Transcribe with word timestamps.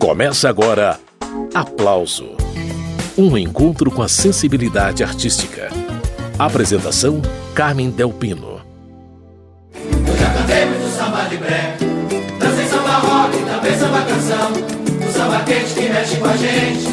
Começa 0.00 0.48
agora 0.48 0.98
Aplauso 1.54 2.34
Um 3.18 3.36
encontro 3.36 3.90
com 3.90 4.00
a 4.00 4.08
sensibilidade 4.08 5.04
artística. 5.04 5.68
Apresentação: 6.38 7.20
Carmen 7.54 7.90
Delpino. 7.90 8.62
Eu 9.74 10.16
já 10.16 10.30
cantei 10.32 10.64
muito 10.64 10.96
samba 10.96 11.24
de 11.24 11.36
bré, 11.36 11.76
dancei 12.38 12.64
samba 12.64 12.94
rock, 12.94 13.36
também 13.44 13.78
samba 13.78 14.00
canção. 14.00 14.52
O 15.06 15.12
samba 15.12 15.44
quente 15.44 15.74
que 15.74 15.88
mexe 15.90 16.16
com 16.16 16.24
a 16.24 16.36
gente, 16.38 16.86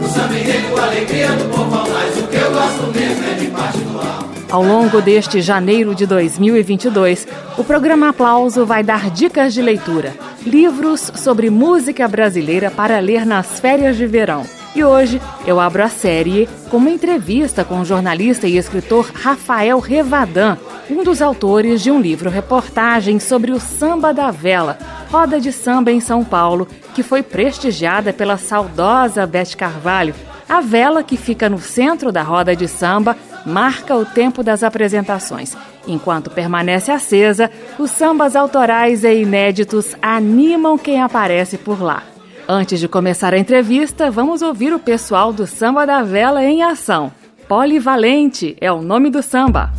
o 0.00 0.08
samba 0.08 0.38
enredo, 0.38 0.80
a 0.80 0.84
alegria 0.84 1.32
do 1.32 1.50
povo 1.50 1.90
Mas 1.92 2.16
o 2.16 2.26
que 2.28 2.36
eu 2.36 2.52
gosto 2.52 2.86
mesmo 2.96 3.24
é 3.24 3.34
de 3.34 3.46
parte 3.48 3.78
do 3.78 3.98
alto. 3.98 4.13
Ao 4.54 4.62
longo 4.62 5.02
deste 5.02 5.40
janeiro 5.40 5.96
de 5.96 6.06
2022, 6.06 7.26
o 7.58 7.64
programa 7.64 8.10
Aplauso 8.10 8.64
vai 8.64 8.84
dar 8.84 9.10
dicas 9.10 9.52
de 9.52 9.60
leitura, 9.60 10.14
livros 10.46 11.10
sobre 11.16 11.50
música 11.50 12.06
brasileira 12.06 12.70
para 12.70 13.00
ler 13.00 13.26
nas 13.26 13.58
férias 13.58 13.96
de 13.96 14.06
verão. 14.06 14.46
E 14.72 14.84
hoje 14.84 15.20
eu 15.44 15.58
abro 15.58 15.82
a 15.82 15.88
série 15.88 16.48
com 16.70 16.76
uma 16.76 16.90
entrevista 16.90 17.64
com 17.64 17.80
o 17.80 17.84
jornalista 17.84 18.46
e 18.46 18.56
escritor 18.56 19.10
Rafael 19.12 19.80
Revadan, 19.80 20.56
um 20.88 21.02
dos 21.02 21.20
autores 21.20 21.82
de 21.82 21.90
um 21.90 22.00
livro-reportagem 22.00 23.18
sobre 23.18 23.50
o 23.50 23.58
samba 23.58 24.14
da 24.14 24.30
vela, 24.30 24.78
roda 25.10 25.40
de 25.40 25.50
samba 25.50 25.90
em 25.90 25.98
São 25.98 26.22
Paulo, 26.22 26.68
que 26.94 27.02
foi 27.02 27.24
prestigiada 27.24 28.12
pela 28.12 28.38
saudosa 28.38 29.26
Beth 29.26 29.56
Carvalho. 29.58 30.14
A 30.48 30.60
vela 30.60 31.02
que 31.02 31.16
fica 31.16 31.48
no 31.48 31.58
centro 31.58 32.12
da 32.12 32.22
roda 32.22 32.54
de 32.54 32.68
samba 32.68 33.16
marca 33.44 33.96
o 33.96 34.04
tempo 34.04 34.42
das 34.42 34.62
apresentações. 34.62 35.56
Enquanto 35.86 36.30
permanece 36.30 36.90
acesa, 36.90 37.50
os 37.78 37.90
sambas 37.90 38.34
autorais 38.34 39.04
e 39.04 39.22
inéditos 39.22 39.94
animam 40.00 40.78
quem 40.78 41.02
aparece 41.02 41.58
por 41.58 41.82
lá. 41.82 42.02
Antes 42.48 42.78
de 42.78 42.88
começar 42.88 43.32
a 43.32 43.38
entrevista, 43.38 44.10
vamos 44.10 44.42
ouvir 44.42 44.72
o 44.72 44.78
pessoal 44.78 45.32
do 45.32 45.46
Samba 45.46 45.86
da 45.86 46.02
Vela 46.02 46.44
em 46.44 46.62
ação. 46.62 47.10
Polivalente 47.48 48.56
é 48.60 48.70
o 48.72 48.82
nome 48.82 49.10
do 49.10 49.22
samba. 49.22 49.72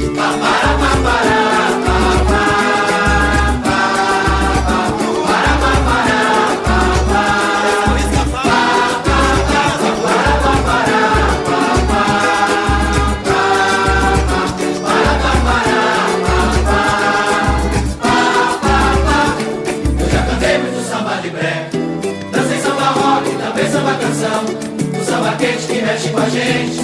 Gente, 26.46 26.80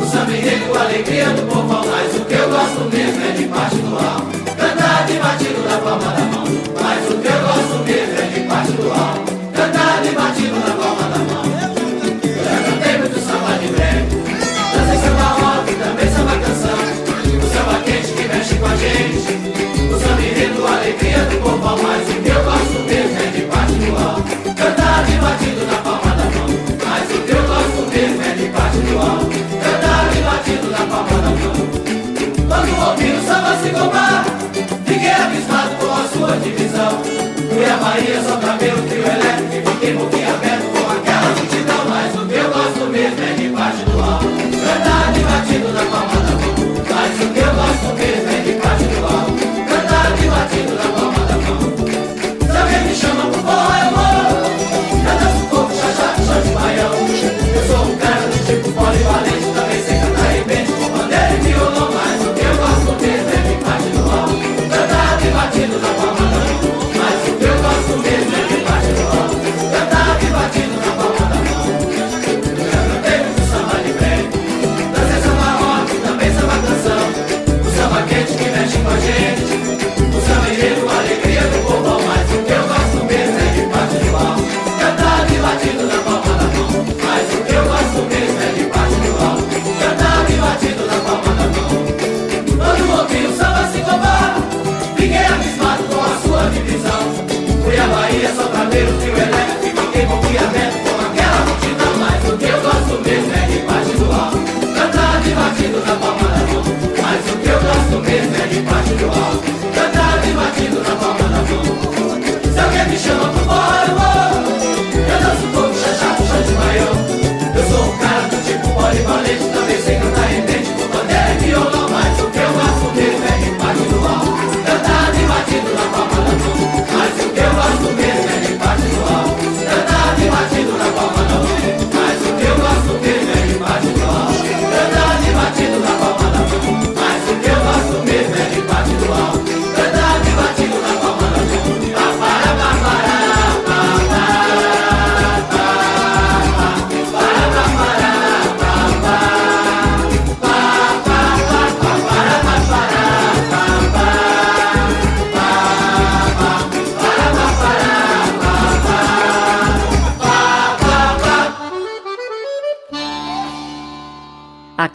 o 0.00 0.06
samba 0.06 0.32
enredo, 0.32 0.76
a 0.76 0.80
alegria 0.82 1.30
do 1.30 1.42
povo 1.42 1.86
Mas 1.86 2.16
o 2.16 2.24
que 2.24 2.34
eu 2.34 2.48
gosto 2.48 2.80
mesmo 2.90 3.22
é 3.22 3.32
de 3.32 3.44
parte 3.48 3.76
do 3.76 3.96
alto, 3.98 4.33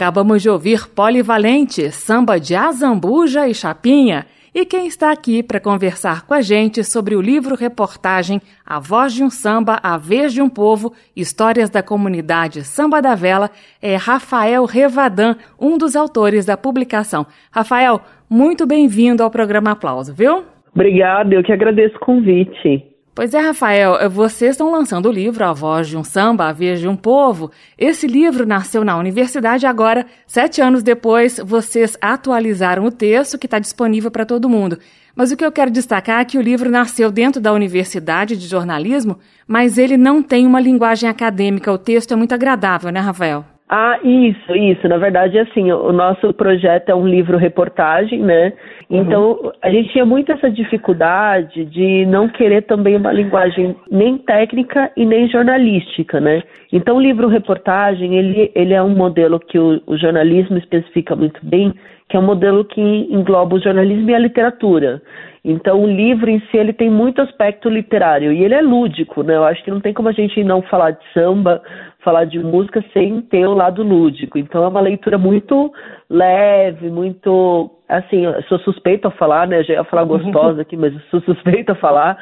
Acabamos 0.10 0.42
de 0.42 0.50
ouvir 0.50 0.88
Polivalente, 0.88 1.92
samba 1.92 2.40
de 2.40 2.56
Azambuja 2.56 3.48
e 3.48 3.54
Chapinha. 3.54 4.26
E 4.56 4.66
quem 4.66 4.88
está 4.88 5.12
aqui 5.12 5.44
para 5.44 5.60
conversar 5.60 6.26
com 6.26 6.34
a 6.34 6.42
gente 6.42 6.84
sobre 6.84 7.16
o 7.16 7.22
livro-reportagem 7.22 8.42
A 8.66 8.80
Voz 8.80 9.14
de 9.14 9.24
um 9.24 9.30
Samba, 9.30 9.80
A 9.84 9.98
Vez 10.00 10.34
de 10.34 10.42
um 10.42 10.50
Povo, 10.50 10.94
Histórias 11.16 11.70
da 11.70 11.84
Comunidade 11.84 12.64
Samba 12.64 13.04
da 13.04 13.14
Vela, 13.14 13.52
é 13.80 13.96
Rafael 13.98 14.66
Revadan, 14.66 15.36
um 15.62 15.78
dos 15.78 15.96
autores 15.96 16.44
da 16.44 16.58
publicação. 16.58 17.28
Rafael, 17.52 18.02
muito 18.28 18.66
bem-vindo 18.66 19.22
ao 19.22 19.30
programa 19.30 19.74
Aplauso, 19.74 20.12
viu? 20.12 20.44
Obrigada, 20.74 21.36
eu 21.36 21.44
que 21.44 21.54
agradeço 21.54 21.98
o 21.98 22.00
convite. 22.00 22.89
Pois 23.20 23.34
é, 23.34 23.40
Rafael, 23.42 24.10
vocês 24.10 24.52
estão 24.52 24.72
lançando 24.72 25.10
o 25.10 25.12
livro 25.12 25.44
A 25.44 25.52
Voz 25.52 25.90
de 25.90 25.98
um 25.98 26.06
Samba, 26.06 26.48
A 26.48 26.54
Vez 26.54 26.80
de 26.80 26.88
um 26.88 26.96
Povo. 26.96 27.52
Esse 27.78 28.08
livro 28.08 28.46
nasceu 28.46 28.82
na 28.86 28.96
universidade 28.96 29.66
agora, 29.66 30.06
sete 30.26 30.62
anos 30.62 30.82
depois, 30.82 31.38
vocês 31.44 31.98
atualizaram 32.00 32.86
o 32.86 32.92
texto 32.92 33.38
que 33.38 33.46
está 33.46 33.60
disponível 33.60 34.10
para 34.10 34.26
todo 34.26 34.48
mundo. 34.48 34.80
Mas 35.14 35.34
o 35.34 35.36
que 35.36 35.44
eu 35.44 35.52
quero 35.52 35.70
destacar 35.70 36.22
é 36.22 36.24
que 36.24 36.38
o 36.38 36.42
livro 36.42 36.72
nasceu 36.72 37.12
dentro 37.12 37.42
da 37.42 37.52
Universidade 37.52 38.38
de 38.38 38.48
Jornalismo, 38.48 39.20
mas 39.46 39.78
ele 39.78 39.98
não 39.98 40.24
tem 40.24 40.48
uma 40.48 40.62
linguagem 40.62 41.10
acadêmica. 41.10 41.74
O 41.74 41.78
texto 41.78 42.14
é 42.14 42.16
muito 42.16 42.34
agradável, 42.34 42.90
né, 42.90 43.02
Rafael? 43.02 43.44
Ah, 43.72 44.00
isso, 44.04 44.56
isso. 44.56 44.88
Na 44.88 44.98
verdade, 44.98 45.38
assim, 45.38 45.72
o 45.72 45.92
nosso 45.92 46.34
projeto 46.34 46.90
é 46.90 46.96
um 46.96 47.08
livro-reportagem, 47.08 48.20
né? 48.20 48.52
Uhum. 48.90 49.02
Então, 49.02 49.54
a 49.62 49.70
gente 49.70 49.92
tinha 49.92 50.04
muito 50.04 50.32
essa 50.32 50.50
dificuldade 50.50 51.66
de 51.66 52.04
não 52.08 52.28
querer 52.28 52.64
também 52.64 52.96
uma 52.96 53.12
linguagem 53.12 53.76
nem 53.92 54.18
técnica 54.18 54.92
e 54.98 55.06
nem 55.06 55.30
jornalística, 55.30 56.20
né? 56.20 56.42
Então, 56.74 56.98
o 56.98 57.02
livro-reportagem, 57.02 58.16
ele, 58.16 58.52
ele 58.56 58.74
é 58.74 58.82
um 58.82 58.96
modelo 58.96 59.40
que 59.40 59.60
o, 59.60 59.80
o 59.86 59.96
jornalismo 59.96 60.58
especifica 60.58 61.16
muito 61.16 61.40
bem, 61.46 61.72
que 62.10 62.18
é 62.18 62.20
um 62.20 62.26
modelo 62.26 62.66
que 62.66 62.82
engloba 62.82 63.56
o 63.56 63.62
jornalismo 63.62 64.10
e 64.10 64.16
a 64.16 64.20
literatura. 64.20 65.00
Então, 65.44 65.84
o 65.84 65.88
livro 65.88 66.30
em 66.30 66.40
si 66.40 66.58
ele 66.58 66.74
tem 66.74 66.90
muito 66.90 67.22
aspecto 67.22 67.70
literário 67.70 68.32
e 68.34 68.44
ele 68.44 68.54
é 68.54 68.62
lúdico, 68.62 69.24
né? 69.24 69.36
Eu 69.36 69.46
acho 69.46 69.64
que 69.64 69.72
não 69.72 69.80
tem 69.80 69.94
como 69.94 70.10
a 70.10 70.14
gente 70.14 70.44
não 70.44 70.62
falar 70.62 70.92
de 70.92 71.14
samba, 71.14 71.62
falar 72.04 72.26
de 72.26 72.40
música 72.40 72.84
sem 72.94 73.22
ter 73.22 73.48
o 73.48 73.54
lado 73.54 73.82
lúdico. 73.82 74.38
Então, 74.38 74.64
é 74.64 74.68
uma 74.68 74.82
leitura 74.82 75.18
muito 75.18 75.72
leve, 76.10 76.90
muito 76.90 77.72
assim, 77.90 78.24
eu 78.24 78.44
sou 78.44 78.60
suspeita 78.60 79.08
a 79.08 79.12
falar, 79.12 79.48
né? 79.48 79.64
Já 79.64 79.74
ia 79.74 79.84
falar 79.84 80.04
gostosa 80.06 80.62
aqui, 80.62 80.78
mas 80.78 80.94
eu 80.94 81.02
sou 81.10 81.22
suspeita 81.22 81.72
a 81.72 81.76
falar. 81.76 82.18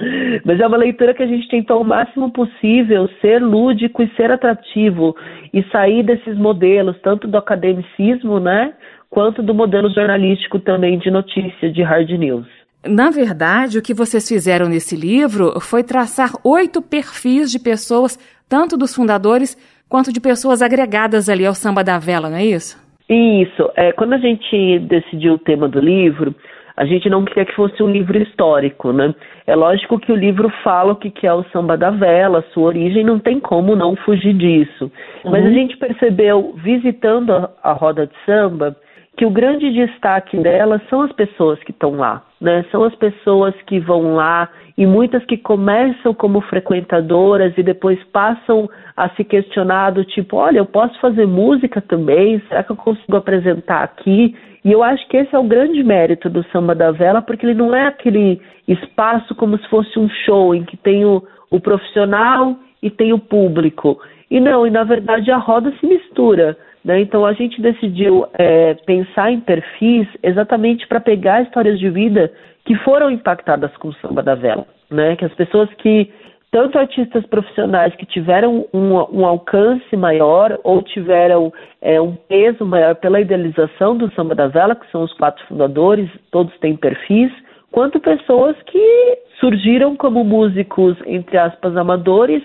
Mas 0.46 0.60
é 0.60 0.66
uma 0.66 0.78
leitura 0.78 1.14
que 1.14 1.24
a 1.24 1.28
gente 1.28 1.48
tentou 1.50 1.82
o 1.82 1.86
máximo 1.86 2.32
possível 2.32 3.10
ser 3.20 3.42
lúdico 3.42 4.02
e 4.02 4.10
ser 4.16 4.32
atrativo 4.32 5.16
e 5.54 5.62
sair 5.72 6.04
desses 6.04 6.38
modelos, 6.38 6.98
tanto 7.02 7.28
do 7.28 7.38
academicismo, 7.38 8.40
né? 8.40 8.74
Quanto 9.10 9.44
do 9.44 9.54
modelo 9.54 9.90
jornalístico 9.90 10.60
também 10.60 10.98
de 10.98 11.12
notícia, 11.12 11.72
de 11.72 11.82
hard 11.82 12.10
news. 12.12 12.57
Na 12.86 13.10
verdade, 13.10 13.78
o 13.78 13.82
que 13.82 13.94
vocês 13.94 14.28
fizeram 14.28 14.70
nesse 14.70 14.96
livro 14.96 15.60
foi 15.60 15.84
traçar 15.84 16.32
oito 16.44 16.82
perfis 16.82 17.52
de 17.52 17.60
pessoas, 17.60 18.18
tanto 18.48 18.78
dos 18.78 18.96
fundadores 18.96 19.58
quanto 19.90 20.12
de 20.12 20.22
pessoas 20.22 20.62
agregadas 20.62 21.30
ali 21.30 21.46
ao 21.46 21.54
samba 21.54 21.84
da 21.84 21.98
vela, 21.98 22.30
não 22.30 22.38
é 22.38 22.46
isso? 22.46 22.78
Isso. 23.10 23.72
É, 23.76 23.92
quando 23.94 24.14
a 24.14 24.18
gente 24.18 24.80
decidiu 24.80 25.34
o 25.34 25.40
tema 25.40 25.68
do 25.68 25.80
livro, 25.80 26.36
a 26.76 26.86
gente 26.86 27.10
não 27.10 27.26
queria 27.26 27.46
que 27.46 27.56
fosse 27.56 27.82
um 27.82 27.90
livro 27.90 28.22
histórico, 28.22 28.92
né? 28.92 29.16
É 29.48 29.56
lógico 29.56 30.00
que 30.00 30.12
o 30.12 30.16
livro 30.16 30.52
fala 30.64 30.94
o 30.94 30.96
que 30.96 31.26
é 31.26 31.34
o 31.34 31.44
samba 31.46 31.76
da 31.76 31.90
vela, 31.90 32.46
sua 32.54 32.66
origem, 32.66 33.04
não 33.04 33.18
tem 33.18 33.40
como 33.40 33.76
não 33.76 33.96
fugir 33.96 34.34
disso. 34.34 34.92
Uhum. 35.26 35.32
Mas 35.32 35.46
a 35.46 35.50
gente 35.50 35.76
percebeu, 35.78 36.54
visitando 36.58 37.32
a, 37.32 37.50
a 37.64 37.74
roda 37.74 38.06
de 38.06 38.14
samba, 38.26 38.76
que 39.18 39.26
o 39.26 39.32
grande 39.32 39.74
destaque 39.74 40.38
dela 40.38 40.80
são 40.90 41.02
as 41.02 41.12
pessoas 41.14 41.58
que 41.64 41.72
estão 41.72 41.96
lá, 41.96 42.22
né? 42.40 42.66
São 42.72 42.84
as 42.84 42.96
pessoas 42.96 43.54
que 43.66 43.80
vão 43.80 44.16
lá 44.16 44.50
e 44.78 44.86
muitas 44.86 45.26
que 45.26 45.38
começam 45.38 46.14
como 46.14 46.40
frequentadoras 46.42 47.58
e 47.58 47.64
depois 47.64 48.02
passam 48.14 48.70
a 48.96 49.10
se 49.10 49.24
questionar 49.24 49.92
do 49.92 50.06
tipo, 50.06 50.38
olha, 50.38 50.60
eu 50.60 50.66
posso 50.66 51.00
fazer 51.00 51.26
música 51.26 51.82
também? 51.82 52.42
Será 52.48 52.64
que 52.64 52.72
eu 52.72 52.76
consigo 52.76 53.18
apresentar 53.18 53.84
aqui? 53.84 54.36
E 54.64 54.72
eu 54.72 54.84
acho 54.84 55.08
que 55.08 55.18
esse 55.18 55.34
é 55.34 55.40
o 55.40 55.44
grande 55.44 55.84
mérito 55.84 56.30
do 56.30 56.44
Samba 56.52 56.76
da 56.76 56.92
Vela, 56.92 57.22
porque 57.22 57.46
ele 57.46 57.56
não 57.56 57.74
é 57.76 57.88
aquele 57.88 58.40
espaço 58.68 59.34
como 59.36 59.58
se 59.58 59.68
fosse 59.70 59.98
um 59.98 60.10
show 60.26 60.54
em 60.54 60.64
que 60.64 60.78
tem 60.78 61.06
o, 61.06 61.24
o 61.50 61.60
profissional 61.60 62.56
e 62.82 62.90
tem 62.90 63.14
o 63.14 63.20
público. 63.20 64.00
E 64.30 64.40
não, 64.40 64.68
e 64.68 64.70
na 64.70 64.84
verdade 64.84 65.32
a 65.32 65.38
roda 65.38 65.74
se 65.80 65.88
mistura. 65.88 66.58
Né? 66.88 67.02
Então 67.02 67.26
a 67.26 67.34
gente 67.34 67.62
decidiu 67.62 68.26
é, 68.34 68.74
pensar 68.86 69.30
em 69.30 69.42
perfis 69.42 70.08
exatamente 70.24 70.88
para 70.88 71.02
pegar 71.02 71.42
histórias 71.42 71.78
de 71.78 71.90
vida 71.90 72.32
que 72.64 72.78
foram 72.78 73.12
impactadas 73.12 73.76
com 73.76 73.90
o 73.90 73.94
samba 73.96 74.24
da 74.24 74.36
vela, 74.36 74.66
né? 74.90 75.18
Que 75.18 75.26
as 75.26 75.34
pessoas 75.34 75.70
que 75.80 76.10
tanto 76.50 76.80
artistas 76.80 77.26
profissionais 77.26 77.94
que 77.96 78.06
tiveram 78.06 78.66
um, 78.74 78.94
um 79.12 79.26
alcance 79.26 79.98
maior 79.98 80.58
ou 80.64 80.82
tiveram 80.82 81.52
é, 81.82 82.00
um 82.00 82.16
peso 82.16 82.66
maior 82.66 82.96
pela 82.96 83.20
idealização 83.20 83.98
do 83.98 84.10
samba 84.14 84.34
da 84.34 84.48
vela, 84.48 84.74
que 84.74 84.90
são 84.90 85.04
os 85.04 85.12
quatro 85.18 85.46
fundadores, 85.46 86.10
todos 86.32 86.58
têm 86.60 86.78
perfis, 86.78 87.34
quanto 87.70 88.00
pessoas 88.00 88.56
que 88.66 89.18
surgiram 89.42 89.94
como 89.98 90.24
músicos 90.24 90.96
entre 91.06 91.38
aspas 91.38 91.76
amadores 91.76 92.42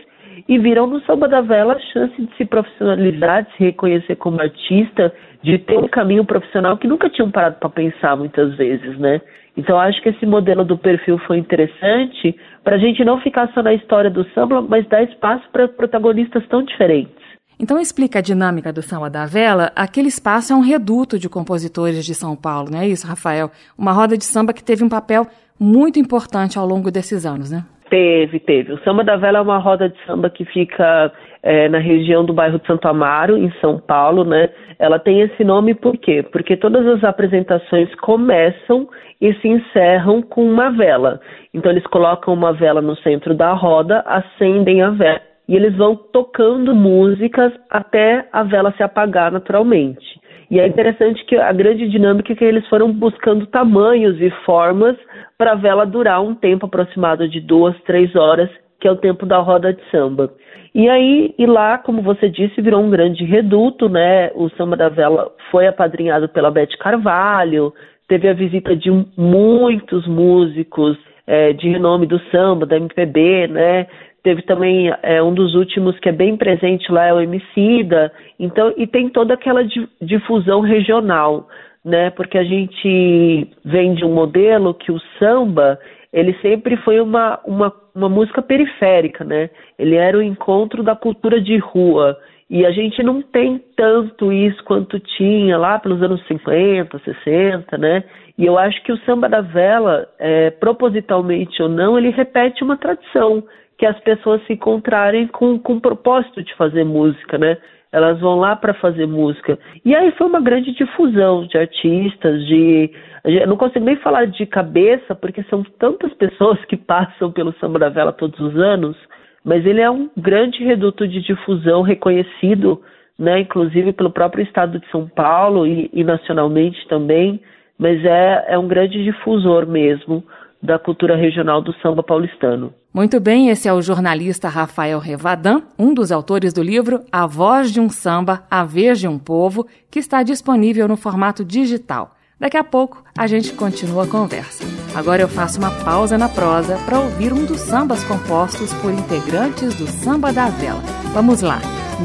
e 0.49 0.59
viram 0.59 0.87
no 0.87 1.00
Samba 1.03 1.29
da 1.29 1.41
Vela 1.41 1.75
a 1.75 1.79
chance 1.93 2.15
de 2.21 2.37
se 2.37 2.44
profissionalizar, 2.44 3.44
de 3.44 3.56
se 3.56 3.65
reconhecer 3.65 4.17
como 4.17 4.41
artista, 4.41 5.12
de 5.43 5.59
ter 5.59 5.79
um 5.79 5.89
caminho 5.89 6.25
profissional 6.25 6.77
que 6.77 6.87
nunca 6.87 7.11
tinham 7.11 7.31
parado 7.31 7.56
para 7.59 7.69
pensar 7.69 8.17
muitas 8.17 8.55
vezes, 8.56 8.99
né? 8.99 9.21
Então 9.56 9.79
acho 9.79 10.00
que 10.03 10.09
esse 10.09 10.25
modelo 10.25 10.65
do 10.65 10.79
perfil 10.79 11.19
foi 11.27 11.39
interessante 11.39 12.35
para 12.65 12.77
a 12.77 12.79
gente 12.79 13.05
não 13.05 13.21
ficar 13.21 13.53
só 13.53 13.62
na 13.62 13.75
história 13.75 14.11
do 14.11 14.25
samba, 14.31 14.62
mas 14.62 14.87
dar 14.89 15.03
espaço 15.03 15.44
para 15.53 15.69
protagonistas 15.69 16.47
tão 16.49 16.62
diferentes. 16.62 17.23
Então 17.61 17.79
explica 17.79 18.19
a 18.19 18.23
dinâmica 18.23 18.73
do 18.73 18.83
Samba 18.83 19.09
da 19.09 19.25
Vela. 19.25 19.71
Aquele 19.77 20.09
espaço 20.09 20.53
é 20.53 20.56
um 20.56 20.62
reduto 20.62 21.19
de 21.19 21.29
compositores 21.29 22.05
de 22.05 22.15
São 22.15 22.35
Paulo, 22.35 22.71
não 22.73 22.81
é 22.81 22.89
isso, 22.89 23.06
Rafael? 23.06 23.50
Uma 23.79 23.93
roda 23.93 24.17
de 24.17 24.25
samba 24.25 24.53
que 24.53 24.65
teve 24.65 24.83
um 24.83 24.89
papel 24.89 25.27
muito 25.61 25.99
importante 25.99 26.59
ao 26.59 26.67
longo 26.67 26.91
desses 26.91 27.25
anos, 27.25 27.50
né? 27.50 27.65
Teve, 27.93 28.41
teve. 28.41 28.73
O 28.73 28.79
Samba 28.85 29.05
da 29.05 29.17
Vela 29.17 29.37
é 29.37 29.43
uma 29.43 29.59
roda 29.59 29.87
de 29.87 30.06
samba 30.06 30.31
que 30.31 30.47
fica 30.47 31.12
é, 31.43 31.69
na 31.69 31.77
região 31.77 32.25
do 32.25 32.33
bairro 32.33 32.59
de 32.59 32.67
Santo 32.67 32.89
Amaro, 32.89 33.37
em 33.37 33.53
São 33.61 33.79
Paulo, 33.79 34.25
né? 34.25 34.49
Ela 34.79 34.99
tem 34.99 35.21
esse 35.21 35.44
nome 35.44 35.75
por 35.75 35.99
quê? 35.99 36.23
Porque 36.23 36.56
todas 36.56 36.87
as 36.87 37.05
apresentações 37.05 37.94
começam 37.97 38.89
e 39.21 39.35
se 39.35 39.47
encerram 39.47 40.23
com 40.23 40.43
uma 40.43 40.71
vela. 40.71 41.21
Então 41.53 41.71
eles 41.71 41.87
colocam 41.89 42.33
uma 42.33 42.55
vela 42.55 42.81
no 42.81 42.97
centro 42.97 43.35
da 43.35 43.53
roda, 43.53 44.03
acendem 44.06 44.81
a 44.81 44.89
vela 44.89 45.21
e 45.47 45.55
eles 45.55 45.77
vão 45.77 45.94
tocando 45.94 46.75
músicas 46.75 47.53
até 47.69 48.27
a 48.33 48.43
vela 48.43 48.73
se 48.75 48.83
apagar 48.83 49.31
naturalmente. 49.31 50.19
E 50.50 50.59
é 50.59 50.67
interessante 50.67 51.23
que 51.27 51.37
a 51.37 51.53
grande 51.53 51.91
dinâmica 51.91 52.33
é 52.33 52.37
que 52.37 52.44
eles 52.44 52.67
foram 52.69 52.91
buscando 52.91 53.47
tamanhos 53.47 54.19
e 54.19 54.31
formas 54.47 54.97
para 55.37 55.52
a 55.52 55.56
vela 55.56 55.84
durar 55.84 56.23
um 56.23 56.34
tempo 56.34 56.67
aproximado 56.67 57.29
de 57.29 57.40
duas, 57.40 57.79
três 57.82 58.14
horas, 58.14 58.50
que 58.81 58.88
é 58.88 58.90
o 58.90 58.96
tempo 58.96 59.25
da 59.25 59.38
roda 59.38 59.73
de 59.73 59.82
samba. 59.90 60.32
E 60.75 60.88
aí, 60.88 61.34
e 61.38 61.46
lá, 61.46 61.79
como 61.79 62.00
você 62.00 62.29
disse, 62.29 62.62
virou 62.62 62.82
um 62.82 62.90
grande 62.90 63.25
reduto, 63.25 63.88
né? 63.88 64.31
O 64.34 64.49
samba 64.50 64.76
da 64.76 64.88
vela 64.88 65.31
foi 65.50 65.67
apadrinhado 65.67 66.29
pela 66.29 66.50
Beth 66.50 66.76
Carvalho, 66.79 67.73
teve 68.08 68.29
a 68.29 68.32
visita 68.32 68.75
de 68.75 68.90
muitos 69.17 70.06
músicos 70.06 70.96
é, 71.26 71.52
de 71.52 71.69
renome 71.69 72.06
do 72.06 72.19
samba, 72.31 72.67
da 72.67 72.76
MPB, 72.76 73.49
né? 73.49 73.87
Teve 74.23 74.43
também 74.43 74.93
é, 75.02 75.23
um 75.23 75.34
dos 75.34 75.55
últimos 75.55 75.99
que 75.99 76.08
é 76.08 76.12
bem 76.12 76.37
presente 76.37 76.91
lá, 76.91 77.06
é 77.06 77.12
o 77.12 77.20
Emicida. 77.20 78.12
Então, 78.39 78.72
e 78.77 78.86
tem 78.86 79.08
toda 79.08 79.34
aquela 79.34 79.62
difusão 80.01 80.60
regional 80.60 81.48
né? 81.84 82.10
Porque 82.10 82.39
a 82.39 82.44
gente 82.44 83.48
vem 83.65 83.94
de 83.94 84.05
um 84.05 84.12
modelo 84.12 84.74
que 84.74 84.93
o 84.93 85.01
samba 85.19 85.79
ele 86.12 86.36
sempre 86.43 86.77
foi 86.79 87.01
uma, 87.01 87.41
uma, 87.44 87.72
uma 87.94 88.08
música 88.08 88.43
periférica, 88.43 89.24
né? 89.24 89.48
Ele 89.79 89.96
era 89.96 90.19
o 90.19 90.22
encontro 90.22 90.82
da 90.82 90.94
cultura 90.94 91.41
de 91.41 91.56
rua. 91.56 92.19
E 92.51 92.67
a 92.67 92.70
gente 92.70 93.03
não 93.03 93.22
tem 93.22 93.58
tanto 93.74 94.31
isso 94.31 94.62
quanto 94.65 95.01
tinha 95.01 95.56
lá 95.56 95.79
pelos 95.79 96.03
anos 96.03 96.22
50, 96.27 96.98
60, 96.98 97.79
né? 97.79 98.05
E 98.36 98.44
eu 98.44 98.58
acho 98.58 98.82
que 98.82 98.93
o 98.93 98.98
samba 99.05 99.27
da 99.27 99.41
vela, 99.41 100.06
é, 100.19 100.51
propositalmente 100.51 101.62
ou 101.62 101.69
não, 101.70 101.96
ele 101.96 102.10
repete 102.10 102.62
uma 102.62 102.77
tradição, 102.77 103.43
que 103.79 103.86
as 103.86 103.98
pessoas 104.01 104.44
se 104.46 104.53
encontrarem 104.53 105.27
com, 105.29 105.58
com 105.58 105.74
o 105.74 105.81
propósito 105.81 106.43
de 106.43 106.55
fazer 106.56 106.84
música, 106.84 107.39
né? 107.39 107.56
Elas 107.93 108.19
vão 108.19 108.39
lá 108.39 108.56
para 108.56 108.72
fazer 108.75 109.06
música. 109.06 109.58
E 109.84 109.94
aí 109.94 110.11
foi 110.13 110.27
uma 110.27 110.41
grande 110.41 110.72
difusão 110.72 111.46
de 111.46 111.58
artistas, 111.58 112.44
de. 112.46 112.91
Eu 113.25 113.46
não 113.46 113.56
consigo 113.56 113.84
nem 113.84 113.96
falar 113.96 114.27
de 114.27 114.46
cabeça, 114.46 115.15
porque 115.15 115.43
são 115.44 115.63
tantas 115.79 116.13
pessoas 116.17 116.58
que 116.65 116.77
passam 116.77 117.31
pelo 117.31 117.53
Samba 117.61 117.79
da 117.79 117.91
Vela 117.91 118.13
todos 118.13 118.41
os 118.41 118.56
anos, 118.56 118.96
mas 119.44 119.67
ele 119.67 119.82
é 119.82 119.91
um 119.91 120.11
grande 120.17 120.65
reduto 120.65 121.06
de 121.06 121.20
difusão 121.20 121.82
reconhecido, 121.82 122.81
né, 123.19 123.41
inclusive 123.41 123.93
pelo 123.93 124.11
próprio 124.11 124.43
estado 124.43 124.81
de 124.81 124.91
São 124.91 125.06
Paulo 125.06 125.67
e, 125.67 125.91
e 125.93 126.03
nacionalmente 126.03 126.89
também, 126.89 127.41
mas 127.79 128.03
é, 128.05 128.46
é 128.49 128.58
um 128.58 128.67
grande 128.67 129.05
difusor 129.05 129.67
mesmo 129.67 130.25
da 130.63 130.79
cultura 130.79 131.17
regional 131.17 131.61
do 131.61 131.75
samba 131.81 132.03
paulistano. 132.03 132.73
Muito 132.95 133.19
bem, 133.19 133.49
esse 133.49 133.67
é 133.67 133.73
o 133.73 133.83
jornalista 133.83 134.49
Rafael 134.49 134.99
Revadan, 134.99 135.63
um 135.79 135.93
dos 135.93 136.13
autores 136.13 136.53
do 136.53 136.63
livro 136.63 137.01
A 137.11 137.27
Voz 137.27 137.73
de 137.73 137.81
um 137.81 137.89
Samba, 137.89 138.45
A 138.51 138.63
Vez 138.63 139.01
de 139.01 139.09
um 139.09 139.19
Povo, 139.19 139.67
que 139.91 139.99
está 139.99 140.23
disponível 140.23 140.87
no 140.87 140.97
formato 140.97 141.45
digital. 141.45 142.15
Daqui 142.39 142.57
a 142.57 142.65
pouco 142.65 143.03
a 143.17 143.27
gente 143.27 143.53
continua 143.55 144.05
a 144.05 144.09
conversa. 144.09 144.65
Agora 144.95 145.23
eu 145.23 145.29
faço 145.29 145.59
uma 145.59 145.71
pausa 145.85 146.19
na 146.19 146.29
prosa 146.29 146.77
para 146.85 146.99
ouvir 146.99 147.33
um 147.33 147.47
dos 147.47 147.61
sambas 147.61 148.05
compostos 148.05 148.73
por 148.75 148.93
integrantes 148.93 149.75
do 149.77 149.87
Samba 149.87 150.33
da 150.33 150.49
Vela. 150.49 150.83
Vamos 151.15 151.41
lá. 151.41 151.61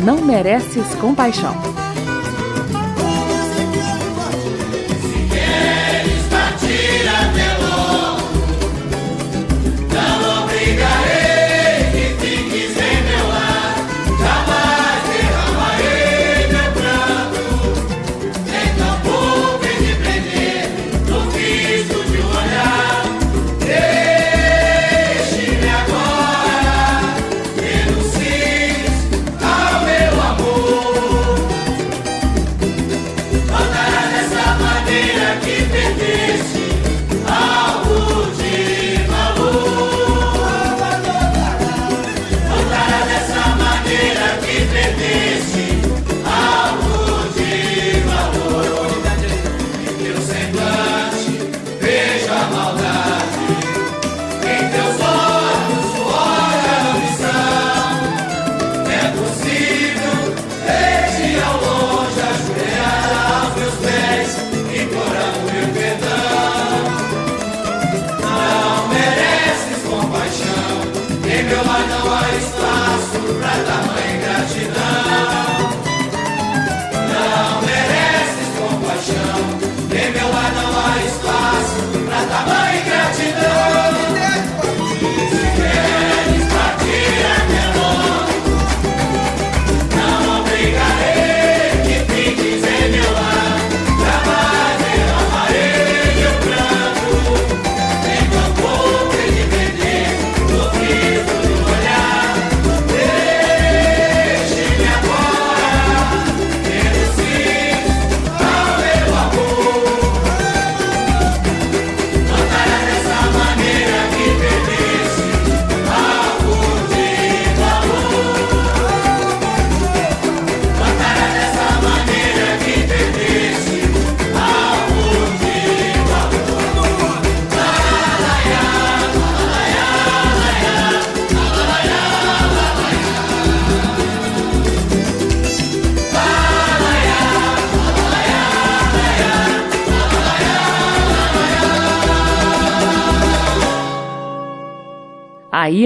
Não 0.05 0.23
mereces 0.23 0.95
compaixão. 0.95 1.53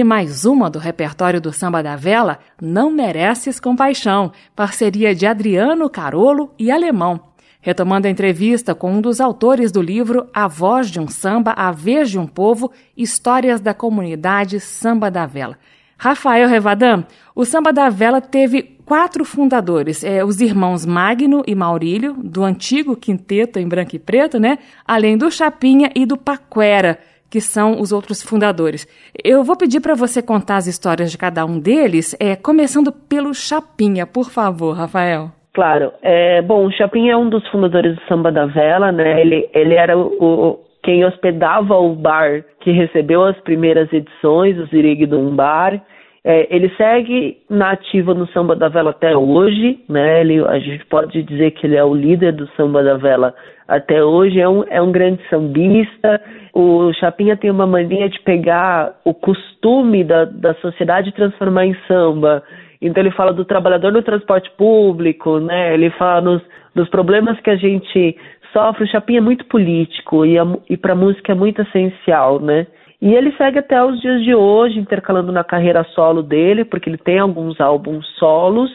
Mais 0.04 0.44
uma 0.44 0.68
do 0.68 0.78
repertório 0.78 1.40
do 1.40 1.52
Samba 1.52 1.82
da 1.82 1.96
Vela, 1.96 2.38
Não 2.60 2.90
Mereces 2.90 3.60
Compaixão, 3.60 4.32
parceria 4.54 5.14
de 5.14 5.26
Adriano 5.26 5.88
Carolo 5.88 6.52
e 6.58 6.70
Alemão. 6.70 7.20
Retomando 7.60 8.06
a 8.06 8.10
entrevista 8.10 8.74
com 8.74 8.92
um 8.92 9.00
dos 9.00 9.20
autores 9.20 9.70
do 9.70 9.80
livro 9.80 10.26
A 10.34 10.48
Voz 10.48 10.90
de 10.90 10.98
um 10.98 11.06
Samba, 11.06 11.52
A 11.52 11.70
Vez 11.70 12.10
de 12.10 12.18
um 12.18 12.26
Povo, 12.26 12.72
Histórias 12.96 13.60
da 13.60 13.72
Comunidade 13.72 14.58
Samba 14.58 15.10
da 15.10 15.26
Vela. 15.26 15.56
Rafael 15.96 16.48
Revadam, 16.48 17.06
o 17.34 17.44
Samba 17.44 17.72
da 17.72 17.88
Vela 17.88 18.20
teve 18.20 18.78
quatro 18.84 19.24
fundadores, 19.24 20.02
é, 20.02 20.24
os 20.24 20.40
irmãos 20.40 20.84
Magno 20.84 21.44
e 21.46 21.54
Maurílio, 21.54 22.14
do 22.14 22.42
antigo 22.42 22.96
quinteto 22.96 23.60
em 23.60 23.68
branco 23.68 23.94
e 23.94 23.98
preto, 24.00 24.40
né? 24.40 24.58
Além 24.84 25.16
do 25.16 25.30
Chapinha 25.30 25.92
e 25.94 26.04
do 26.04 26.16
Paquera 26.16 26.98
que 27.32 27.40
são 27.40 27.80
os 27.80 27.92
outros 27.92 28.22
fundadores. 28.22 28.86
Eu 29.24 29.42
vou 29.42 29.56
pedir 29.56 29.80
para 29.80 29.94
você 29.94 30.22
contar 30.22 30.56
as 30.56 30.66
histórias 30.66 31.10
de 31.10 31.16
cada 31.16 31.46
um 31.46 31.58
deles, 31.58 32.14
é, 32.20 32.36
começando 32.36 32.92
pelo 32.92 33.32
Chapinha, 33.32 34.06
por 34.06 34.28
favor, 34.28 34.76
Rafael. 34.76 35.30
Claro. 35.54 35.92
É, 36.02 36.42
bom, 36.42 36.66
o 36.66 36.72
Chapinha 36.72 37.14
é 37.14 37.16
um 37.16 37.30
dos 37.30 37.46
fundadores 37.48 37.96
do 37.96 38.02
Samba 38.02 38.30
da 38.30 38.44
Vela, 38.44 38.92
né? 38.92 39.18
Ele, 39.18 39.48
ele 39.54 39.74
era 39.74 39.96
o, 39.96 40.12
o 40.20 40.58
quem 40.82 41.06
hospedava 41.06 41.74
o 41.74 41.94
bar 41.94 42.44
que 42.60 42.70
recebeu 42.70 43.24
as 43.24 43.38
primeiras 43.40 43.90
edições, 43.90 44.58
o 44.58 44.66
Zirigdum 44.66 45.34
Bar. 45.34 45.80
É, 46.24 46.54
ele 46.54 46.70
segue 46.76 47.38
na 47.48 47.70
ativa 47.70 48.12
no 48.12 48.26
Samba 48.28 48.54
da 48.54 48.68
Vela 48.68 48.90
até 48.90 49.16
hoje, 49.16 49.80
né? 49.88 50.20
Ele, 50.20 50.44
a 50.46 50.58
gente 50.58 50.84
pode 50.84 51.22
dizer 51.22 51.52
que 51.52 51.66
ele 51.66 51.76
é 51.76 51.84
o 51.84 51.94
líder 51.94 52.32
do 52.32 52.46
Samba 52.48 52.82
da 52.82 52.98
Vela 52.98 53.34
até 53.66 54.04
hoje, 54.04 54.38
é 54.38 54.48
um, 54.48 54.64
é 54.68 54.82
um 54.82 54.92
grande 54.92 55.22
sambista, 55.30 56.20
o 56.52 56.92
Chapinha 56.94 57.36
tem 57.36 57.50
uma 57.50 57.66
mania 57.66 58.08
de 58.08 58.20
pegar 58.20 59.00
o 59.04 59.14
costume 59.14 60.04
da, 60.04 60.24
da 60.24 60.54
sociedade 60.54 61.08
e 61.08 61.12
transformar 61.12 61.66
em 61.66 61.76
samba. 61.88 62.42
Então 62.80 63.02
ele 63.02 63.10
fala 63.12 63.32
do 63.32 63.44
trabalhador 63.44 63.92
no 63.92 64.02
transporte 64.02 64.50
público, 64.56 65.38
né? 65.38 65.72
Ele 65.72 65.90
fala 65.90 66.20
nos, 66.20 66.42
dos 66.74 66.88
problemas 66.88 67.40
que 67.40 67.50
a 67.50 67.56
gente 67.56 68.16
sofre. 68.52 68.84
O 68.84 68.88
Chapinha 68.88 69.18
é 69.18 69.22
muito 69.22 69.46
político 69.46 70.26
e, 70.26 70.36
e 70.68 70.76
para 70.76 70.92
a 70.92 70.96
música 70.96 71.32
é 71.32 71.34
muito 71.34 71.62
essencial, 71.62 72.38
né? 72.38 72.66
E 73.00 73.14
ele 73.14 73.32
segue 73.32 73.58
até 73.58 73.82
os 73.82 74.00
dias 74.00 74.22
de 74.22 74.34
hoje, 74.34 74.78
intercalando 74.78 75.32
na 75.32 75.42
carreira 75.42 75.82
solo 75.94 76.22
dele, 76.22 76.64
porque 76.64 76.88
ele 76.88 76.98
tem 76.98 77.18
alguns 77.18 77.60
álbuns 77.60 78.06
solos, 78.16 78.70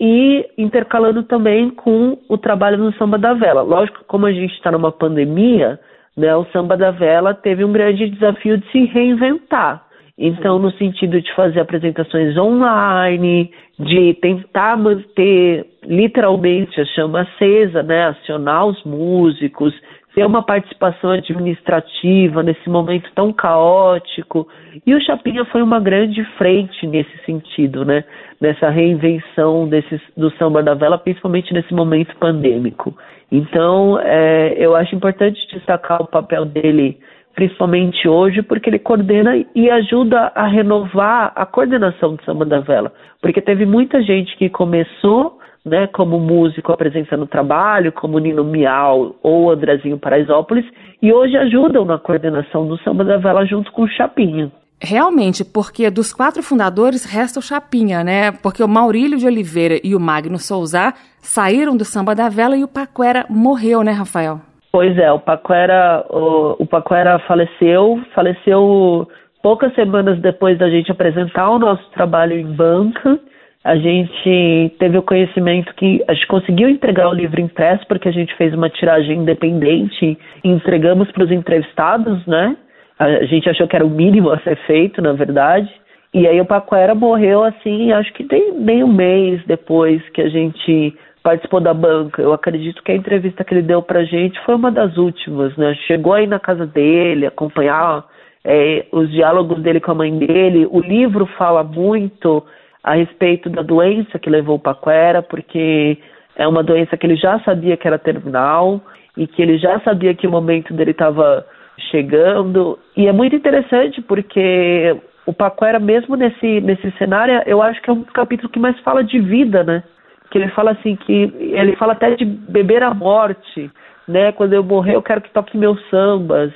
e 0.00 0.46
intercalando 0.56 1.22
também 1.24 1.70
com 1.70 2.16
o 2.28 2.38
trabalho 2.38 2.78
no 2.78 2.94
Samba 2.94 3.18
da 3.18 3.34
Vela. 3.34 3.62
Lógico, 3.62 4.04
como 4.06 4.26
a 4.26 4.32
gente 4.32 4.54
está 4.54 4.70
numa 4.70 4.92
pandemia, 4.92 5.78
né, 6.18 6.34
o 6.34 6.44
samba 6.46 6.76
da 6.76 6.90
vela 6.90 7.32
teve 7.32 7.64
um 7.64 7.72
grande 7.72 8.10
desafio 8.10 8.58
de 8.58 8.68
se 8.72 8.84
reinventar. 8.86 9.86
Então, 10.18 10.58
no 10.58 10.72
sentido 10.72 11.22
de 11.22 11.32
fazer 11.32 11.60
apresentações 11.60 12.36
online, 12.36 13.52
de 13.78 14.14
tentar 14.14 14.76
manter 14.76 15.64
literalmente 15.84 16.80
a 16.80 16.84
chama 16.86 17.20
acesa, 17.20 17.84
né, 17.84 18.08
acionar 18.08 18.66
os 18.66 18.82
músicos, 18.82 19.72
ter 20.18 20.26
uma 20.26 20.42
participação 20.42 21.12
administrativa 21.12 22.42
nesse 22.42 22.68
momento 22.68 23.08
tão 23.14 23.32
caótico. 23.32 24.48
E 24.84 24.92
o 24.92 25.00
Chapinha 25.00 25.44
foi 25.44 25.62
uma 25.62 25.78
grande 25.78 26.24
frente 26.36 26.88
nesse 26.88 27.16
sentido, 27.24 27.84
né, 27.84 28.02
nessa 28.40 28.68
reinvenção 28.68 29.68
desses, 29.68 30.00
do 30.16 30.28
samba 30.32 30.60
da 30.60 30.74
vela, 30.74 30.98
principalmente 30.98 31.54
nesse 31.54 31.72
momento 31.72 32.16
pandêmico. 32.16 32.98
Então, 33.30 33.96
é, 34.00 34.54
eu 34.58 34.74
acho 34.74 34.92
importante 34.92 35.38
destacar 35.52 36.02
o 36.02 36.08
papel 36.08 36.44
dele, 36.44 36.98
principalmente 37.38 38.08
hoje, 38.08 38.42
porque 38.42 38.68
ele 38.68 38.80
coordena 38.80 39.32
e 39.54 39.70
ajuda 39.70 40.32
a 40.34 40.48
renovar 40.48 41.30
a 41.36 41.46
coordenação 41.46 42.16
do 42.16 42.24
Samba 42.24 42.44
da 42.44 42.58
Vela. 42.58 42.92
Porque 43.22 43.40
teve 43.40 43.64
muita 43.64 44.02
gente 44.02 44.36
que 44.36 44.50
começou 44.50 45.38
né, 45.64 45.86
como 45.86 46.18
músico 46.18 46.72
apresentando 46.72 47.28
trabalho, 47.28 47.92
como 47.92 48.18
Nino 48.18 48.42
Miau 48.42 49.14
ou 49.22 49.52
Andrezinho 49.52 50.00
Paraisópolis, 50.00 50.64
e 51.00 51.12
hoje 51.12 51.36
ajudam 51.36 51.84
na 51.84 51.96
coordenação 51.96 52.66
do 52.66 52.76
Samba 52.78 53.04
da 53.04 53.18
Vela 53.18 53.46
junto 53.46 53.70
com 53.70 53.82
o 53.82 53.88
Chapinha. 53.88 54.50
Realmente, 54.82 55.44
porque 55.44 55.88
dos 55.90 56.12
quatro 56.12 56.42
fundadores 56.42 57.04
resta 57.04 57.38
o 57.38 57.42
Chapinha, 57.42 58.02
né? 58.02 58.32
Porque 58.32 58.64
o 58.64 58.68
Maurílio 58.68 59.16
de 59.16 59.26
Oliveira 59.26 59.78
e 59.84 59.94
o 59.94 60.00
Magno 60.00 60.40
Souza 60.40 60.92
saíram 61.20 61.76
do 61.76 61.84
Samba 61.84 62.16
da 62.16 62.28
Vela 62.28 62.56
e 62.56 62.64
o 62.64 62.68
Paquera 62.68 63.26
morreu, 63.30 63.84
né, 63.84 63.92
Rafael? 63.92 64.40
Pois 64.70 64.98
é, 64.98 65.10
o 65.10 65.18
Paquera, 65.18 66.04
o, 66.10 66.62
o 66.62 66.66
Paquera 66.66 67.18
faleceu, 67.20 68.00
faleceu 68.14 69.08
poucas 69.42 69.74
semanas 69.74 70.20
depois 70.20 70.58
da 70.58 70.68
gente 70.68 70.90
apresentar 70.90 71.50
o 71.50 71.58
nosso 71.58 71.90
trabalho 71.92 72.38
em 72.38 72.46
banca. 72.46 73.18
A 73.64 73.76
gente 73.76 74.76
teve 74.78 74.98
o 74.98 75.02
conhecimento 75.02 75.74
que 75.74 76.04
a 76.06 76.14
gente 76.14 76.26
conseguiu 76.26 76.68
entregar 76.68 77.08
o 77.08 77.14
livro 77.14 77.40
impresso 77.40 77.86
porque 77.88 78.08
a 78.08 78.12
gente 78.12 78.34
fez 78.36 78.52
uma 78.54 78.68
tiragem 78.68 79.18
independente 79.18 80.18
e 80.44 80.48
entregamos 80.48 81.10
para 81.12 81.24
os 81.24 81.30
entrevistados, 81.30 82.24
né? 82.26 82.56
A 82.98 83.24
gente 83.24 83.48
achou 83.48 83.66
que 83.66 83.76
era 83.76 83.86
o 83.86 83.90
mínimo 83.90 84.30
a 84.30 84.38
ser 84.40 84.56
feito, 84.66 85.00
na 85.00 85.12
verdade. 85.12 85.68
E 86.12 86.26
aí 86.26 86.40
o 86.40 86.46
Paquera 86.46 86.94
morreu 86.94 87.44
assim, 87.44 87.92
acho 87.92 88.12
que 88.12 88.24
tem 88.24 88.52
nem 88.54 88.82
um 88.82 88.92
mês 88.92 89.42
depois 89.46 90.02
que 90.10 90.22
a 90.22 90.28
gente 90.28 90.94
participou 91.28 91.60
da 91.60 91.74
banca. 91.74 92.22
Eu 92.22 92.32
acredito 92.32 92.82
que 92.82 92.90
a 92.90 92.96
entrevista 92.96 93.44
que 93.44 93.52
ele 93.52 93.60
deu 93.60 93.82
pra 93.82 94.02
gente 94.02 94.40
foi 94.46 94.54
uma 94.54 94.72
das 94.72 94.96
últimas, 94.96 95.54
né? 95.58 95.74
Chegou 95.86 96.14
aí 96.14 96.26
na 96.26 96.38
casa 96.38 96.64
dele, 96.66 97.26
acompanhar 97.26 98.02
é, 98.42 98.86
os 98.90 99.10
diálogos 99.10 99.60
dele 99.60 99.78
com 99.78 99.90
a 99.90 99.94
mãe 99.94 100.18
dele. 100.18 100.66
O 100.70 100.80
livro 100.80 101.26
fala 101.36 101.62
muito 101.62 102.42
a 102.82 102.94
respeito 102.94 103.50
da 103.50 103.60
doença 103.60 104.18
que 104.18 104.30
levou 104.30 104.56
o 104.56 104.58
Paquera, 104.58 105.20
porque 105.20 105.98
é 106.34 106.48
uma 106.48 106.62
doença 106.62 106.96
que 106.96 107.06
ele 107.06 107.16
já 107.16 107.38
sabia 107.40 107.76
que 107.76 107.86
era 107.86 107.98
terminal 107.98 108.80
e 109.14 109.26
que 109.26 109.42
ele 109.42 109.58
já 109.58 109.78
sabia 109.80 110.14
que 110.14 110.26
o 110.26 110.30
momento 110.30 110.72
dele 110.72 110.92
estava 110.92 111.44
chegando. 111.90 112.78
E 112.96 113.06
é 113.06 113.12
muito 113.12 113.36
interessante 113.36 114.00
porque 114.00 114.96
o 115.26 115.34
Paquera, 115.34 115.78
mesmo 115.78 116.16
nesse, 116.16 116.62
nesse 116.62 116.90
cenário, 116.92 117.42
eu 117.44 117.60
acho 117.60 117.82
que 117.82 117.90
é 117.90 117.92
um 117.92 118.02
capítulo 118.02 118.48
que 118.48 118.58
mais 118.58 118.80
fala 118.80 119.04
de 119.04 119.20
vida, 119.20 119.62
né? 119.62 119.82
Que 120.30 120.38
ele 120.38 120.48
fala 120.48 120.72
assim, 120.72 120.96
que 120.96 121.32
ele 121.38 121.76
fala 121.76 121.92
até 121.92 122.14
de 122.14 122.24
beber 122.24 122.82
a 122.82 122.92
morte, 122.92 123.70
né? 124.06 124.32
Quando 124.32 124.52
eu 124.52 124.62
morrer, 124.62 124.94
eu 124.94 125.02
quero 125.02 125.20
que 125.20 125.30
toque 125.30 125.56
meus 125.56 125.80
sambas. 125.88 126.52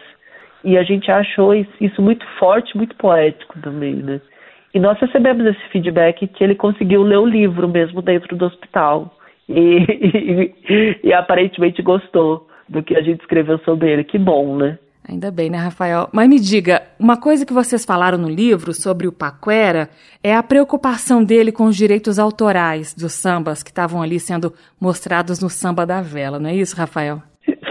E 0.64 0.78
a 0.78 0.82
gente 0.82 1.10
achou 1.10 1.54
isso 1.54 2.00
muito 2.00 2.24
forte, 2.38 2.76
muito 2.76 2.94
poético 2.96 3.60
também, 3.60 3.94
né? 3.94 4.20
E 4.74 4.80
nós 4.80 4.98
recebemos 4.98 5.44
esse 5.44 5.68
feedback 5.70 6.26
que 6.26 6.44
ele 6.44 6.54
conseguiu 6.54 7.02
ler 7.02 7.18
o 7.18 7.26
livro 7.26 7.68
mesmo 7.68 8.00
dentro 8.00 8.36
do 8.36 8.46
hospital. 8.46 9.14
E, 9.48 9.84
e, 10.70 11.00
e 11.04 11.12
aparentemente 11.12 11.82
gostou 11.82 12.46
do 12.68 12.82
que 12.82 12.96
a 12.96 13.02
gente 13.02 13.20
escreveu 13.20 13.58
sobre 13.58 13.90
ele. 13.90 14.04
Que 14.04 14.18
bom, 14.18 14.56
né? 14.56 14.78
Ainda 15.08 15.30
bem, 15.32 15.50
né, 15.50 15.58
Rafael? 15.58 16.08
Mas 16.12 16.28
me 16.28 16.38
diga, 16.38 16.82
uma 16.98 17.20
coisa 17.20 17.44
que 17.44 17.52
vocês 17.52 17.84
falaram 17.84 18.16
no 18.16 18.28
livro 18.28 18.72
sobre 18.72 19.08
o 19.08 19.12
Paquera 19.12 19.88
é 20.22 20.34
a 20.34 20.42
preocupação 20.42 21.24
dele 21.24 21.50
com 21.50 21.64
os 21.64 21.76
direitos 21.76 22.18
autorais 22.18 22.94
dos 22.94 23.12
sambas 23.12 23.62
que 23.62 23.70
estavam 23.70 24.00
ali 24.00 24.20
sendo 24.20 24.52
mostrados 24.80 25.42
no 25.42 25.50
Samba 25.50 25.84
da 25.84 26.00
Vela, 26.00 26.38
não 26.38 26.50
é 26.50 26.54
isso, 26.54 26.76
Rafael? 26.76 27.20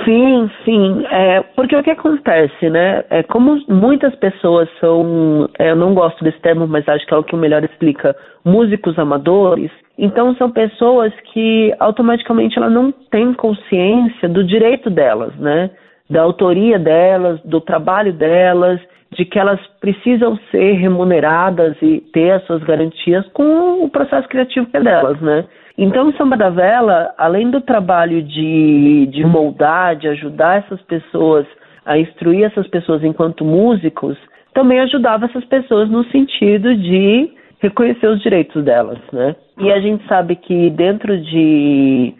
Sim, 0.04 0.50
sim. 0.66 1.06
É, 1.10 1.42
porque 1.56 1.76
o 1.76 1.84
que 1.84 1.92
acontece, 1.92 2.70
né? 2.70 3.04
É 3.10 3.24
como 3.24 3.62
muitas 3.68 4.14
pessoas 4.16 4.68
são, 4.80 5.48
é, 5.58 5.72
eu 5.72 5.76
não 5.76 5.94
gosto 5.94 6.24
desse 6.24 6.40
termo, 6.42 6.68
mas 6.68 6.88
acho 6.90 7.06
que 7.06 7.14
é 7.14 7.18
o 7.18 7.24
que 7.24 7.36
melhor 7.36 7.64
explica, 7.64 8.16
músicos 8.44 8.98
amadores. 8.98 9.72
Então 9.98 10.36
são 10.36 10.52
pessoas 10.52 11.14
que 11.32 11.74
automaticamente 11.80 12.58
ela 12.58 12.70
não 12.70 12.92
tem 13.12 13.34
consciência 13.34 14.28
do 14.28 14.44
direito 14.44 14.90
delas, 14.90 15.36
né? 15.38 15.70
Da 16.12 16.22
autoria 16.22 16.78
delas, 16.78 17.40
do 17.44 17.62
trabalho 17.62 18.12
delas, 18.12 18.80
de 19.14 19.26
que 19.26 19.40
elas 19.40 19.60
precisam 19.80 20.38
ser 20.52 20.74
remuneradas 20.74 21.76
e 21.82 22.02
ter 22.14 22.32
as 22.32 22.44
suas 22.46 22.62
garantias 22.64 23.26
com 23.30 23.84
o 23.84 23.90
processo 23.90 24.28
criativo 24.28 24.68
que 24.68 24.78
é 24.78 24.82
delas, 24.82 25.20
né? 25.22 25.46
Então, 25.78 26.10
o 26.10 26.14
Samba 26.18 26.38
da 26.38 26.50
Vela, 26.50 27.14
além 27.18 27.50
do 27.50 27.62
trabalho 27.62 28.22
de, 28.22 29.08
de 29.08 29.26
moldar, 29.26 29.96
de 29.96 30.08
ajudar 30.10 30.60
essas 30.60 30.82
pessoas, 30.82 31.46
a 31.86 31.98
instruir 31.98 32.44
essas 32.44 32.68
pessoas 32.68 33.04
enquanto 33.04 33.44
músicos, 33.46 34.18
também 34.54 34.80
ajudava 34.82 35.26
essas 35.26 35.46
pessoas 35.46 35.90
no 35.90 36.04
sentido 36.06 36.76
de 36.76 37.32
reconhecer 37.60 38.08
os 38.08 38.22
direitos 38.22 38.64
delas, 38.64 39.00
né? 39.14 39.36
E 39.60 39.72
a 39.72 39.80
gente 39.80 40.06
sabe 40.08 40.36
que 40.36 40.70
dentro 40.72 41.18
de 41.18 42.14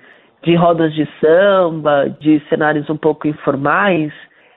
de 0.44 0.56
rodas 0.56 0.94
de 0.94 1.08
samba, 1.20 2.16
de 2.20 2.42
cenários 2.50 2.90
um 2.90 2.98
pouco 2.98 3.28
informais, 3.28 4.12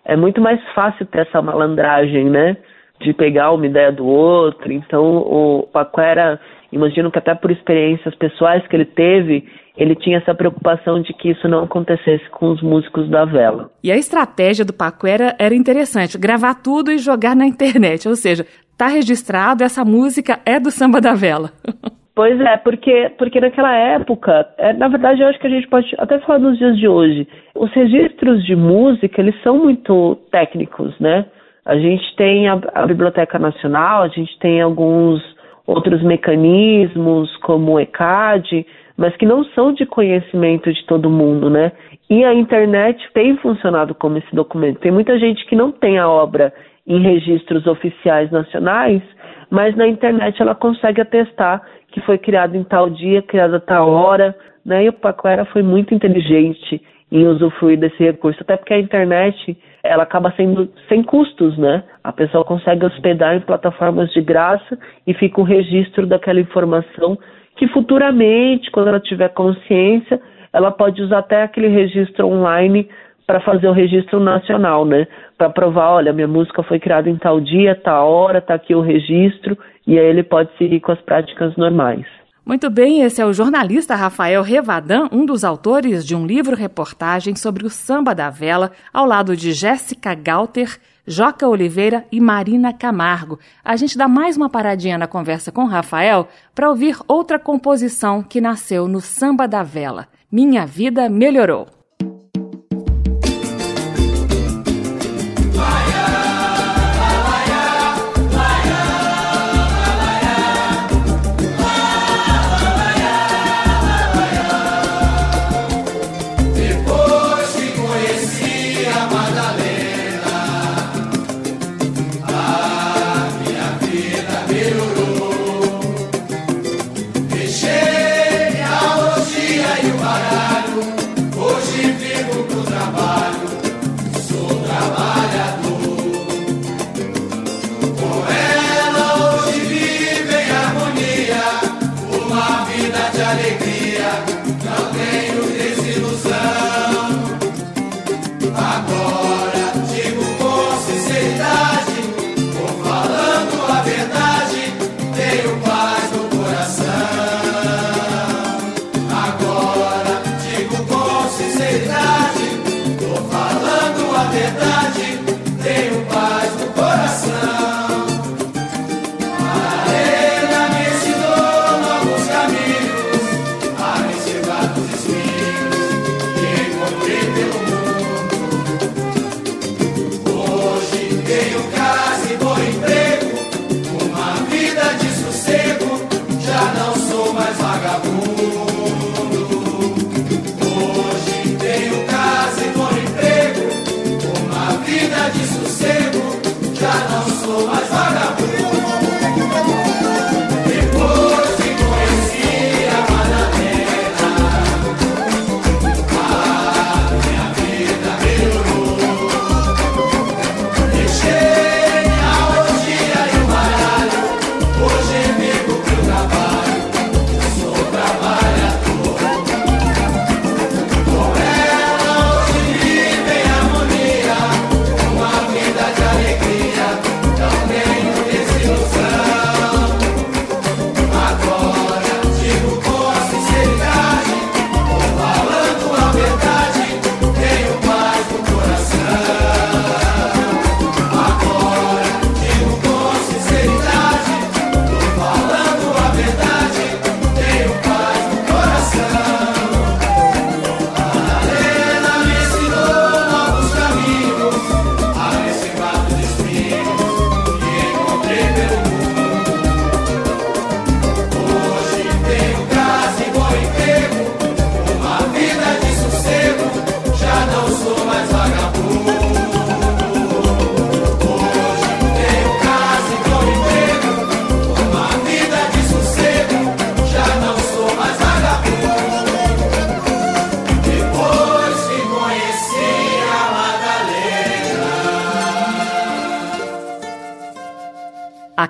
é 0.04 0.16
muito 0.16 0.40
mais 0.40 0.60
fácil 0.74 1.06
ter 1.06 1.26
essa 1.26 1.40
malandragem, 1.40 2.28
né? 2.28 2.56
De 3.00 3.12
pegar 3.12 3.52
uma 3.52 3.66
ideia 3.66 3.90
do 3.90 4.06
outro. 4.06 4.72
Então, 4.72 5.16
o 5.16 5.68
Paquera, 5.72 6.40
imagino 6.70 7.10
que 7.10 7.18
até 7.18 7.34
por 7.34 7.50
experiências 7.50 8.14
pessoais 8.14 8.66
que 8.66 8.76
ele 8.76 8.84
teve, 8.84 9.46
ele 9.76 9.94
tinha 9.96 10.18
essa 10.18 10.34
preocupação 10.34 11.02
de 11.02 11.12
que 11.12 11.30
isso 11.30 11.48
não 11.48 11.64
acontecesse 11.64 12.28
com 12.30 12.50
os 12.50 12.62
músicos 12.62 13.08
da 13.10 13.24
vela. 13.24 13.70
E 13.82 13.90
a 13.90 13.96
estratégia 13.96 14.64
do 14.64 14.72
Paquera 14.72 15.34
era 15.38 15.54
interessante, 15.54 16.16
gravar 16.16 16.54
tudo 16.54 16.92
e 16.92 16.98
jogar 16.98 17.34
na 17.34 17.46
internet, 17.46 18.08
ou 18.08 18.14
seja, 18.14 18.46
tá 18.76 18.86
registrado, 18.86 19.64
essa 19.64 19.84
música 19.84 20.38
é 20.46 20.60
do 20.60 20.70
Samba 20.70 21.00
da 21.00 21.14
Vela. 21.14 21.50
Pois 22.14 22.40
é, 22.40 22.56
porque, 22.58 23.10
porque 23.18 23.40
naquela 23.40 23.74
época, 23.74 24.48
é, 24.56 24.72
na 24.72 24.86
verdade 24.86 25.20
eu 25.20 25.26
acho 25.26 25.38
que 25.38 25.48
a 25.48 25.50
gente 25.50 25.66
pode 25.66 25.92
até 25.98 26.18
falar 26.20 26.38
nos 26.38 26.56
dias 26.56 26.78
de 26.78 26.86
hoje, 26.86 27.26
os 27.56 27.72
registros 27.72 28.44
de 28.44 28.54
música, 28.54 29.20
eles 29.20 29.34
são 29.42 29.58
muito 29.58 30.16
técnicos, 30.30 30.96
né? 31.00 31.26
A 31.64 31.76
gente 31.76 32.14
tem 32.14 32.48
a, 32.48 32.60
a 32.72 32.86
Biblioteca 32.86 33.36
Nacional, 33.38 34.02
a 34.02 34.08
gente 34.08 34.38
tem 34.38 34.60
alguns 34.60 35.20
outros 35.66 36.02
mecanismos, 36.02 37.34
como 37.38 37.72
o 37.72 37.80
ECAD, 37.80 38.64
mas 38.96 39.16
que 39.16 39.26
não 39.26 39.42
são 39.46 39.72
de 39.72 39.84
conhecimento 39.84 40.72
de 40.72 40.84
todo 40.86 41.10
mundo, 41.10 41.50
né? 41.50 41.72
E 42.08 42.24
a 42.24 42.32
internet 42.32 43.02
tem 43.12 43.36
funcionado 43.38 43.92
como 43.94 44.18
esse 44.18 44.32
documento. 44.32 44.78
Tem 44.78 44.92
muita 44.92 45.18
gente 45.18 45.44
que 45.46 45.56
não 45.56 45.72
tem 45.72 45.98
a 45.98 46.08
obra 46.08 46.52
em 46.86 47.00
registros 47.00 47.66
oficiais 47.66 48.30
nacionais, 48.30 49.02
mas 49.50 49.74
na 49.74 49.86
internet 49.86 50.40
ela 50.40 50.54
consegue 50.54 51.00
atestar 51.00 51.62
que 51.94 52.00
foi 52.00 52.18
criado 52.18 52.56
em 52.56 52.64
tal 52.64 52.90
dia, 52.90 53.22
criado 53.22 53.54
a 53.54 53.60
tal 53.60 53.88
hora, 53.88 54.36
né? 54.66 54.84
E 54.84 54.88
o 54.88 54.92
Paquera 54.92 55.44
foi 55.44 55.62
muito 55.62 55.94
inteligente 55.94 56.82
em 57.12 57.24
usufruir 57.28 57.78
desse 57.78 58.02
recurso, 58.02 58.40
até 58.40 58.56
porque 58.56 58.74
a 58.74 58.80
internet 58.80 59.56
ela 59.80 60.02
acaba 60.02 60.32
sendo 60.36 60.68
sem 60.88 61.04
custos, 61.04 61.56
né? 61.56 61.84
A 62.02 62.12
pessoa 62.12 62.44
consegue 62.44 62.84
hospedar 62.84 63.36
em 63.36 63.40
plataformas 63.40 64.10
de 64.10 64.20
graça 64.20 64.76
e 65.06 65.14
fica 65.14 65.40
o 65.40 65.44
registro 65.44 66.04
daquela 66.04 66.40
informação 66.40 67.16
que 67.56 67.68
futuramente, 67.68 68.72
quando 68.72 68.88
ela 68.88 68.98
tiver 68.98 69.28
consciência, 69.28 70.20
ela 70.52 70.72
pode 70.72 71.00
usar 71.00 71.18
até 71.18 71.44
aquele 71.44 71.68
registro 71.68 72.26
online 72.26 72.88
para 73.26 73.40
fazer 73.40 73.68
o 73.68 73.72
registro 73.72 74.20
nacional, 74.20 74.84
né? 74.84 75.06
Para 75.38 75.50
provar, 75.50 75.90
olha, 75.90 76.12
minha 76.12 76.28
música 76.28 76.62
foi 76.62 76.78
criada 76.78 77.08
em 77.08 77.16
tal 77.16 77.40
dia, 77.40 77.74
tal 77.74 78.10
hora, 78.10 78.40
tá 78.40 78.54
aqui 78.54 78.74
o 78.74 78.80
registro, 78.80 79.56
e 79.86 79.98
aí 79.98 80.06
ele 80.06 80.22
pode 80.22 80.50
seguir 80.56 80.80
com 80.80 80.92
as 80.92 81.00
práticas 81.00 81.56
normais. 81.56 82.04
Muito 82.46 82.68
bem, 82.68 83.00
esse 83.00 83.22
é 83.22 83.26
o 83.26 83.32
jornalista 83.32 83.94
Rafael 83.94 84.42
Revadan, 84.42 85.08
um 85.10 85.24
dos 85.24 85.44
autores 85.44 86.04
de 86.04 86.14
um 86.14 86.26
livro-reportagem 86.26 87.34
sobre 87.34 87.64
o 87.64 87.70
samba 87.70 88.14
da 88.14 88.28
vela, 88.28 88.70
ao 88.92 89.06
lado 89.06 89.34
de 89.34 89.52
Jéssica 89.52 90.14
Galter, 90.14 90.76
Joca 91.06 91.48
Oliveira 91.48 92.04
e 92.12 92.20
Marina 92.20 92.72
Camargo. 92.72 93.38
A 93.64 93.76
gente 93.76 93.96
dá 93.96 94.06
mais 94.06 94.36
uma 94.36 94.50
paradinha 94.50 94.98
na 94.98 95.06
conversa 95.06 95.50
com 95.50 95.64
Rafael 95.64 96.28
para 96.54 96.68
ouvir 96.68 96.96
outra 97.08 97.38
composição 97.38 98.22
que 98.22 98.42
nasceu 98.42 98.86
no 98.86 99.00
Samba 99.00 99.48
da 99.48 99.62
Vela. 99.62 100.06
Minha 100.30 100.66
Vida 100.66 101.08
Melhorou. 101.08 101.73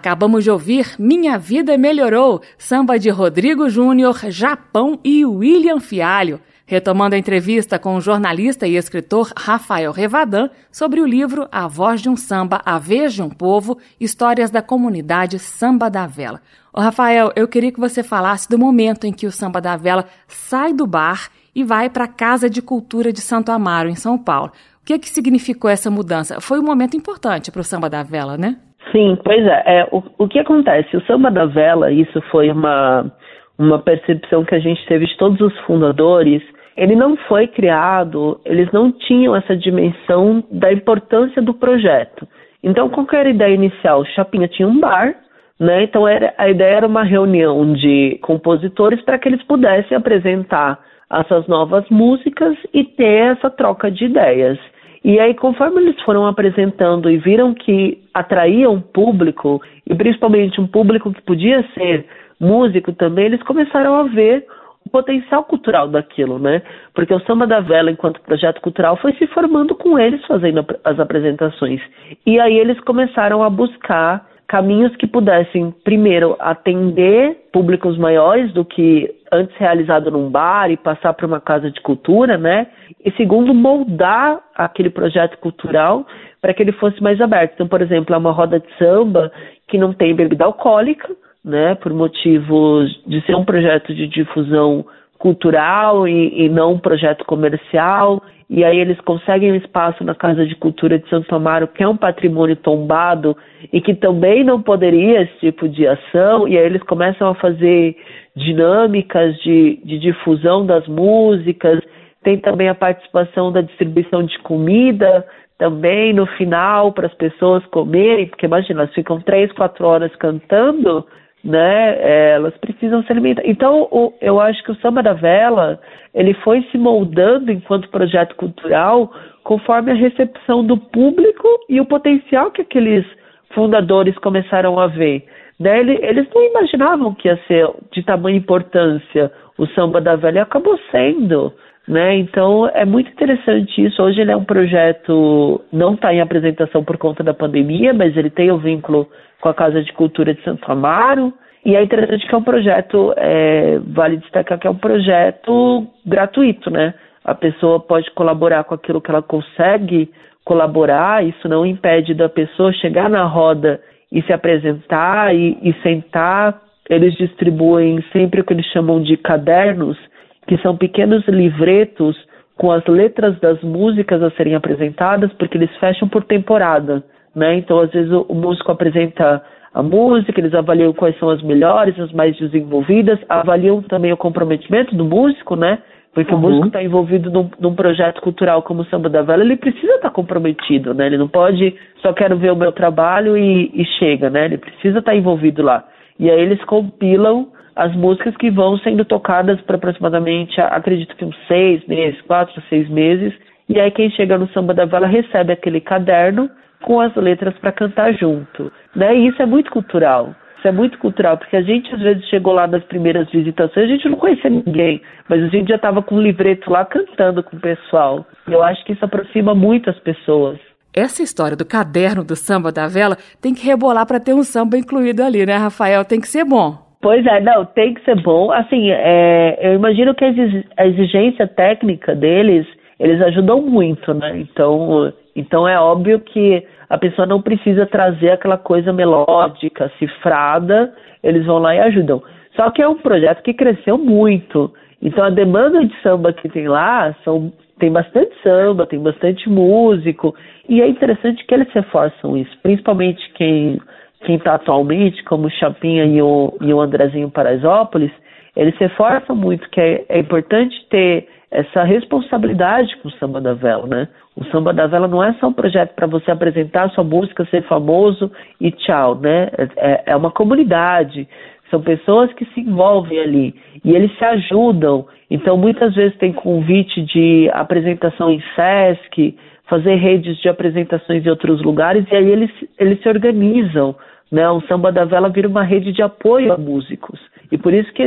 Acabamos 0.05 0.45
de 0.45 0.51
ouvir 0.51 0.97
Minha 0.99 1.39
Vida 1.39 1.79
Melhorou, 1.79 2.43
samba 2.59 2.99
de 2.99 3.09
Rodrigo 3.09 3.71
Júnior, 3.71 4.21
Japão 4.29 5.01
e 5.03 5.25
William 5.25 5.81
Fialho. 5.81 6.43
Retomando 6.67 7.15
a 7.15 7.19
entrevista 7.19 7.79
com 7.79 7.97
o 7.97 8.03
jornalista 8.03 8.67
e 8.67 8.77
escritor 8.77 9.33
Rafael 9.35 9.93
Revadan 9.93 10.51
sobre 10.71 11.01
o 11.01 11.07
livro 11.07 11.49
A 11.51 11.67
Voz 11.67 12.03
de 12.03 12.11
um 12.11 12.19
Samba, 12.19 12.61
A 12.67 12.79
Vez 12.79 13.15
de 13.15 13.23
um 13.23 13.31
Povo, 13.31 13.79
Histórias 13.99 14.51
da 14.51 14.61
Comunidade 14.61 15.39
Samba 15.39 15.89
da 15.89 16.07
Vela. 16.07 16.43
Ô 16.71 16.83
Rafael, 16.83 17.33
eu 17.35 17.49
queria 17.49 17.73
que 17.73 17.81
você 17.81 18.03
falasse 18.03 18.47
do 18.47 18.59
momento 18.59 19.07
em 19.07 19.13
que 19.13 19.27
o 19.27 19.33
Samba 19.33 19.59
da 19.59 19.75
Vela 19.75 20.05
sai 20.29 20.75
do 20.75 20.87
bar 20.87 21.31
e 21.55 21.65
vai 21.65 21.89
para 21.89 22.05
a 22.05 22.09
Casa 22.09 22.51
de 22.51 22.61
Cultura 22.61 23.11
de 23.11 23.23
Santo 23.23 23.51
Amaro, 23.51 23.89
em 23.89 23.95
São 23.95 24.19
Paulo. 24.19 24.53
O 24.83 24.85
que, 24.85 24.99
que 24.99 25.09
significou 25.09 25.71
essa 25.71 25.91
mudança? 25.91 26.43
Foi 26.43 26.61
um 26.61 26.63
momento 26.63 26.95
importante 26.95 27.51
para 27.51 27.63
o 27.63 27.65
Samba 27.65 27.89
da 27.89 28.03
Vela, 28.03 28.37
né? 28.37 28.59
Sim, 28.93 29.17
pois 29.23 29.45
é. 29.47 29.63
é 29.67 29.89
o, 29.91 30.03
o 30.19 30.29
que 30.29 30.39
acontece? 30.39 30.97
O 30.97 31.05
samba 31.07 31.31
da 31.31 31.47
vela, 31.47 31.91
isso 31.91 32.21
foi 32.31 32.51
uma, 32.51 33.11
uma 33.59 33.79
percepção 33.79 34.45
que 34.45 34.55
a 34.55 34.61
gente 34.61 34.85
teve 34.87 35.07
de 35.07 35.17
todos 35.17 35.41
os 35.41 35.59
fundadores. 35.61 36.43
Ele 36.77 36.97
não 36.97 37.17
foi 37.29 37.47
criado, 37.47 38.41
eles 38.45 38.71
não 38.73 38.91
tinham 38.91 39.35
essa 39.35 39.57
dimensão 39.57 40.43
da 40.51 40.73
importância 40.73 41.41
do 41.41 41.55
projeto. 41.55 42.27
Então, 42.63 42.89
qual 42.89 43.07
era 43.13 43.29
a 43.29 43.33
ideia 43.33 43.55
inicial? 43.55 44.01
O 44.01 44.07
Chapinha 44.07 44.49
tinha 44.49 44.67
um 44.67 44.81
bar, 44.81 45.15
né? 45.61 45.85
Então, 45.85 46.09
era, 46.09 46.35
a 46.39 46.49
ideia 46.49 46.77
era 46.77 46.87
uma 46.87 47.05
reunião 47.05 47.73
de 47.75 48.19
compositores 48.23 49.01
para 49.03 49.19
que 49.19 49.29
eles 49.29 49.43
pudessem 49.45 49.97
apresentar 49.97 50.81
essas 51.13 51.47
novas 51.47 51.89
músicas 51.91 52.57
e 52.73 52.83
ter 52.83 53.37
essa 53.37 53.51
troca 53.51 53.91
de 53.91 54.07
ideias. 54.07 54.59
E 55.05 55.21
aí, 55.21 55.35
conforme 55.35 55.83
eles 55.83 56.01
foram 56.01 56.27
apresentando 56.27 57.11
e 57.11 57.19
viram 57.19 57.53
que 57.53 58.03
atraíam 58.15 58.81
público, 58.81 59.61
e 59.87 59.95
principalmente 59.95 60.59
um 60.59 60.67
público 60.67 61.13
que 61.13 61.21
podia 61.21 61.63
ser 61.75 62.07
músico 62.41 62.91
também, 62.93 63.27
eles 63.27 63.43
começaram 63.43 63.97
a 63.97 64.05
ver 64.05 64.47
o 64.87 64.89
potencial 64.91 65.45
cultural 65.45 65.89
daquilo, 65.89 66.39
né? 66.39 66.63
Porque 66.95 67.13
o 67.13 67.21
Samba 67.21 67.47
da 67.47 67.61
Vela, 67.61 67.91
enquanto 67.91 68.23
projeto 68.23 68.63
cultural, 68.63 68.97
foi 68.97 69.13
se 69.15 69.27
formando 69.27 69.75
com 69.75 69.99
eles 69.99 70.25
fazendo 70.27 70.65
as 70.83 70.99
apresentações. 70.99 71.83
E 72.25 72.41
aí 72.41 72.59
eles 72.59 72.81
começaram 72.81 73.43
a 73.43 73.51
buscar 73.51 74.27
caminhos 74.49 74.95
que 74.97 75.07
pudessem, 75.07 75.75
primeiro, 75.85 76.37
atender 76.39 77.49
públicos 77.53 77.99
maiores 77.99 78.53
do 78.53 78.65
que 78.65 79.11
antes 79.35 79.57
realizado 79.57 80.11
num 80.11 80.31
bar 80.31 80.71
e 80.71 80.77
passar 80.77 81.13
para 81.13 81.27
uma 81.27 81.41
casa 81.41 81.71
de 81.71 81.81
cultura, 81.81 82.39
né? 82.39 82.67
E 83.05 83.11
segundo, 83.13 83.53
moldar 83.53 84.41
aquele 84.55 84.91
projeto 84.91 85.39
cultural 85.39 86.07
para 86.41 86.55
que 86.55 86.63
ele 86.63 86.73
fosse 86.73 87.03
mais 87.03 87.21
aberto. 87.21 87.55
Então, 87.55 87.69
por 87.69 87.83
exemplo, 87.83 88.15
é 88.15 88.19
uma 88.19 88.33
roda 88.33 88.61
de 88.61 88.67
samba 88.79 89.33
que 89.69 89.79
não 89.79 89.93
tem 89.93 90.15
bebida 90.15 90.45
alcoólica, 90.45 91.09
né? 91.45 91.75
Por 91.75 91.93
motivos 91.93 92.91
de 93.07 93.21
ser 93.23 93.35
um 93.35 93.45
projeto 93.45 93.95
de 93.95 94.07
difusão 94.07 94.85
cultural 95.25 96.07
e, 96.07 96.45
e 96.45 96.49
não 96.51 96.75
um 96.75 96.79
projeto 96.79 97.25
comercial. 97.25 98.23
E 98.51 98.63
aí 98.63 98.79
eles 98.79 99.01
conseguem 99.01 99.53
um 99.53 99.57
espaço 99.57 100.05
na 100.05 100.15
Casa 100.15 100.45
de 100.47 100.55
Cultura 100.55 100.99
de 100.99 101.09
Santo 101.09 101.35
Amaro, 101.35 101.67
que 101.67 101.83
é 101.83 101.89
um 101.89 101.97
patrimônio 101.97 102.55
tombado 102.57 103.35
e 103.73 103.81
que 103.81 103.95
também 103.95 104.45
não 104.45 104.61
poderia 104.61 105.23
esse 105.23 105.39
tipo 105.41 105.67
de 105.67 105.87
ação, 105.87 106.47
e 106.47 106.59
aí 106.59 106.67
eles 106.67 106.83
começam 106.83 107.27
a 107.27 107.35
fazer 107.37 107.97
dinâmicas 108.37 109.35
de, 109.39 109.81
de 109.83 109.99
difusão 109.99 110.67
das 110.67 110.87
músicas, 110.87 111.81
tem 112.23 112.37
também 112.37 112.69
a 112.69 112.75
participação 112.75 113.51
da 113.51 113.63
distribuição 113.63 114.23
de 114.25 114.39
comida, 114.41 115.27
também 115.57 116.13
no 116.13 116.27
final 116.37 116.93
para 116.93 117.07
as 117.07 117.15
pessoas 117.15 117.65
comerem, 117.67 118.27
porque 118.27 118.45
imagina, 118.45 118.83
elas 118.83 118.95
ficam 118.95 119.19
três, 119.23 119.51
quatro 119.53 119.87
horas 119.87 120.15
cantando, 120.17 121.07
né? 121.45 122.33
Elas 122.33 122.57
precisam 122.57 123.03
se 123.03 123.13
alimentar. 123.13 123.43
Então, 123.45 123.87
o, 123.91 124.15
eu 124.21 124.41
acho 124.41 124.63
que 124.65 124.73
o 124.73 124.77
Samba 124.77 125.03
da 125.03 125.13
Vela 125.13 125.79
ele 126.15 126.33
foi 126.35 126.63
se 126.71 126.79
moldando 126.79 127.53
enquanto 127.53 127.91
projeto 127.91 128.35
cultural 128.37 129.13
conforme 129.43 129.91
a 129.91 129.95
recepção 129.95 130.65
do 130.65 130.77
público 130.77 131.47
e 131.69 131.81
o 131.81 131.85
potencial 131.85 132.51
que 132.51 132.63
aqueles 132.63 133.05
fundadores 133.53 134.17
começaram 134.19 134.79
a 134.81 134.87
ver. 134.87 135.27
Né? 135.61 135.81
Eles 135.81 136.27
não 136.35 136.43
imaginavam 136.43 137.15
que 137.15 137.29
ia 137.29 137.39
ser 137.47 137.69
de 137.93 138.03
tamanha 138.03 138.39
importância 138.39 139.31
o 139.57 139.67
Samba 139.69 140.01
da 140.01 140.17
Velha, 140.17 140.43
acabou 140.43 140.79
sendo. 140.91 141.53
Né? 141.87 142.17
Então 142.17 142.67
é 142.69 142.85
muito 142.85 143.11
interessante 143.11 143.85
isso. 143.85 144.03
Hoje 144.03 144.21
ele 144.21 144.31
é 144.33 144.37
um 144.37 144.45
projeto, 144.45 145.61
não 145.71 145.95
está 145.95 146.15
em 146.15 146.21
apresentação 146.21 146.83
por 146.83 146.97
conta 146.97 147.23
da 147.23 147.35
pandemia, 147.35 147.93
mas 147.93 148.17
ele 148.17 148.31
tem 148.31 148.51
o 148.51 148.55
um 148.55 148.59
vínculo 148.59 149.09
com 149.41 149.49
a 149.51 149.55
Casa 149.55 149.83
de 149.83 149.93
Cultura 149.93 150.33
de 150.33 150.43
Santo 150.43 150.71
Amaro. 150.71 151.33
E 151.65 151.77
é 151.77 151.83
interessante 151.83 152.27
que 152.27 152.35
é 152.35 152.39
um 152.39 152.43
projeto, 152.43 153.15
é, 153.17 153.79
vale 153.87 154.19
destacar 154.19 154.59
que 154.59 154.67
é 154.67 154.71
um 154.71 154.77
projeto 154.77 155.87
gratuito, 156.05 156.71
né? 156.71 156.95
A 157.25 157.35
pessoa 157.35 157.81
pode 157.81 158.11
colaborar 158.11 158.65
com 158.65 158.75
aquilo 158.75 159.01
que 159.01 159.11
ela 159.11 159.23
consegue 159.23 160.11
colaborar, 160.45 161.25
isso 161.25 161.49
não 161.49 161.65
impede 161.65 162.13
da 162.13 162.29
pessoa 162.29 162.71
chegar 162.75 163.09
na 163.09 163.25
roda 163.25 163.81
e 164.13 164.23
se 164.23 164.33
apresentar 164.33 165.35
e, 165.35 165.59
e 165.63 165.73
sentar. 165.83 166.61
Eles 166.89 167.15
distribuem 167.15 168.05
sempre 168.13 168.43
o 168.43 168.45
que 168.45 168.53
eles 168.53 168.67
chamam 168.67 169.03
de 169.03 169.17
cadernos, 169.17 169.97
que 170.47 170.59
são 170.59 170.77
pequenos 170.77 171.27
livretos 171.27 172.17
com 172.57 172.71
as 172.71 172.85
letras 172.87 173.39
das 173.41 173.61
músicas 173.63 174.23
a 174.23 174.31
serem 174.33 174.55
apresentadas, 174.55 175.33
porque 175.35 175.59
eles 175.59 175.75
fecham 175.79 176.09
por 176.09 176.25
temporada, 176.25 177.03
né? 177.35 177.57
Então, 177.57 177.81
às 177.81 177.91
vezes, 177.91 178.13
o, 178.13 178.23
o 178.29 178.35
músico 178.35 178.71
apresenta 178.71 179.43
a 179.73 179.83
música, 179.83 180.41
eles 180.41 180.55
avaliam 180.55 180.93
quais 180.93 181.19
são 181.19 181.29
as 181.31 181.43
melhores, 181.43 181.99
as 181.99 182.13
mais 182.13 182.37
desenvolvidas, 182.37 183.19
avaliam 183.29 183.83
também 183.83 184.13
o 184.13 184.17
comprometimento 184.17 184.95
do 184.95 185.05
músico, 185.05 185.57
né? 185.57 185.79
Porque 186.15 186.33
uhum. 186.33 186.39
o 186.39 186.43
músico 186.43 186.67
está 186.69 186.81
envolvido 186.81 187.29
num, 187.29 187.51
num, 187.59 187.75
projeto 187.75 188.21
cultural 188.21 188.63
como 188.63 188.83
o 188.83 188.85
Samba 188.85 189.09
da 189.11 189.23
Vela, 189.23 189.43
ele 189.43 189.57
precisa 189.57 189.95
estar 189.95 190.11
tá 190.11 190.15
comprometido, 190.15 190.95
né? 190.95 191.07
Ele 191.07 191.19
não 191.19 191.27
pode 191.27 191.75
só 192.01 192.13
quero 192.13 192.37
ver 192.37 192.53
o 192.53 192.57
meu 192.57 192.71
trabalho 192.71 193.37
e, 193.37 193.73
e 193.75 193.85
chega, 193.99 194.31
né? 194.31 194.45
Ele 194.45 194.59
precisa 194.59 195.01
estar 195.01 195.11
tá 195.11 195.17
envolvido 195.17 195.61
lá. 195.61 195.85
E 196.21 196.31
aí 196.31 196.41
eles 196.41 196.63
compilam 196.65 197.49
as 197.77 197.95
músicas 197.95 198.37
que 198.37 198.51
vão 198.51 198.79
sendo 198.79 199.05
tocadas 199.05 199.61
por 199.63 199.77
aproximadamente, 199.77 200.61
acredito 200.61 201.17
que 201.17 201.25
uns 201.25 201.37
seis 201.49 201.85
meses, 201.87 202.21
quatro, 202.23 202.63
seis 202.69 202.89
meses. 202.89 203.33
E 203.69 203.81
aí 203.81 203.91
quem 203.91 204.11
chega 204.11 204.39
no 204.39 204.49
Samba 204.51 204.75
da 204.75 204.85
Vela 204.85 205.07
recebe 205.07 205.53
aquele 205.53 205.81
caderno 205.81 206.49
com 206.83 207.01
as 207.01 207.15
letras 207.17 207.55
para 207.59 207.73
cantar 207.73 208.13
junto. 208.15 208.71
Né? 208.95 209.17
E 209.17 209.29
isso 209.29 209.43
é 209.43 209.47
muito 209.47 209.71
cultural. 209.71 210.35
Isso 210.59 210.69
é 210.69 210.73
muito 210.73 210.99
cultural, 210.99 211.37
porque 211.37 211.57
a 211.57 211.63
gente 211.63 211.95
às 211.95 212.01
vezes 212.01 212.27
chegou 212.29 212.53
lá 212.53 212.67
nas 212.67 212.83
primeiras 212.85 213.31
visitações, 213.31 213.85
a 213.85 213.93
gente 213.93 214.09
não 214.09 214.17
conhecia 214.17 214.49
ninguém, 214.49 215.03
mas 215.29 215.43
a 215.43 215.49
gente 215.49 215.69
já 215.69 215.77
estava 215.77 216.03
com 216.03 216.15
um 216.15 216.23
livreto 216.23 216.71
lá 216.71 216.87
cantando 216.87 217.43
com 217.43 217.57
o 217.57 217.61
pessoal. 217.61 218.25
Eu 218.47 218.63
acho 218.63 218.83
que 218.85 218.93
isso 218.93 219.05
aproxima 219.05 219.55
muito 219.55 219.91
as 219.91 219.99
pessoas. 219.99 220.59
Essa 220.95 221.23
história 221.23 221.57
do 221.57 221.67
caderno 221.67 222.25
do 222.25 222.37
samba 222.37 222.71
da 222.71 222.87
vela 222.87 223.19
tem 223.43 223.53
que 223.53 223.67
rebolar 223.67 224.07
para 224.07 224.21
ter 224.21 224.33
um 224.33 224.45
samba 224.45 224.79
incluído 224.79 225.23
ali, 225.23 225.45
né, 225.45 225.57
Rafael? 225.57 226.05
Tem 226.05 226.21
que 226.21 226.29
ser 226.29 226.45
bom. 226.45 226.84
Pois 227.05 227.27
é, 227.27 227.39
não, 227.39 227.67
tem 227.67 227.93
que 227.93 228.03
ser 228.03 228.19
bom. 228.23 228.51
Assim, 228.51 228.91
é, 228.91 229.59
eu 229.61 229.75
imagino 229.75 230.15
que 230.15 230.25
a 230.25 230.87
exigência 230.87 231.47
técnica 231.47 232.15
deles, 232.15 232.67
eles 232.99 233.21
ajudam 233.21 233.61
muito, 233.61 234.15
né? 234.15 234.39
Então, 234.39 235.13
então 235.37 235.69
é 235.69 235.79
óbvio 235.79 236.19
que 236.19 236.67
a 236.89 236.97
pessoa 236.97 237.27
não 237.27 237.43
precisa 237.43 237.85
trazer 237.85 238.31
aquela 238.31 238.57
coisa 238.57 238.91
melódica, 238.91 239.93
cifrada, 239.99 240.95
eles 241.23 241.45
vão 241.45 241.59
lá 241.59 241.75
e 241.75 241.81
ajudam. 241.81 242.23
Só 242.57 242.71
que 242.71 242.81
é 242.81 242.89
um 242.89 242.97
projeto 242.97 243.43
que 243.43 243.53
cresceu 243.53 243.99
muito. 243.99 244.73
Então 245.03 245.23
a 245.25 245.29
demanda 245.29 245.85
de 245.85 245.95
samba 246.01 246.33
que 246.33 246.49
tem 246.49 246.69
lá 246.69 247.15
são, 247.23 247.53
tem 247.79 247.93
bastante 247.93 248.35
samba, 248.43 248.87
tem 248.87 248.99
bastante 248.99 249.47
músico. 249.51 250.35
E 250.67 250.81
é 250.81 250.89
interessante 250.89 251.45
que 251.45 251.53
eles 251.53 251.71
reforçam 251.71 252.35
isso, 252.35 252.57
principalmente 252.63 253.31
quem 253.35 253.79
quem 254.25 254.37
está 254.37 254.55
atualmente, 254.55 255.23
como 255.25 255.47
o 255.47 255.51
Chapinha 255.51 256.05
e 256.05 256.21
o, 256.21 256.57
e 256.61 256.73
o 256.73 256.81
Andrezinho 256.81 257.31
Paraisópolis, 257.31 258.11
eles 258.57 258.77
reforçam 258.77 259.35
muito 259.35 259.69
que 259.71 259.81
é, 259.81 260.05
é 260.09 260.19
importante 260.19 260.75
ter 260.89 261.29
essa 261.51 261.85
responsabilidade 261.85 262.97
com 262.97 263.09
o 263.09 263.13
Samba 263.13 263.41
da 263.41 263.55
Vela, 263.55 263.87
né? 263.87 264.09
O 264.37 264.45
Samba 264.47 264.73
da 264.73 264.89
Vela 264.89 265.07
não 265.07 265.23
é 265.23 265.33
só 265.35 265.47
um 265.47 265.53
projeto 265.53 265.95
para 265.95 266.07
você 266.07 266.31
apresentar 266.31 266.91
sua 266.91 267.05
música, 267.05 267.47
ser 267.47 267.63
famoso 267.63 268.31
e 268.61 268.73
tchau, 268.73 269.15
né? 269.15 269.51
É, 269.77 270.03
é 270.07 270.17
uma 270.17 270.33
comunidade, 270.33 271.29
são 271.71 271.81
pessoas 271.81 272.33
que 272.35 272.45
se 272.47 272.61
envolvem 272.61 273.19
ali 273.21 273.55
e 273.85 273.95
eles 273.95 274.17
se 274.19 274.25
ajudam. 274.25 275.07
Então, 275.31 275.57
muitas 275.57 275.95
vezes 275.95 276.17
tem 276.19 276.33
convite 276.33 277.03
de 277.03 277.49
apresentação 277.53 278.31
em 278.31 278.43
SESC, 278.55 279.37
fazer 279.69 279.95
redes 279.95 280.37
de 280.39 280.49
apresentações 280.49 281.25
em 281.25 281.31
outros 281.31 281.63
lugares 281.63 282.05
e 282.11 282.15
aí 282.15 282.31
eles, 282.31 282.51
eles 282.79 283.01
se 283.01 283.09
organizam. 283.09 283.95
Né? 284.31 284.49
O 284.51 284.61
Samba 284.63 284.91
da 284.91 285.05
Vela 285.05 285.29
vira 285.29 285.49
uma 285.49 285.63
rede 285.63 285.93
de 285.93 286.03
apoio 286.03 286.53
a 286.53 286.59
músicos 286.59 287.21
e 287.51 287.59
por 287.59 287.73
isso 287.73 287.93
que 287.93 288.03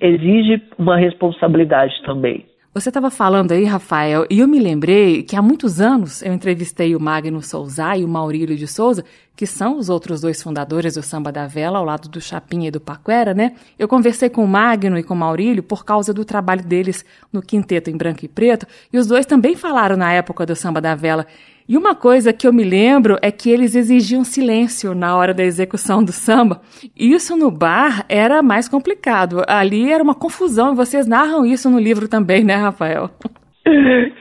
exige 0.00 0.62
uma 0.78 0.96
responsabilidade 0.96 1.94
também. 2.04 2.46
Você 2.74 2.88
estava 2.88 3.10
falando 3.10 3.52
aí, 3.52 3.66
Rafael, 3.66 4.24
e 4.30 4.40
eu 4.40 4.48
me 4.48 4.58
lembrei 4.58 5.22
que 5.22 5.36
há 5.36 5.42
muitos 5.42 5.78
anos 5.78 6.22
eu 6.22 6.32
entrevistei 6.32 6.96
o 6.96 7.00
Magno 7.00 7.42
Souza 7.42 7.94
e 7.94 8.02
o 8.02 8.08
Maurílio 8.08 8.56
de 8.56 8.66
Souza, 8.66 9.04
que 9.36 9.44
são 9.44 9.76
os 9.76 9.90
outros 9.90 10.22
dois 10.22 10.42
fundadores 10.42 10.94
do 10.94 11.02
Samba 11.02 11.30
da 11.30 11.46
Vela, 11.46 11.78
ao 11.78 11.84
lado 11.84 12.08
do 12.08 12.18
Chapinha 12.18 12.68
e 12.68 12.70
do 12.70 12.80
Paquera, 12.80 13.34
né? 13.34 13.52
Eu 13.78 13.86
conversei 13.86 14.30
com 14.30 14.42
o 14.42 14.48
Magno 14.48 14.96
e 14.96 15.02
com 15.02 15.12
o 15.12 15.16
Maurílio 15.16 15.62
por 15.62 15.84
causa 15.84 16.14
do 16.14 16.24
trabalho 16.24 16.64
deles 16.64 17.04
no 17.30 17.42
Quinteto 17.42 17.90
em 17.90 17.96
Branco 17.96 18.24
e 18.24 18.28
Preto, 18.28 18.66
e 18.90 18.96
os 18.96 19.06
dois 19.06 19.26
também 19.26 19.54
falaram 19.54 19.94
na 19.94 20.10
época 20.10 20.46
do 20.46 20.56
Samba 20.56 20.80
da 20.80 20.94
Vela. 20.94 21.26
E 21.68 21.76
uma 21.76 21.94
coisa 21.94 22.32
que 22.32 22.46
eu 22.46 22.52
me 22.52 22.64
lembro 22.64 23.16
é 23.22 23.30
que 23.30 23.50
eles 23.50 23.74
exigiam 23.74 24.24
silêncio 24.24 24.94
na 24.94 25.16
hora 25.16 25.32
da 25.32 25.44
execução 25.44 26.02
do 26.02 26.12
samba. 26.12 26.60
Isso 26.96 27.36
no 27.36 27.50
bar 27.50 28.04
era 28.08 28.42
mais 28.42 28.68
complicado. 28.68 29.42
Ali 29.48 29.92
era 29.92 30.02
uma 30.02 30.14
confusão 30.14 30.74
vocês 30.74 31.06
narram 31.06 31.44
isso 31.44 31.70
no 31.70 31.78
livro 31.78 32.08
também, 32.08 32.44
né, 32.44 32.56
Rafael? 32.56 33.10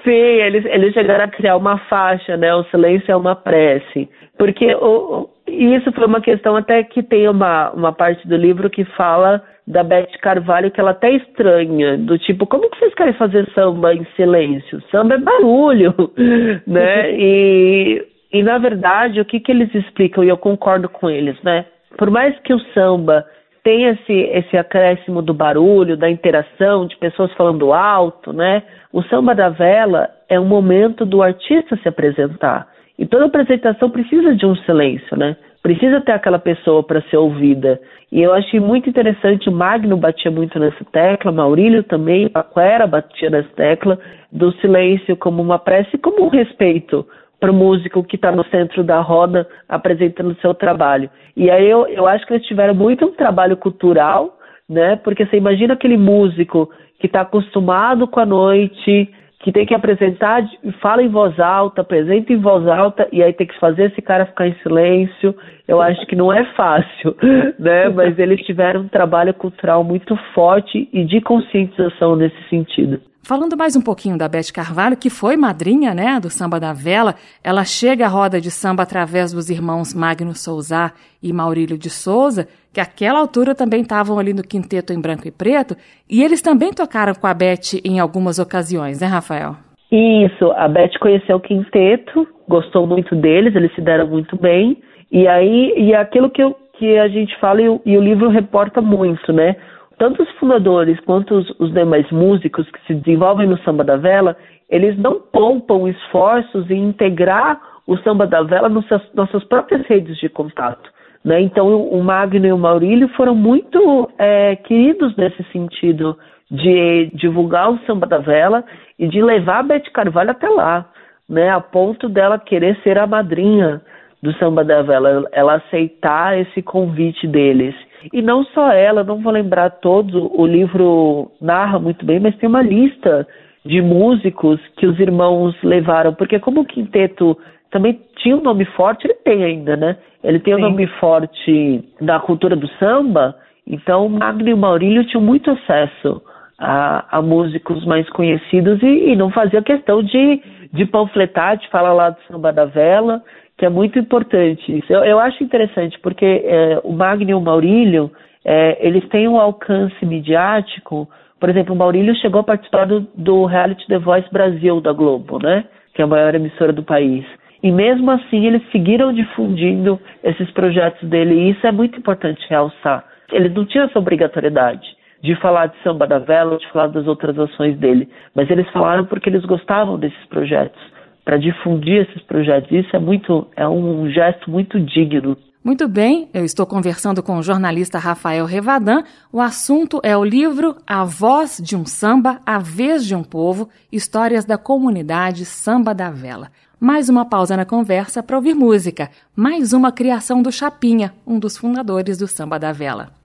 Sim, 0.04 0.12
eles, 0.12 0.66
eles 0.66 0.94
chegaram 0.94 1.26
a 1.26 1.28
criar 1.28 1.58
uma 1.58 1.78
faixa, 1.90 2.38
né? 2.38 2.54
O 2.54 2.64
silêncio 2.66 3.12
é 3.12 3.16
uma 3.16 3.36
prece. 3.36 4.08
Porque 4.38 4.74
o, 4.76 5.30
isso 5.48 5.92
foi 5.92 6.06
uma 6.06 6.22
questão 6.22 6.56
até 6.56 6.84
que 6.84 7.02
tem 7.04 7.28
uma, 7.28 7.72
uma 7.72 7.92
parte 7.92 8.28
do 8.28 8.36
livro 8.36 8.70
que 8.70 8.86
fala 8.96 9.44
da 9.68 9.84
Beth 9.84 10.12
Carvalho 10.22 10.72
que 10.72 10.80
ela 10.80 10.92
até 10.92 11.12
estranha, 11.12 11.98
do 11.98 12.18
tipo, 12.18 12.46
como 12.46 12.70
que 12.70 12.80
vocês 12.80 12.94
querem 12.96 13.14
fazer 13.14 13.50
samba 13.54 13.94
em 13.94 14.06
silêncio? 14.16 14.82
Samba 14.92 15.16
é 15.16 15.18
barulho, 15.18 15.94
né? 16.68 17.12
E, 17.14 18.06
e 18.34 18.44
na 18.44 18.58
verdade, 18.58 19.22
o 19.22 19.26
que, 19.26 19.40
que 19.40 19.52
eles 19.52 19.74
explicam, 19.74 20.24
e 20.24 20.30
eu 20.30 20.38
concordo 20.38 20.90
com 20.90 21.10
eles, 21.10 21.42
né? 21.44 21.66
Por 21.98 22.10
mais 22.10 22.38
que 22.40 22.54
o 22.54 22.60
samba 22.74 23.26
tenha 23.64 23.92
esse, 23.92 24.14
esse 24.14 24.58
acréscimo 24.58 25.22
do 25.22 25.34
barulho, 25.34 25.96
da 25.96 26.10
interação, 26.10 26.88
de 26.88 26.98
pessoas 26.98 27.32
falando 27.34 27.74
alto, 27.74 28.34
né? 28.34 28.64
O 28.92 29.04
samba 29.04 29.36
da 29.36 29.50
vela 29.50 30.10
é 30.28 30.40
um 30.40 30.46
momento 30.46 31.06
do 31.06 31.22
artista 31.22 31.78
se 31.78 31.88
apresentar. 31.88 32.68
E 32.98 33.06
toda 33.06 33.26
apresentação 33.26 33.90
precisa 33.90 34.36
de 34.36 34.46
um 34.46 34.56
silêncio, 34.58 35.18
né? 35.18 35.36
Precisa 35.62 36.02
ter 36.02 36.14
aquela 36.14 36.40
pessoa 36.40 36.82
para 36.82 37.02
ser 37.04 37.18
ouvida. 37.18 37.80
E 38.12 38.22
eu 38.22 38.34
achei 38.34 38.60
muito 38.60 38.90
interessante, 38.90 39.48
o 39.48 39.52
Magno 39.52 39.96
batia 39.96 40.32
muito 40.32 40.58
nessa 40.60 40.84
tecla, 40.92 41.32
Maurílio 41.32 41.84
também, 41.84 42.28
Paquera 42.28 42.88
batia 42.88 43.30
nessa 43.30 43.50
tecla, 43.56 44.00
do 44.32 44.52
silêncio 44.54 45.16
como 45.16 45.42
uma 45.42 45.60
prece, 45.60 45.98
como 46.00 46.26
um 46.26 46.30
respeito 46.30 47.06
para 47.40 47.52
o 47.52 47.56
músico 47.56 48.04
que 48.04 48.16
está 48.16 48.32
no 48.32 48.44
centro 48.46 48.84
da 48.84 49.02
roda 49.02 49.48
apresentando 49.68 50.38
seu 50.42 50.54
trabalho. 50.54 51.10
E 51.36 51.50
aí 51.50 51.68
eu, 51.68 51.88
eu 51.88 52.08
acho 52.08 52.26
que 52.26 52.34
eles 52.34 52.46
tiveram 52.46 52.76
muito 52.76 53.06
um 53.06 53.12
trabalho 53.12 53.58
cultural, 53.58 54.38
né? 54.70 54.96
Porque 54.98 55.26
você 55.26 55.38
imagina 55.38 55.74
aquele 55.74 55.98
músico 55.98 56.70
que 57.00 57.08
está 57.08 57.22
acostumado 57.22 58.08
com 58.08 58.20
a 58.20 58.26
noite, 58.26 59.10
que 59.42 59.52
tem 59.52 59.66
que 59.66 59.74
apresentar, 59.74 60.44
fala 60.82 61.02
em 61.02 61.10
voz 61.10 61.40
alta, 61.40 61.82
apresenta 61.82 62.32
em 62.32 62.38
voz 62.38 62.68
alta, 62.68 63.08
e 63.12 63.24
aí 63.24 63.34
tem 63.34 63.48
que 63.48 63.60
fazer 63.60 63.92
esse 63.92 64.02
cara 64.02 64.26
ficar 64.26 64.48
em 64.48 64.56
silêncio. 64.62 65.36
Eu 65.68 65.82
acho 65.82 66.06
que 66.06 66.16
não 66.16 66.32
é 66.32 66.46
fácil, 66.54 67.16
né? 67.58 67.90
Mas 67.90 68.18
eles 68.20 68.42
tiveram 68.42 68.82
um 68.82 68.88
trabalho 68.88 69.34
cultural 69.34 69.84
muito 69.84 70.16
forte 70.34 70.88
e 70.94 71.04
de 71.04 71.20
conscientização 71.22 72.16
nesse 72.16 72.42
sentido. 72.50 73.02
Falando 73.24 73.56
mais 73.56 73.76
um 73.76 73.82
pouquinho 73.82 74.18
da 74.18 74.28
Beth 74.28 74.52
Carvalho, 74.52 74.98
que 74.98 75.10
foi 75.10 75.38
madrinha 75.38 75.94
né, 75.94 76.20
do 76.20 76.30
Samba 76.30 76.60
da 76.60 76.74
Vela, 76.74 77.14
ela 77.44 77.64
chega 77.64 78.06
à 78.06 78.10
roda 78.10 78.42
de 78.42 78.50
samba 78.50 78.82
através 78.82 79.32
dos 79.32 79.50
irmãos 79.50 79.94
Magno 79.94 80.34
Souza 80.34 80.92
e 81.22 81.32
Maurílio 81.32 81.78
de 81.78 81.90
Souza, 81.90 82.48
que 82.74 82.82
àquela 82.82 83.20
altura 83.20 83.54
também 83.54 83.82
estavam 83.82 84.18
ali 84.18 84.34
no 84.34 84.42
quinteto 84.42 84.92
em 84.92 85.00
branco 85.00 85.28
e 85.28 85.32
preto, 85.32 85.76
e 86.10 86.24
eles 86.24 86.42
também 86.42 86.74
tocaram 86.74 87.14
com 87.14 87.28
a 87.28 87.34
Beth 87.34 87.80
em 87.86 88.00
algumas 88.00 88.40
ocasiões, 88.40 89.00
né, 89.00 89.08
Rafael? 89.08 89.56
Isso, 89.92 90.52
a 90.54 90.68
Beth 90.68 90.98
conheceu 91.00 91.36
o 91.36 91.40
quinteto, 91.42 92.28
gostou 92.50 92.88
muito 92.88 93.16
deles, 93.16 93.56
eles 93.56 93.74
se 93.76 93.82
deram 93.82 94.08
muito 94.08 94.36
bem, 94.36 94.82
e 95.12 95.28
aí, 95.28 95.74
e 95.78 95.94
aquilo 95.94 96.30
que, 96.30 96.42
eu, 96.42 96.56
que 96.74 96.98
a 96.98 97.08
gente 97.08 97.40
fala 97.40 97.62
e 97.62 97.82
e 97.86 97.98
o 97.98 98.02
livro 98.02 98.30
reporta 98.30 98.82
muito, 98.82 99.32
né? 99.32 99.56
Tanto 100.02 100.24
os 100.24 100.32
fundadores 100.40 101.00
quanto 101.02 101.36
os, 101.36 101.48
os, 101.60 101.72
demais 101.72 102.10
músicos 102.10 102.68
que 102.72 102.88
se 102.88 102.96
desenvolvem 102.96 103.48
no 103.48 103.60
samba 103.60 103.84
da 103.84 103.98
vela, 103.98 104.36
eles 104.68 104.98
não 104.98 105.22
poupam 105.22 105.88
esforços 105.88 106.68
em 106.72 106.90
integrar 106.90 107.62
o 107.86 107.96
samba 107.98 108.26
da 108.26 108.42
vela 108.42 108.68
nas 108.68 108.84
nossas 109.14 109.44
próprias 109.44 109.86
redes 109.86 110.18
de 110.18 110.28
contato. 110.28 110.90
Né? 111.24 111.42
Então, 111.42 111.88
o 111.88 112.04
Magno 112.04 112.48
e 112.48 112.52
o 112.52 112.58
Maurílio 112.58 113.10
foram 113.10 113.36
muito 113.36 114.10
é, 114.18 114.56
queridos 114.56 115.16
nesse 115.18 115.44
sentido 115.52 116.18
de 116.50 117.12
divulgar 117.14 117.72
o 117.72 117.78
samba 117.86 118.08
da 118.08 118.18
vela 118.18 118.64
e 118.98 119.08
de 119.08 119.22
levar 119.22 119.60
a 119.60 119.64
Beth 119.64 119.92
Carvalho 119.94 120.32
até 120.32 120.50
lá, 120.50 120.84
né? 121.30 121.52
a 121.52 121.62
ponto 121.62 122.10
dela 122.10 122.40
querer 122.40 122.76
ser 122.82 122.98
a 122.98 123.06
madrinha 123.06 123.80
do 124.20 124.34
samba 124.40 124.64
da 124.64 124.82
vela, 124.82 125.30
ela 125.32 125.58
aceitar 125.58 126.40
esse 126.40 126.64
convite 126.64 127.28
deles. 127.28 127.76
E 128.12 128.22
não 128.22 128.44
só 128.46 128.72
ela, 128.72 129.04
não 129.04 129.22
vou 129.22 129.32
lembrar 129.32 129.70
todos, 129.70 130.14
o 130.14 130.46
livro 130.46 131.32
narra 131.42 131.80
muito 131.80 132.06
bem, 132.06 132.20
mas 132.20 132.36
tem 132.38 132.50
uma 132.50 132.62
lista 132.62 133.28
de 133.66 133.82
músicos 133.82 134.60
que 134.78 134.88
os 134.88 135.00
irmãos 135.00 135.56
levaram, 135.64 136.14
porque 136.14 136.40
como 136.40 136.62
o 136.62 136.66
quinteto 136.66 137.38
também 137.70 138.00
tinha 138.18 138.36
um 138.36 138.42
nome 138.42 138.66
forte, 138.66 139.06
ele 139.06 139.14
tem 139.24 139.44
ainda, 139.44 139.78
né? 139.78 139.98
Ele 140.24 140.40
tem 140.40 140.56
Sim. 140.56 140.60
um 140.60 140.70
nome 140.70 140.88
forte 141.00 141.84
da 142.02 142.20
cultura 142.20 142.56
do 142.56 142.68
samba, 142.80 143.36
então 143.66 144.10
Magno 144.10 144.50
e 144.50 144.56
Maurílio 144.56 145.06
tinham 145.06 145.24
muito 145.24 145.52
acesso 145.52 146.22
a, 146.58 147.18
a 147.18 147.22
músicos 147.22 147.86
mais 147.86 148.08
conhecidos 148.10 148.82
e, 148.84 149.12
e, 149.12 149.16
não 149.16 149.32
fazia 149.32 149.64
questão 149.64 150.04
de, 150.04 150.42
de 150.72 150.86
panfletar, 150.86 151.58
de 151.58 151.68
falar 151.70 151.94
lá 151.94 152.10
do 152.12 152.22
samba 152.28 152.52
da 152.54 152.66
vela, 152.66 153.24
que 153.58 153.66
é 153.66 153.70
muito 153.70 154.00
importante 154.00 154.78
isso. 154.78 154.92
Eu, 154.92 155.04
eu 155.04 155.20
acho 155.20 155.44
interessante, 155.44 156.00
porque 156.00 156.26
é, 156.26 156.82
o 156.84 156.92
Magno 156.92 157.30
e 157.30 157.34
o 157.34 157.42
Maurílio, 157.42 158.12
é, 158.44 158.86
eles 158.86 159.08
têm 159.10 159.28
um 159.28 159.40
alcance 159.40 160.04
midiático. 160.06 161.08
Por 161.40 161.50
exemplo, 161.50 161.76
o 161.76 161.78
Maurílio 161.78 162.16
chegou 162.16 162.42
a 162.42 162.44
participar 162.44 162.86
do, 162.86 163.02
do 163.16 163.46
reality 163.46 163.86
The 163.88 164.00
Voice 164.00 164.28
Brasil 164.32 164.82
da 164.82 164.92
Globo, 164.94 165.38
né? 165.38 165.66
Que 165.94 166.02
é 166.02 166.06
a 166.06 166.08
maior 166.08 166.34
emissora 166.34 166.74
do 166.74 166.84
país. 166.84 167.26
E 167.62 167.72
mesmo 167.72 168.10
assim, 168.10 168.48
eles 168.48 168.64
seguiram 168.72 169.14
difundindo 169.14 170.00
esses 170.24 170.50
projetos 170.52 171.08
dele, 171.08 171.36
e 171.36 171.50
isso 171.52 171.66
é 171.68 171.72
muito 171.72 172.00
importante 172.00 172.44
realçar. 172.50 173.06
Eles 173.32 173.54
não 173.54 173.66
tinham 173.66 173.86
essa 173.86 174.00
obrigatoriedade 174.00 174.88
de 175.22 175.36
falar 175.36 175.68
de 175.68 175.78
samba 175.84 176.08
da 176.08 176.18
vela, 176.18 176.58
de 176.58 176.68
falar 176.72 176.88
das 176.88 177.06
outras 177.06 177.38
ações 177.38 177.78
dele, 177.78 178.10
mas 178.36 178.50
eles 178.50 178.68
falaram 178.72 179.06
porque 179.06 179.30
eles 179.30 179.46
gostavam 179.46 180.00
desses 180.00 180.26
projetos 180.26 180.82
para 181.24 181.38
difundir 181.38 182.08
esses 182.08 182.22
projetos. 182.24 182.72
Isso 182.72 182.96
é 182.96 183.00
muito 183.00 183.48
é 183.56 183.68
um 183.68 184.10
gesto 184.10 184.50
muito 184.50 184.80
digno. 184.80 185.38
Muito 185.64 185.88
bem, 185.88 186.28
eu 186.34 186.44
estou 186.44 186.66
conversando 186.66 187.22
com 187.22 187.38
o 187.38 187.44
jornalista 187.44 188.00
Rafael 188.00 188.48
Revadan. 188.48 189.04
O 189.32 189.40
assunto 189.40 190.00
é 190.04 190.18
o 190.18 190.26
livro 190.26 190.76
A 190.88 191.04
Voz 191.04 191.62
de 191.64 191.76
um 191.76 191.86
Samba, 191.86 192.42
A 192.44 192.58
Vez 192.58 193.06
de 193.06 193.14
um 193.14 193.24
Povo, 193.24 193.70
Histórias 193.92 194.44
da 194.44 194.58
Comunidade 194.58 195.46
Samba 195.46 195.94
da 195.94 196.10
Vela. 196.10 196.50
Mais 196.80 197.10
uma 197.10 197.26
pausa 197.26 197.56
na 197.56 197.64
conversa 197.64 198.24
para 198.24 198.38
ouvir 198.38 198.56
música. 198.56 199.12
Mais 199.36 199.72
uma 199.72 199.92
criação 199.92 200.42
do 200.42 200.52
Chapinha, 200.52 201.14
um 201.28 201.38
dos 201.38 201.56
fundadores 201.56 202.18
do 202.18 202.28
Samba 202.28 202.58
da 202.58 202.72
Vela. 202.72 203.21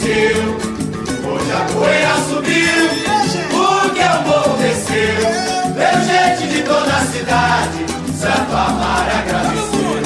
Desceu, 0.00 0.56
hoje 1.24 1.52
a 1.52 1.60
poeira 1.72 2.14
subiu, 2.28 2.88
porque 3.50 4.00
o 4.00 4.22
morro 4.26 4.56
desceu, 4.58 5.20
veio 5.74 6.00
gente 6.04 6.48
de 6.48 6.62
toda 6.62 6.96
a 6.96 7.06
cidade, 7.06 7.86
Santo 8.18 8.56
Amaro 8.56 9.10
agradeceu, 9.18 10.02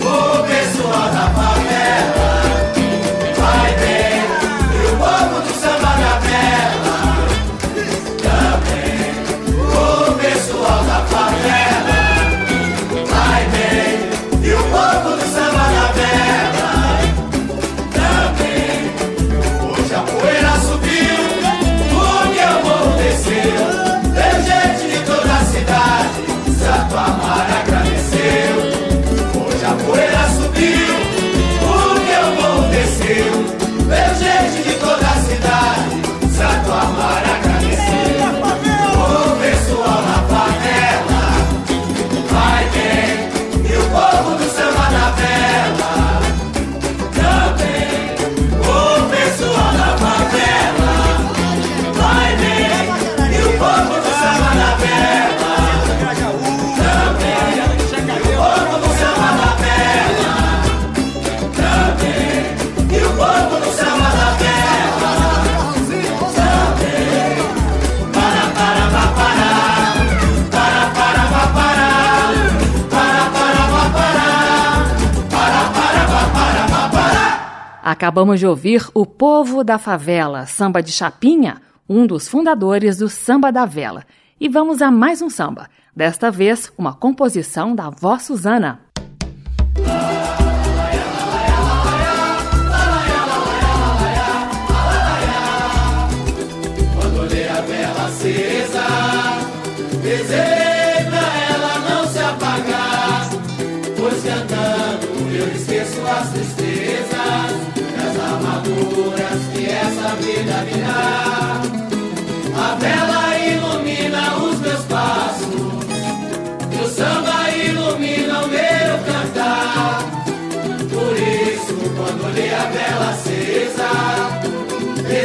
o 0.00 0.44
pessoal 0.44 1.10
da 1.10 1.30
favela. 1.30 1.73
Acabamos 77.94 78.40
de 78.40 78.46
ouvir 78.46 78.84
O 78.92 79.06
Povo 79.06 79.62
da 79.62 79.78
Favela, 79.78 80.46
samba 80.46 80.82
de 80.82 80.90
Chapinha, 80.90 81.62
um 81.88 82.08
dos 82.08 82.26
fundadores 82.26 82.96
do 82.96 83.08
Samba 83.08 83.52
da 83.52 83.64
Vela. 83.64 84.04
E 84.40 84.48
vamos 84.48 84.82
a 84.82 84.90
mais 84.90 85.22
um 85.22 85.30
samba, 85.30 85.68
desta 85.94 86.28
vez 86.28 86.72
uma 86.76 86.92
composição 86.92 87.72
da 87.72 87.90
voz 87.90 88.22
Suzana. 88.22 88.80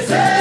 say 0.10 0.39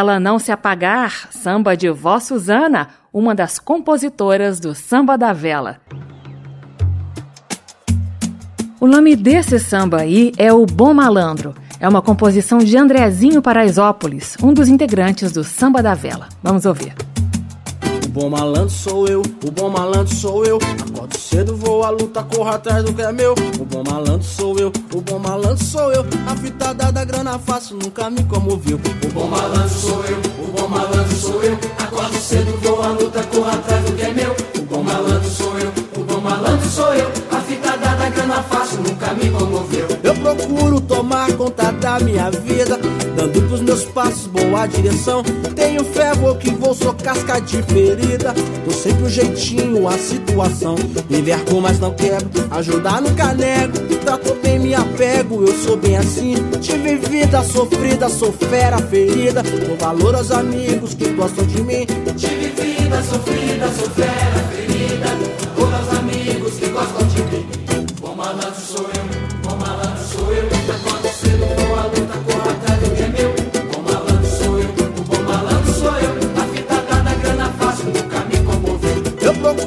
Vela 0.00 0.18
não 0.18 0.38
se 0.38 0.50
apagar, 0.50 1.28
samba 1.30 1.76
de 1.76 1.90
Vó 1.90 2.18
Suzana, 2.18 2.88
uma 3.12 3.34
das 3.34 3.58
compositoras 3.58 4.58
do 4.58 4.74
Samba 4.74 5.18
da 5.18 5.30
Vela. 5.34 5.76
O 8.80 8.86
nome 8.86 9.14
desse 9.14 9.58
samba 9.58 10.00
aí 10.00 10.32
é 10.38 10.50
o 10.50 10.64
Bom 10.64 10.94
Malandro. 10.94 11.54
É 11.78 11.86
uma 11.86 12.00
composição 12.00 12.60
de 12.60 12.78
Andrezinho 12.78 13.42
Paraisópolis, 13.42 14.38
um 14.42 14.54
dos 14.54 14.70
integrantes 14.70 15.32
do 15.32 15.44
Samba 15.44 15.82
da 15.82 15.92
Vela. 15.92 16.30
Vamos 16.42 16.64
ouvir. 16.64 16.94
Bom 18.12 18.28
malandro 18.28 18.70
sou 18.70 19.06
eu, 19.06 19.22
o 19.22 19.50
bom 19.52 19.70
malandro 19.70 20.12
sou 20.12 20.44
eu. 20.44 20.56
Acordo 20.56 21.16
cedo, 21.16 21.56
vou 21.56 21.84
à 21.84 21.90
luta, 21.90 22.20
corro 22.24 22.48
atrás 22.48 22.82
do 22.82 22.92
que 22.92 23.02
é 23.02 23.12
meu. 23.12 23.34
O 23.34 23.64
bom 23.64 23.84
malandro 23.88 24.24
sou 24.24 24.58
eu, 24.58 24.72
o 24.92 25.00
bom 25.00 25.18
malandro 25.20 25.64
sou 25.64 25.92
eu. 25.92 26.04
A 26.26 26.34
fitada 26.34 26.90
da 26.90 27.04
grana 27.04 27.38
fácil 27.38 27.76
nunca 27.76 28.10
me 28.10 28.24
comoveu. 28.24 28.80
O 29.04 29.12
bom 29.12 29.28
malandro 29.28 29.68
sou 29.68 30.04
eu, 30.06 30.18
o 30.42 30.52
bom 30.52 30.66
malandro 30.66 31.16
sou 31.16 31.40
eu. 31.44 31.56
Acordo 31.78 32.16
cedo, 32.16 32.58
vou 32.60 32.82
à 32.82 32.88
luta, 32.88 33.22
corro 33.22 33.48
atrás 33.48 33.84
do 33.84 33.92
que 33.92 34.02
é 34.02 34.12
meu. 34.12 34.36
O 34.58 34.62
bom 34.62 34.82
malandro 34.82 35.30
sou 35.30 35.58
eu, 35.60 35.72
o 35.96 36.04
bom 36.04 36.20
malandro 36.20 36.68
sou 36.68 36.92
eu. 36.92 37.08
A 37.30 37.40
fita 37.42 37.76
da 37.76 38.08
grana 38.10 38.42
fácil 38.42 38.78
nunca 38.82 39.14
me 39.14 39.30
comoveu. 39.30 39.86
Eu 40.02 40.14
procuro 40.16 40.80
tomar 40.80 41.32
conta 41.34 41.70
da 41.70 42.00
minha 42.00 42.28
vida, 42.30 42.76
dando 43.16 43.42
pros 43.48 43.60
meus 43.60 43.84
passos 43.84 44.26
boa 44.26 44.66
direção. 44.66 45.22
Tenho 45.54 45.84
fé, 45.84 46.14
vou 46.14 46.34
que 46.36 46.50
vou, 46.50 46.74
sou 46.74 46.94
casca 46.94 47.40
de 47.40 47.62
ferida. 47.62 48.34
Tô 48.64 48.70
sempre 48.70 49.04
um 49.04 49.08
jeitinho, 49.08 49.88
a 49.88 49.98
situação. 49.98 50.76
Me 51.08 51.22
verco, 51.22 51.60
mas 51.60 51.78
não 51.78 51.92
quebro, 51.94 52.28
ajudar 52.50 53.00
nunca 53.00 53.34
nego. 53.34 53.78
Tratou 54.04 54.36
bem, 54.36 54.58
me 54.58 54.74
apego, 54.74 55.44
eu 55.44 55.54
sou 55.54 55.76
bem 55.76 55.96
assim. 55.96 56.34
Tive 56.60 56.96
vida 56.96 57.42
sofrida, 57.42 58.08
sou 58.08 58.32
fera 58.32 58.78
ferida. 58.78 59.42
Dou 59.42 59.76
valor 59.76 60.14
aos 60.14 60.30
amigos 60.30 60.94
que 60.94 61.08
gostam 61.10 61.44
de 61.46 61.62
mim. 61.62 61.86
Tive 62.16 62.48
vida 62.48 63.02
sofrida, 63.02 63.68
sou 63.68 63.90
fera 63.90 64.40
ferida. 64.50 65.06
Por 65.54 65.72
aos 65.72 65.98
amigos 65.98 66.54
que 66.54 66.68
gostam 66.68 67.06
de 67.08 67.22
mim. 67.22 67.60
Malandro 68.20 68.60
sou 68.60 68.84
eu, 68.84 68.99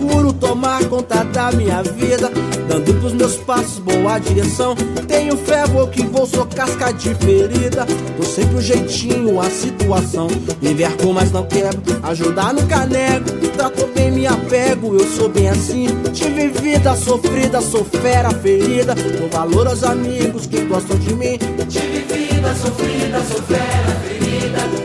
procuro 0.04 0.34
tomar 0.34 0.84
conta 0.86 1.24
da 1.24 1.52
minha 1.52 1.82
vida, 1.82 2.30
dando 2.68 2.94
pros 3.00 3.14
meus 3.14 3.36
passos 3.38 3.80
boa 3.80 4.20
direção. 4.20 4.76
Tenho 5.08 5.38
fé, 5.38 5.66
vou 5.66 5.88
que 5.88 6.06
vou, 6.06 6.26
sou 6.26 6.46
casca 6.46 6.92
de 6.92 7.16
ferida. 7.16 7.86
Tô 8.18 8.24
sempre 8.24 8.56
um 8.56 8.62
jeitinho, 8.62 9.40
a 9.40 9.50
situação. 9.50 10.28
Me 10.62 10.74
verco, 10.74 11.14
mas 11.14 11.32
não 11.32 11.46
quebro, 11.46 11.82
ajudar 12.04 12.54
nunca 12.54 12.86
nego. 12.86 13.32
Tratou 13.56 13.88
bem, 13.94 14.12
me 14.12 14.28
apego, 14.28 14.96
eu 14.96 15.08
sou 15.08 15.30
bem 15.30 15.50
assim. 15.50 15.88
Tive 16.14 16.50
vida 16.50 16.96
sofrida, 16.96 17.62
sou 17.62 17.86
fera 17.86 18.32
ferida. 18.32 18.96
Dou 18.96 19.30
valor 19.30 19.68
aos 19.68 19.84
amigos 19.84 20.48
que 20.48 20.62
gostam 20.66 20.98
de 20.98 21.14
mim. 21.14 21.38
Tive 21.70 22.00
vida 22.00 22.54
sofrida, 22.56 23.22
sou 23.24 23.42
fera 23.44 23.96
ferida. 24.04 24.83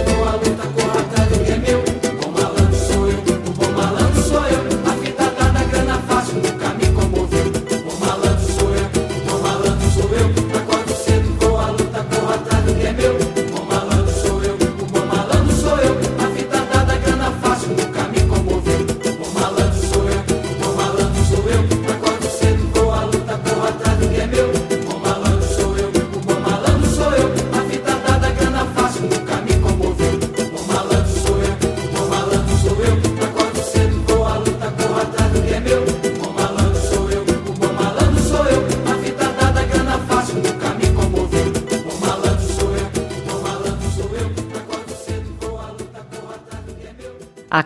À 0.00 0.36
luta, 0.42 0.79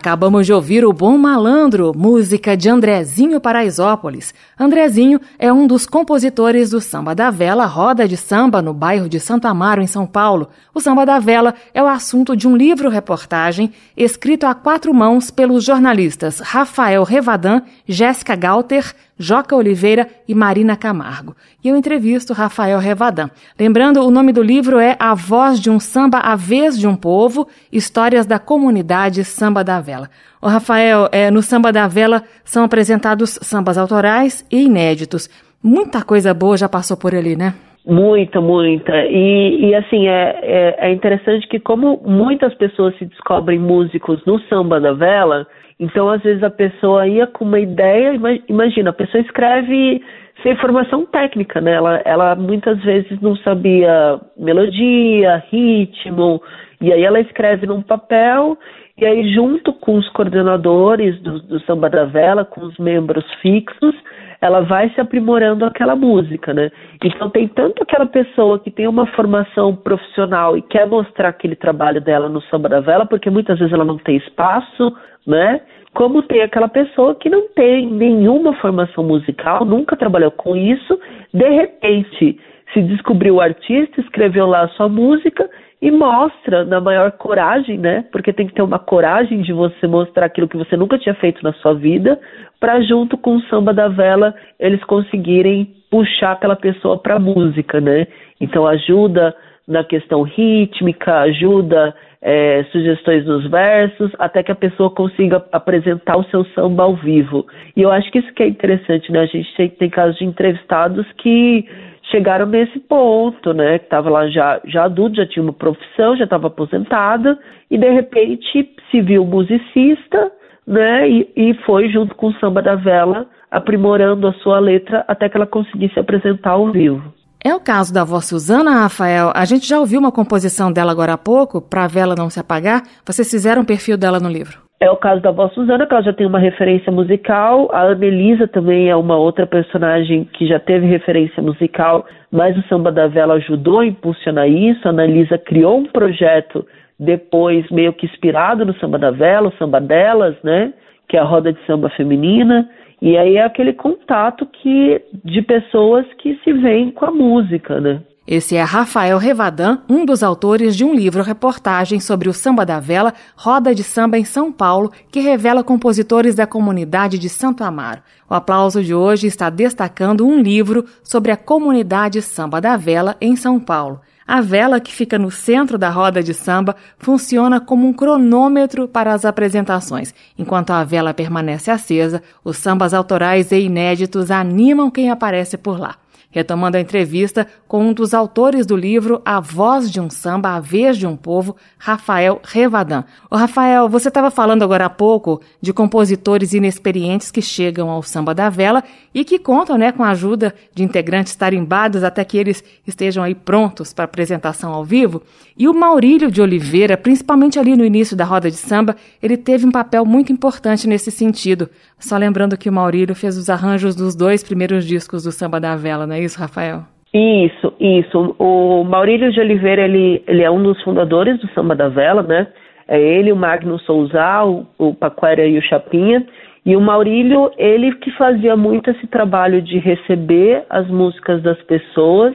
Acabamos 0.05 0.45
de 0.45 0.53
ouvir 0.53 0.85
o 0.85 0.93
Bom 0.93 1.17
Malandro, 1.17 1.91
música 1.97 2.55
de 2.55 2.69
Andrezinho 2.69 3.41
Paraisópolis. 3.41 4.35
Andrezinho 4.57 5.19
é 5.37 5.51
um 5.51 5.67
dos 5.67 5.85
compositores 5.85 6.69
do 6.69 6.79
Samba 6.79 7.13
da 7.13 7.29
Vela, 7.29 7.65
roda 7.65 8.07
de 8.07 8.15
samba 8.15 8.61
no 8.61 8.73
bairro 8.73 9.09
de 9.09 9.19
Santo 9.19 9.47
Amaro, 9.47 9.81
em 9.81 9.87
São 9.87 10.07
Paulo. 10.07 10.47
O 10.73 10.79
Samba 10.79 11.05
da 11.05 11.19
Vela 11.19 11.53
é 11.73 11.83
o 11.83 11.87
assunto 11.87 12.37
de 12.37 12.47
um 12.47 12.55
livro-reportagem 12.55 13.73
escrito 13.97 14.45
a 14.45 14.55
quatro 14.55 14.93
mãos 14.93 15.29
pelos 15.29 15.65
jornalistas 15.65 16.39
Rafael 16.39 17.03
Revadan, 17.03 17.63
Jéssica 17.85 18.33
Galter, 18.33 18.95
Joca 19.17 19.55
Oliveira 19.55 20.09
e 20.27 20.33
Marina 20.33 20.75
Camargo. 20.75 21.35
E 21.63 21.69
eu 21.69 21.75
entrevisto 21.75 22.33
Rafael 22.33 22.79
Revadan. 22.79 23.29
Lembrando, 23.59 24.01
o 24.01 24.11
nome 24.11 24.31
do 24.31 24.41
livro 24.41 24.77
é 24.79 24.95
A 24.99 25.13
Voz 25.13 25.59
de 25.59 25.69
um 25.69 25.79
Samba, 25.79 26.19
a 26.19 26.35
Vez 26.35 26.77
de 26.77 26.87
um 26.87 26.95
Povo, 26.95 27.47
Histórias 27.71 28.25
da 28.25 28.39
Comunidade 28.39 29.23
Samba 29.23 29.63
da 29.63 29.79
Vela. 29.81 30.09
O 30.45 30.47
Rafael, 30.47 31.09
é, 31.11 31.31
no 31.31 31.41
Samba 31.41 31.73
da 31.73 31.87
Vela 31.87 32.21
são 32.43 32.63
apresentados 32.63 33.39
sambas 33.41 33.79
autorais 33.79 34.47
e 34.51 34.65
inéditos. 34.67 35.27
Muita 35.63 36.05
coisa 36.05 36.35
boa 36.35 36.55
já 36.55 36.69
passou 36.69 36.95
por 36.95 37.15
ali, 37.15 37.35
né? 37.35 37.55
Muita, 37.83 38.39
muita. 38.39 38.93
E, 39.07 39.69
e 39.69 39.73
assim, 39.73 40.07
é, 40.07 40.39
é, 40.43 40.75
é 40.87 40.93
interessante 40.93 41.47
que 41.47 41.59
como 41.59 41.99
muitas 42.05 42.53
pessoas 42.53 42.95
se 42.99 43.05
descobrem 43.05 43.57
músicos 43.57 44.23
no 44.27 44.39
Samba 44.41 44.79
da 44.79 44.93
Vela, 44.93 45.47
então, 45.79 46.07
às 46.11 46.21
vezes, 46.21 46.43
a 46.43 46.51
pessoa 46.51 47.07
ia 47.07 47.25
com 47.25 47.43
uma 47.43 47.59
ideia, 47.59 48.13
imagina, 48.47 48.91
a 48.91 48.93
pessoa 48.93 49.21
escreve 49.21 49.99
sem 50.43 50.55
formação 50.57 51.07
técnica, 51.07 51.59
né? 51.59 51.73
Ela, 51.73 52.01
ela 52.05 52.35
muitas 52.35 52.79
vezes 52.83 53.19
não 53.19 53.35
sabia 53.37 54.21
melodia, 54.37 55.43
ritmo, 55.51 56.39
e 56.79 56.93
aí 56.93 57.03
ela 57.03 57.19
escreve 57.19 57.65
num 57.65 57.81
papel, 57.81 58.57
e 58.97 59.05
aí, 59.05 59.33
junto 59.33 59.73
com 59.73 59.97
os 59.97 60.07
coordenadores 60.09 61.19
do, 61.21 61.39
do 61.41 61.59
Samba 61.61 61.89
da 61.89 62.05
Vela, 62.05 62.45
com 62.45 62.61
os 62.61 62.77
membros 62.77 63.25
fixos, 63.41 63.93
ela 64.39 64.61
vai 64.61 64.89
se 64.91 65.01
aprimorando 65.01 65.65
aquela 65.65 65.97
música, 65.97 66.53
né? 66.53 66.71
Então 67.03 67.29
tem 67.29 67.45
tanto 67.47 67.83
aquela 67.83 68.05
pessoa 68.05 68.57
que 68.57 68.71
tem 68.71 68.87
uma 68.87 69.05
formação 69.07 69.75
profissional 69.75 70.57
e 70.57 70.61
quer 70.61 70.87
mostrar 70.87 71.29
aquele 71.29 71.57
trabalho 71.57 71.99
dela 71.99 72.29
no 72.29 72.41
samba 72.43 72.69
da 72.69 72.79
vela, 72.79 73.05
porque 73.05 73.29
muitas 73.29 73.59
vezes 73.59 73.73
ela 73.73 73.83
não 73.83 73.97
tem 73.97 74.15
espaço, 74.15 74.95
né? 75.27 75.59
Como 75.93 76.23
tem 76.23 76.41
aquela 76.41 76.69
pessoa 76.69 77.15
que 77.15 77.29
não 77.29 77.49
tem 77.49 77.87
nenhuma 77.87 78.53
formação 78.61 79.03
musical, 79.03 79.65
nunca 79.65 79.97
trabalhou 79.97 80.31
com 80.31 80.55
isso, 80.55 80.97
de 81.33 81.49
repente 81.49 82.39
se 82.73 82.81
descobriu 82.81 83.41
artista, 83.41 83.99
escreveu 83.99 84.45
lá 84.45 84.63
a 84.63 84.69
sua 84.69 84.87
música 84.87 85.49
e 85.85 85.91
mostra 85.91 86.65
na 86.65 86.81
maior 86.81 87.11
coragem, 87.11 87.77
né? 87.77 88.03
Porque 88.11 88.33
tem 88.33 88.47
que 88.47 88.55
ter 88.55 88.63
uma 88.63 88.79
coragem 88.79 89.43
de 89.43 89.53
você 89.53 89.85
mostrar 89.85 90.25
aquilo 90.25 90.47
que 90.47 90.57
você 90.57 90.75
nunca 90.75 90.97
tinha 90.97 91.13
feito 91.13 91.43
na 91.43 91.53
sua 91.53 91.75
vida, 91.75 92.19
para 92.59 92.81
junto 92.81 93.15
com 93.15 93.35
o 93.35 93.41
samba 93.41 93.71
da 93.71 93.87
vela 93.87 94.33
eles 94.59 94.83
conseguirem 94.85 95.75
puxar 95.91 96.31
aquela 96.31 96.55
pessoa 96.55 96.97
para 96.97 97.19
música, 97.19 97.79
né? 97.79 98.07
Então 98.41 98.65
ajuda 98.65 99.35
na 99.67 99.83
questão 99.83 100.23
rítmica, 100.23 101.19
ajuda 101.19 101.93
é, 102.19 102.65
sugestões 102.71 103.23
nos 103.23 103.47
versos, 103.47 104.11
até 104.17 104.41
que 104.41 104.51
a 104.51 104.55
pessoa 104.55 104.89
consiga 104.89 105.45
apresentar 105.51 106.17
o 106.17 106.23
seu 106.25 106.43
samba 106.45 106.81
ao 106.81 106.95
vivo. 106.95 107.45
E 107.77 107.83
eu 107.83 107.91
acho 107.91 108.09
que 108.09 108.17
isso 108.17 108.33
que 108.33 108.41
é 108.41 108.47
interessante, 108.47 109.11
né? 109.11 109.19
A 109.19 109.27
gente 109.27 109.55
tem, 109.55 109.69
tem 109.69 109.89
casos 109.91 110.17
de 110.17 110.25
entrevistados 110.25 111.05
que 111.19 111.63
chegaram 112.11 112.45
nesse 112.45 112.79
ponto, 112.79 113.53
né? 113.53 113.79
Que 113.79 113.85
estava 113.85 114.09
lá 114.09 114.27
já, 114.29 114.61
já 114.65 114.85
adulto, 114.85 115.17
já 115.17 115.25
tinha 115.25 115.43
uma 115.43 115.53
profissão, 115.53 116.15
já 116.15 116.25
estava 116.25 116.47
aposentada, 116.47 117.37
e 117.69 117.77
de 117.77 117.89
repente 117.89 118.69
se 118.91 119.01
viu 119.01 119.25
musicista, 119.25 120.31
né? 120.67 121.09
E, 121.09 121.31
e 121.35 121.53
foi 121.65 121.89
junto 121.89 122.15
com 122.15 122.27
o 122.27 122.33
samba 122.35 122.61
da 122.61 122.75
vela, 122.75 123.27
aprimorando 123.49 124.27
a 124.27 124.33
sua 124.33 124.59
letra 124.59 125.05
até 125.07 125.29
que 125.29 125.37
ela 125.37 125.47
conseguisse 125.47 125.99
apresentar 125.99 126.51
ao 126.51 126.71
vivo. 126.71 127.13
É 127.43 127.53
o 127.53 127.59
caso 127.59 127.93
da 127.93 128.03
voz 128.03 128.25
Suzana, 128.25 128.71
Rafael. 128.71 129.31
A 129.35 129.45
gente 129.45 129.67
já 129.67 129.79
ouviu 129.79 129.99
uma 129.99 130.11
composição 130.11 130.71
dela 130.71 130.91
agora 130.91 131.13
há 131.13 131.17
pouco, 131.17 131.61
para 131.61 131.83
a 131.83 131.87
vela 131.87 132.15
não 132.17 132.27
se 132.27 132.39
apagar. 132.39 132.81
Vocês 133.05 133.29
fizeram 133.29 133.61
um 133.61 133.65
perfil 133.65 133.97
dela 133.97 134.19
no 134.19 134.27
livro. 134.27 134.64
É 134.85 134.91
o 134.91 134.95
caso 134.95 135.19
da 135.19 135.31
voz 135.31 135.51
Suzana, 135.53 135.87
que 135.87 135.93
ela 135.95 136.03
já 136.03 136.13
tem 136.13 136.27
uma 136.27 136.37
referência 136.37 136.91
musical. 136.91 137.67
A 137.73 137.87
Anelisa 137.87 138.47
também 138.47 138.87
é 138.87 138.95
uma 138.95 139.17
outra 139.17 139.47
personagem 139.47 140.25
que 140.25 140.45
já 140.45 140.59
teve 140.59 140.85
referência 140.85 141.41
musical, 141.41 142.05
mas 142.31 142.55
o 142.55 142.61
Samba 142.67 142.91
da 142.91 143.07
Vela 143.07 143.33
ajudou 143.33 143.79
a 143.79 143.85
impulsionar 143.87 144.47
isso. 144.47 144.87
A 144.87 144.91
Anelisa 144.91 145.39
criou 145.39 145.79
um 145.79 145.85
projeto 145.85 146.63
depois 146.99 147.67
meio 147.71 147.93
que 147.93 148.05
inspirado 148.05 148.63
no 148.63 148.75
Samba 148.75 148.99
da 148.99 149.09
Vela, 149.09 149.47
o 149.47 149.57
Samba 149.57 149.81
Delas, 149.81 150.35
né? 150.43 150.71
Que 151.09 151.17
é 151.17 151.19
a 151.19 151.23
roda 151.23 151.51
de 151.51 151.59
samba 151.65 151.89
feminina. 151.89 152.69
E 153.01 153.17
aí 153.17 153.37
é 153.37 153.43
aquele 153.43 153.73
contato 153.73 154.45
que 154.45 155.01
de 155.23 155.41
pessoas 155.41 156.05
que 156.19 156.35
se 156.43 156.53
veem 156.53 156.91
com 156.91 157.05
a 157.05 157.11
música, 157.11 157.81
né? 157.81 158.01
Esse 158.27 158.55
é 158.55 158.63
Rafael 158.63 159.19
Revadan, 159.19 159.81
um 159.87 160.03
dos 160.03 160.23
autores 160.23 160.75
de 160.75 160.83
um 160.83 160.95
livro-reportagem 160.95 161.99
sobre 161.99 162.27
o 162.27 162.33
samba 162.33 162.65
da 162.65 162.79
vela, 162.79 163.13
Roda 163.35 163.75
de 163.75 163.83
Samba 163.83 164.17
em 164.17 164.25
São 164.25 164.51
Paulo, 164.51 164.91
que 165.11 165.19
revela 165.19 165.63
compositores 165.63 166.33
da 166.33 166.47
comunidade 166.47 167.19
de 167.19 167.29
Santo 167.29 167.63
Amaro. 167.63 168.01
O 168.27 168.33
aplauso 168.33 168.83
de 168.83 168.95
hoje 168.95 169.27
está 169.27 169.51
destacando 169.51 170.25
um 170.25 170.41
livro 170.41 170.85
sobre 171.03 171.31
a 171.31 171.37
comunidade 171.37 172.19
samba 172.19 172.59
da 172.59 172.75
vela 172.75 173.15
em 173.21 173.35
São 173.35 173.59
Paulo. 173.59 174.01
A 174.27 174.41
vela, 174.41 174.79
que 174.79 174.91
fica 174.91 175.19
no 175.19 175.29
centro 175.29 175.77
da 175.77 175.91
roda 175.91 176.23
de 176.23 176.33
samba, 176.33 176.75
funciona 176.97 177.59
como 177.59 177.87
um 177.87 177.93
cronômetro 177.93 178.87
para 178.87 179.13
as 179.13 179.23
apresentações. 179.23 180.15
Enquanto 180.35 180.71
a 180.71 180.83
vela 180.83 181.13
permanece 181.13 181.69
acesa, 181.69 182.23
os 182.43 182.57
sambas 182.57 182.91
autorais 182.91 183.51
e 183.51 183.59
inéditos 183.59 184.31
animam 184.31 184.89
quem 184.89 185.11
aparece 185.11 185.59
por 185.59 185.79
lá 185.79 185.97
retomando 186.35 186.75
a 186.75 186.81
entrevista 186.81 187.47
com 187.65 187.81
um 187.81 187.93
dos 187.93 188.13
autores 188.13 188.65
do 188.65 188.75
livro 188.75 189.21
A 189.23 189.39
Voz 189.39 189.89
de 189.89 190.01
um 190.01 190.09
Samba, 190.09 190.49
A 190.49 190.59
Vez 190.59 190.97
de 190.97 191.07
um 191.07 191.15
Povo, 191.15 191.55
Rafael 191.77 192.41
Revadan. 192.43 193.05
O 193.31 193.37
Rafael, 193.37 193.87
você 193.87 194.09
estava 194.09 194.29
falando 194.29 194.61
agora 194.61 194.85
há 194.85 194.89
pouco 194.89 195.41
de 195.61 195.71
compositores 195.71 196.51
inexperientes 196.53 197.31
que 197.31 197.41
chegam 197.41 197.89
ao 197.89 198.03
samba 198.03 198.35
da 198.35 198.49
vela 198.49 198.83
e 199.13 199.23
que 199.23 199.39
contam 199.39 199.77
né, 199.77 199.93
com 199.93 200.03
a 200.03 200.09
ajuda 200.09 200.53
de 200.73 200.83
integrantes 200.83 201.33
tarimbados 201.35 202.03
até 202.03 202.25
que 202.25 202.37
eles 202.37 202.61
estejam 202.85 203.23
aí 203.23 203.33
prontos 203.33 203.93
para 203.93 204.03
apresentação 204.03 204.73
ao 204.73 204.83
vivo. 204.83 205.21
E 205.57 205.69
o 205.69 205.73
Maurílio 205.73 206.29
de 206.29 206.41
Oliveira, 206.41 206.97
principalmente 206.97 207.57
ali 207.57 207.77
no 207.77 207.85
início 207.85 208.13
da 208.13 208.25
roda 208.25 208.51
de 208.51 208.57
samba, 208.57 208.97
ele 209.23 209.37
teve 209.37 209.65
um 209.65 209.71
papel 209.71 210.05
muito 210.05 210.33
importante 210.33 210.85
nesse 210.85 211.09
sentido. 211.11 211.69
Só 211.97 212.17
lembrando 212.17 212.57
que 212.57 212.69
o 212.69 212.73
Maurílio 212.73 213.15
fez 213.15 213.37
os 213.37 213.49
arranjos 213.49 213.95
dos 213.95 214.15
dois 214.15 214.43
primeiros 214.43 214.85
discos 214.85 215.23
do 215.23 215.31
Samba 215.31 215.61
da 215.61 215.77
Vela, 215.77 216.05
não 216.05 216.13
é 216.13 216.24
isso, 216.25 216.39
Rafael? 216.39 216.83
Isso, 217.13 217.73
isso. 217.79 218.35
O 218.37 218.83
Maurílio 218.83 219.31
de 219.31 219.39
Oliveira, 219.39 219.83
ele, 219.83 220.21
ele 220.27 220.43
é 220.43 220.51
um 220.51 220.61
dos 220.61 220.81
fundadores 220.83 221.39
do 221.39 221.47
Samba 221.53 221.73
da 221.75 221.87
Vela, 221.87 222.21
né? 222.21 222.47
É 222.87 222.99
ele, 222.99 223.31
o 223.31 223.35
Magno 223.35 223.79
Souza, 223.79 224.43
o, 224.43 224.65
o 224.77 224.93
Paquera 224.93 225.45
e 225.45 225.57
o 225.57 225.61
Chapinha. 225.61 226.25
E 226.65 226.75
o 226.75 226.81
Maurílio, 226.81 227.51
ele 227.57 227.93
que 227.95 228.11
fazia 228.17 228.55
muito 228.57 228.89
esse 228.89 229.07
trabalho 229.07 229.61
de 229.61 229.77
receber 229.77 230.63
as 230.69 230.87
músicas 230.87 231.41
das 231.41 231.61
pessoas, 231.63 232.33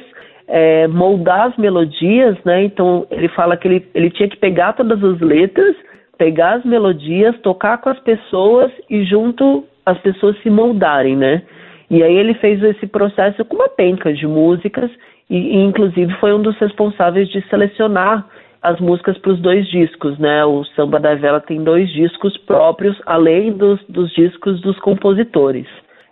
é, 0.49 0.87
moldar 0.87 1.49
as 1.49 1.57
melodias, 1.57 2.37
né? 2.45 2.65
Então 2.65 3.07
ele 3.11 3.29
fala 3.29 3.57
que 3.57 3.69
ele, 3.69 3.87
ele 3.95 4.11
tinha 4.11 4.29
que 4.29 4.37
pegar 4.37 4.73
todas 4.73 5.03
as 5.03 5.21
letras, 5.21 5.77
pegar 6.17 6.55
as 6.55 6.65
melodias, 6.65 7.39
tocar 7.41 7.79
com 7.79 7.91
as 7.91 7.99
pessoas 8.01 8.71
e 8.89 9.05
junto 9.05 9.65
as 9.85 9.99
pessoas 9.99 10.41
se 10.43 10.49
moldarem, 10.49 11.17
né? 11.17 11.43
E 11.91 12.03
aí 12.03 12.17
ele 12.17 12.35
fez 12.35 12.63
esse 12.63 12.87
processo 12.87 13.45
com 13.45 13.57
uma 13.57 13.69
penca 13.69 14.13
de 14.13 14.27
músicas 14.27 14.91
e, 15.29 15.37
e 15.37 15.57
inclusive 15.57 16.13
foi 16.21 16.33
um 16.33 16.41
dos 16.41 16.57
responsáveis 16.59 17.29
de 17.29 17.43
selecionar 17.49 18.27
as 18.63 18.79
músicas 18.79 19.19
para 19.19 19.33
os 19.33 19.41
dois 19.41 19.67
discos, 19.69 20.19
né? 20.19 20.45
O 20.45 20.65
Samba 20.77 21.01
da 21.01 21.15
Vela 21.15 21.41
tem 21.41 21.65
dois 21.65 21.91
discos 21.93 22.37
próprios, 22.39 23.01
além 23.07 23.53
dos, 23.53 23.83
dos 23.89 24.13
discos 24.13 24.61
dos 24.61 24.79
compositores. 24.81 25.67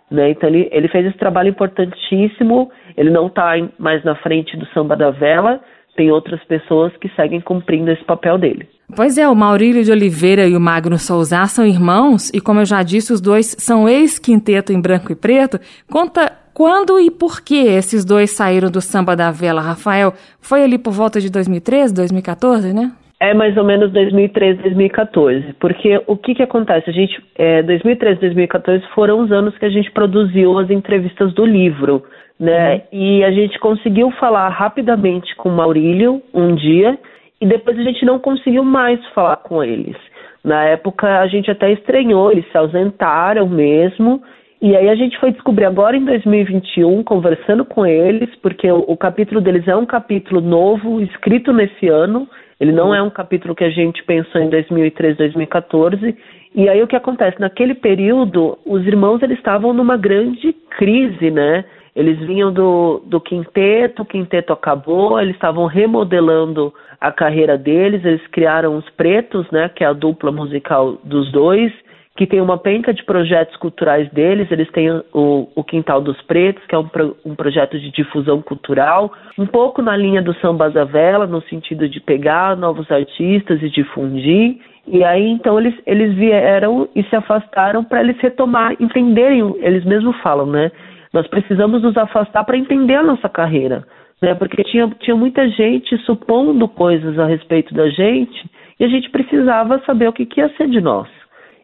Né? 0.09 0.31
Então 0.31 0.49
ele, 0.49 0.67
ele 0.71 0.87
fez 0.87 1.05
esse 1.05 1.17
trabalho 1.17 1.49
importantíssimo. 1.49 2.71
Ele 2.97 3.11
não 3.11 3.27
está 3.27 3.53
mais 3.77 4.03
na 4.03 4.15
frente 4.15 4.57
do 4.57 4.65
Samba 4.67 4.95
da 4.95 5.11
Vela, 5.11 5.61
tem 5.95 6.11
outras 6.11 6.43
pessoas 6.45 6.95
que 6.97 7.09
seguem 7.09 7.39
cumprindo 7.39 7.91
esse 7.91 8.03
papel 8.03 8.37
dele. 8.37 8.67
Pois 8.95 9.17
é, 9.17 9.27
o 9.27 9.35
Maurílio 9.35 9.83
de 9.83 9.91
Oliveira 9.91 10.47
e 10.47 10.55
o 10.55 10.59
Magno 10.59 10.97
Souza 10.97 11.45
são 11.45 11.65
irmãos 11.65 12.31
e, 12.33 12.41
como 12.41 12.61
eu 12.61 12.65
já 12.65 12.81
disse, 12.81 13.13
os 13.13 13.21
dois 13.21 13.55
são 13.59 13.87
ex-quinteto 13.87 14.73
em 14.73 14.81
branco 14.81 15.11
e 15.11 15.15
preto. 15.15 15.59
Conta 15.89 16.31
quando 16.53 16.99
e 16.99 17.11
por 17.11 17.41
que 17.41 17.55
esses 17.55 18.03
dois 18.03 18.31
saíram 18.31 18.69
do 18.69 18.81
samba 18.81 19.15
da 19.15 19.31
vela, 19.31 19.61
Rafael? 19.61 20.11
Foi 20.41 20.63
ali 20.63 20.77
por 20.77 20.91
volta 20.91 21.21
de 21.21 21.31
2013, 21.31 21.93
2014, 21.93 22.73
né? 22.73 22.91
É 23.21 23.33
mais 23.33 23.55
ou 23.57 23.63
menos 23.63 23.91
2013, 23.91 24.61
2014, 24.63 25.53
porque 25.59 26.01
o 26.07 26.15
que 26.15 26.35
que 26.35 26.43
acontece? 26.43 26.89
A 26.89 26.93
gente, 26.93 27.21
é, 27.35 27.61
2013, 27.63 28.21
2014 28.21 28.83
foram 28.95 29.19
os 29.19 29.31
anos 29.31 29.57
que 29.57 29.65
a 29.65 29.69
gente 29.69 29.91
produziu 29.91 30.57
as 30.57 30.69
entrevistas 30.69 31.33
do 31.33 31.45
livro, 31.45 32.03
né? 32.39 32.75
Uhum. 32.75 32.81
E 32.93 33.23
a 33.23 33.31
gente 33.31 33.59
conseguiu 33.59 34.09
falar 34.11 34.47
rapidamente 34.49 35.35
com 35.35 35.49
o 35.49 35.55
Maurílio 35.55 36.21
um 36.33 36.55
dia 36.55 36.97
e 37.41 37.45
depois 37.45 37.77
a 37.77 37.83
gente 37.83 38.05
não 38.05 38.19
conseguiu 38.19 38.63
mais 38.63 39.03
falar 39.07 39.37
com 39.37 39.63
eles. 39.63 39.95
Na 40.43 40.63
época 40.65 41.19
a 41.19 41.27
gente 41.27 41.49
até 41.49 41.71
estranhou, 41.71 42.31
eles 42.31 42.49
se 42.51 42.57
ausentaram 42.57 43.47
mesmo. 43.47 44.21
E 44.61 44.75
aí 44.75 44.89
a 44.89 44.95
gente 44.95 45.17
foi 45.19 45.31
descobrir 45.31 45.65
agora 45.65 45.95
em 45.95 46.03
2021, 46.03 47.01
conversando 47.03 47.63
com 47.63 47.85
eles, 47.85 48.29
porque 48.41 48.69
o, 48.69 48.79
o 48.79 48.97
capítulo 48.97 49.39
deles 49.39 49.67
é 49.67 49.75
um 49.75 49.85
capítulo 49.85 50.41
novo, 50.41 51.01
escrito 51.01 51.53
nesse 51.53 51.87
ano. 51.87 52.27
Ele 52.59 52.73
não 52.73 52.93
é 52.93 53.01
um 53.01 53.09
capítulo 53.09 53.55
que 53.55 53.63
a 53.63 53.69
gente 53.69 54.03
pensou 54.03 54.41
em 54.41 54.49
2013, 54.49 55.17
2014. 55.17 56.17
E 56.53 56.67
aí 56.67 56.81
o 56.83 56.87
que 56.87 56.95
acontece? 56.95 57.39
Naquele 57.39 57.73
período, 57.73 58.57
os 58.65 58.85
irmãos 58.85 59.21
eles 59.21 59.37
estavam 59.37 59.71
numa 59.71 59.95
grande 59.95 60.53
crise, 60.77 61.31
né? 61.31 61.63
Eles 61.99 62.17
vinham 62.19 62.49
do, 62.49 63.01
do 63.05 63.19
quinteto, 63.19 64.03
o 64.03 64.05
quinteto 64.05 64.53
acabou, 64.53 65.19
eles 65.19 65.35
estavam 65.35 65.65
remodelando 65.65 66.73
a 66.97 67.11
carreira 67.11 67.57
deles, 67.57 68.05
eles 68.05 68.25
criaram 68.27 68.77
os 68.77 68.89
Pretos, 68.91 69.45
né, 69.51 69.67
que 69.67 69.83
é 69.83 69.87
a 69.87 69.91
dupla 69.91 70.31
musical 70.31 70.97
dos 71.03 71.29
dois, 71.29 71.73
que 72.15 72.25
tem 72.25 72.39
uma 72.39 72.57
penca 72.57 72.93
de 72.93 73.03
projetos 73.03 73.57
culturais 73.57 74.09
deles, 74.11 74.49
eles 74.49 74.71
têm 74.71 74.89
o, 75.13 75.49
o 75.53 75.61
Quintal 75.61 75.99
dos 75.99 76.21
Pretos, 76.21 76.65
que 76.67 76.73
é 76.73 76.77
um, 76.77 76.87
pro, 76.87 77.17
um 77.25 77.35
projeto 77.35 77.77
de 77.77 77.91
difusão 77.91 78.41
cultural, 78.41 79.11
um 79.37 79.45
pouco 79.45 79.81
na 79.81 79.97
linha 79.97 80.21
do 80.21 80.33
Samba 80.35 80.69
Vela, 80.69 81.27
no 81.27 81.41
sentido 81.49 81.89
de 81.89 81.99
pegar 81.99 82.55
novos 82.55 82.89
artistas 82.89 83.61
e 83.61 83.69
difundir, 83.69 84.57
e 84.87 85.03
aí 85.03 85.29
então 85.29 85.59
eles, 85.59 85.75
eles 85.85 86.15
vieram 86.15 86.87
e 86.95 87.03
se 87.03 87.15
afastaram 87.15 87.83
para 87.83 87.99
eles 87.99 88.17
retomar, 88.19 88.73
entenderem, 88.79 89.53
eles 89.59 89.83
mesmos 89.83 90.15
falam, 90.21 90.45
né, 90.45 90.71
nós 91.13 91.27
precisamos 91.27 91.81
nos 91.81 91.97
afastar 91.97 92.43
para 92.43 92.57
entender 92.57 92.95
a 92.95 93.03
nossa 93.03 93.27
carreira, 93.27 93.83
né? 94.21 94.35
Porque 94.35 94.63
tinha, 94.63 94.87
tinha 94.99 95.15
muita 95.15 95.47
gente 95.49 95.97
supondo 95.99 96.67
coisas 96.67 97.17
a 97.17 97.25
respeito 97.25 97.73
da 97.73 97.89
gente 97.89 98.49
e 98.79 98.83
a 98.83 98.87
gente 98.87 99.09
precisava 99.09 99.81
saber 99.85 100.07
o 100.07 100.13
que, 100.13 100.25
que 100.25 100.39
ia 100.39 100.49
ser 100.55 100.69
de 100.69 100.81
nós. 100.81 101.07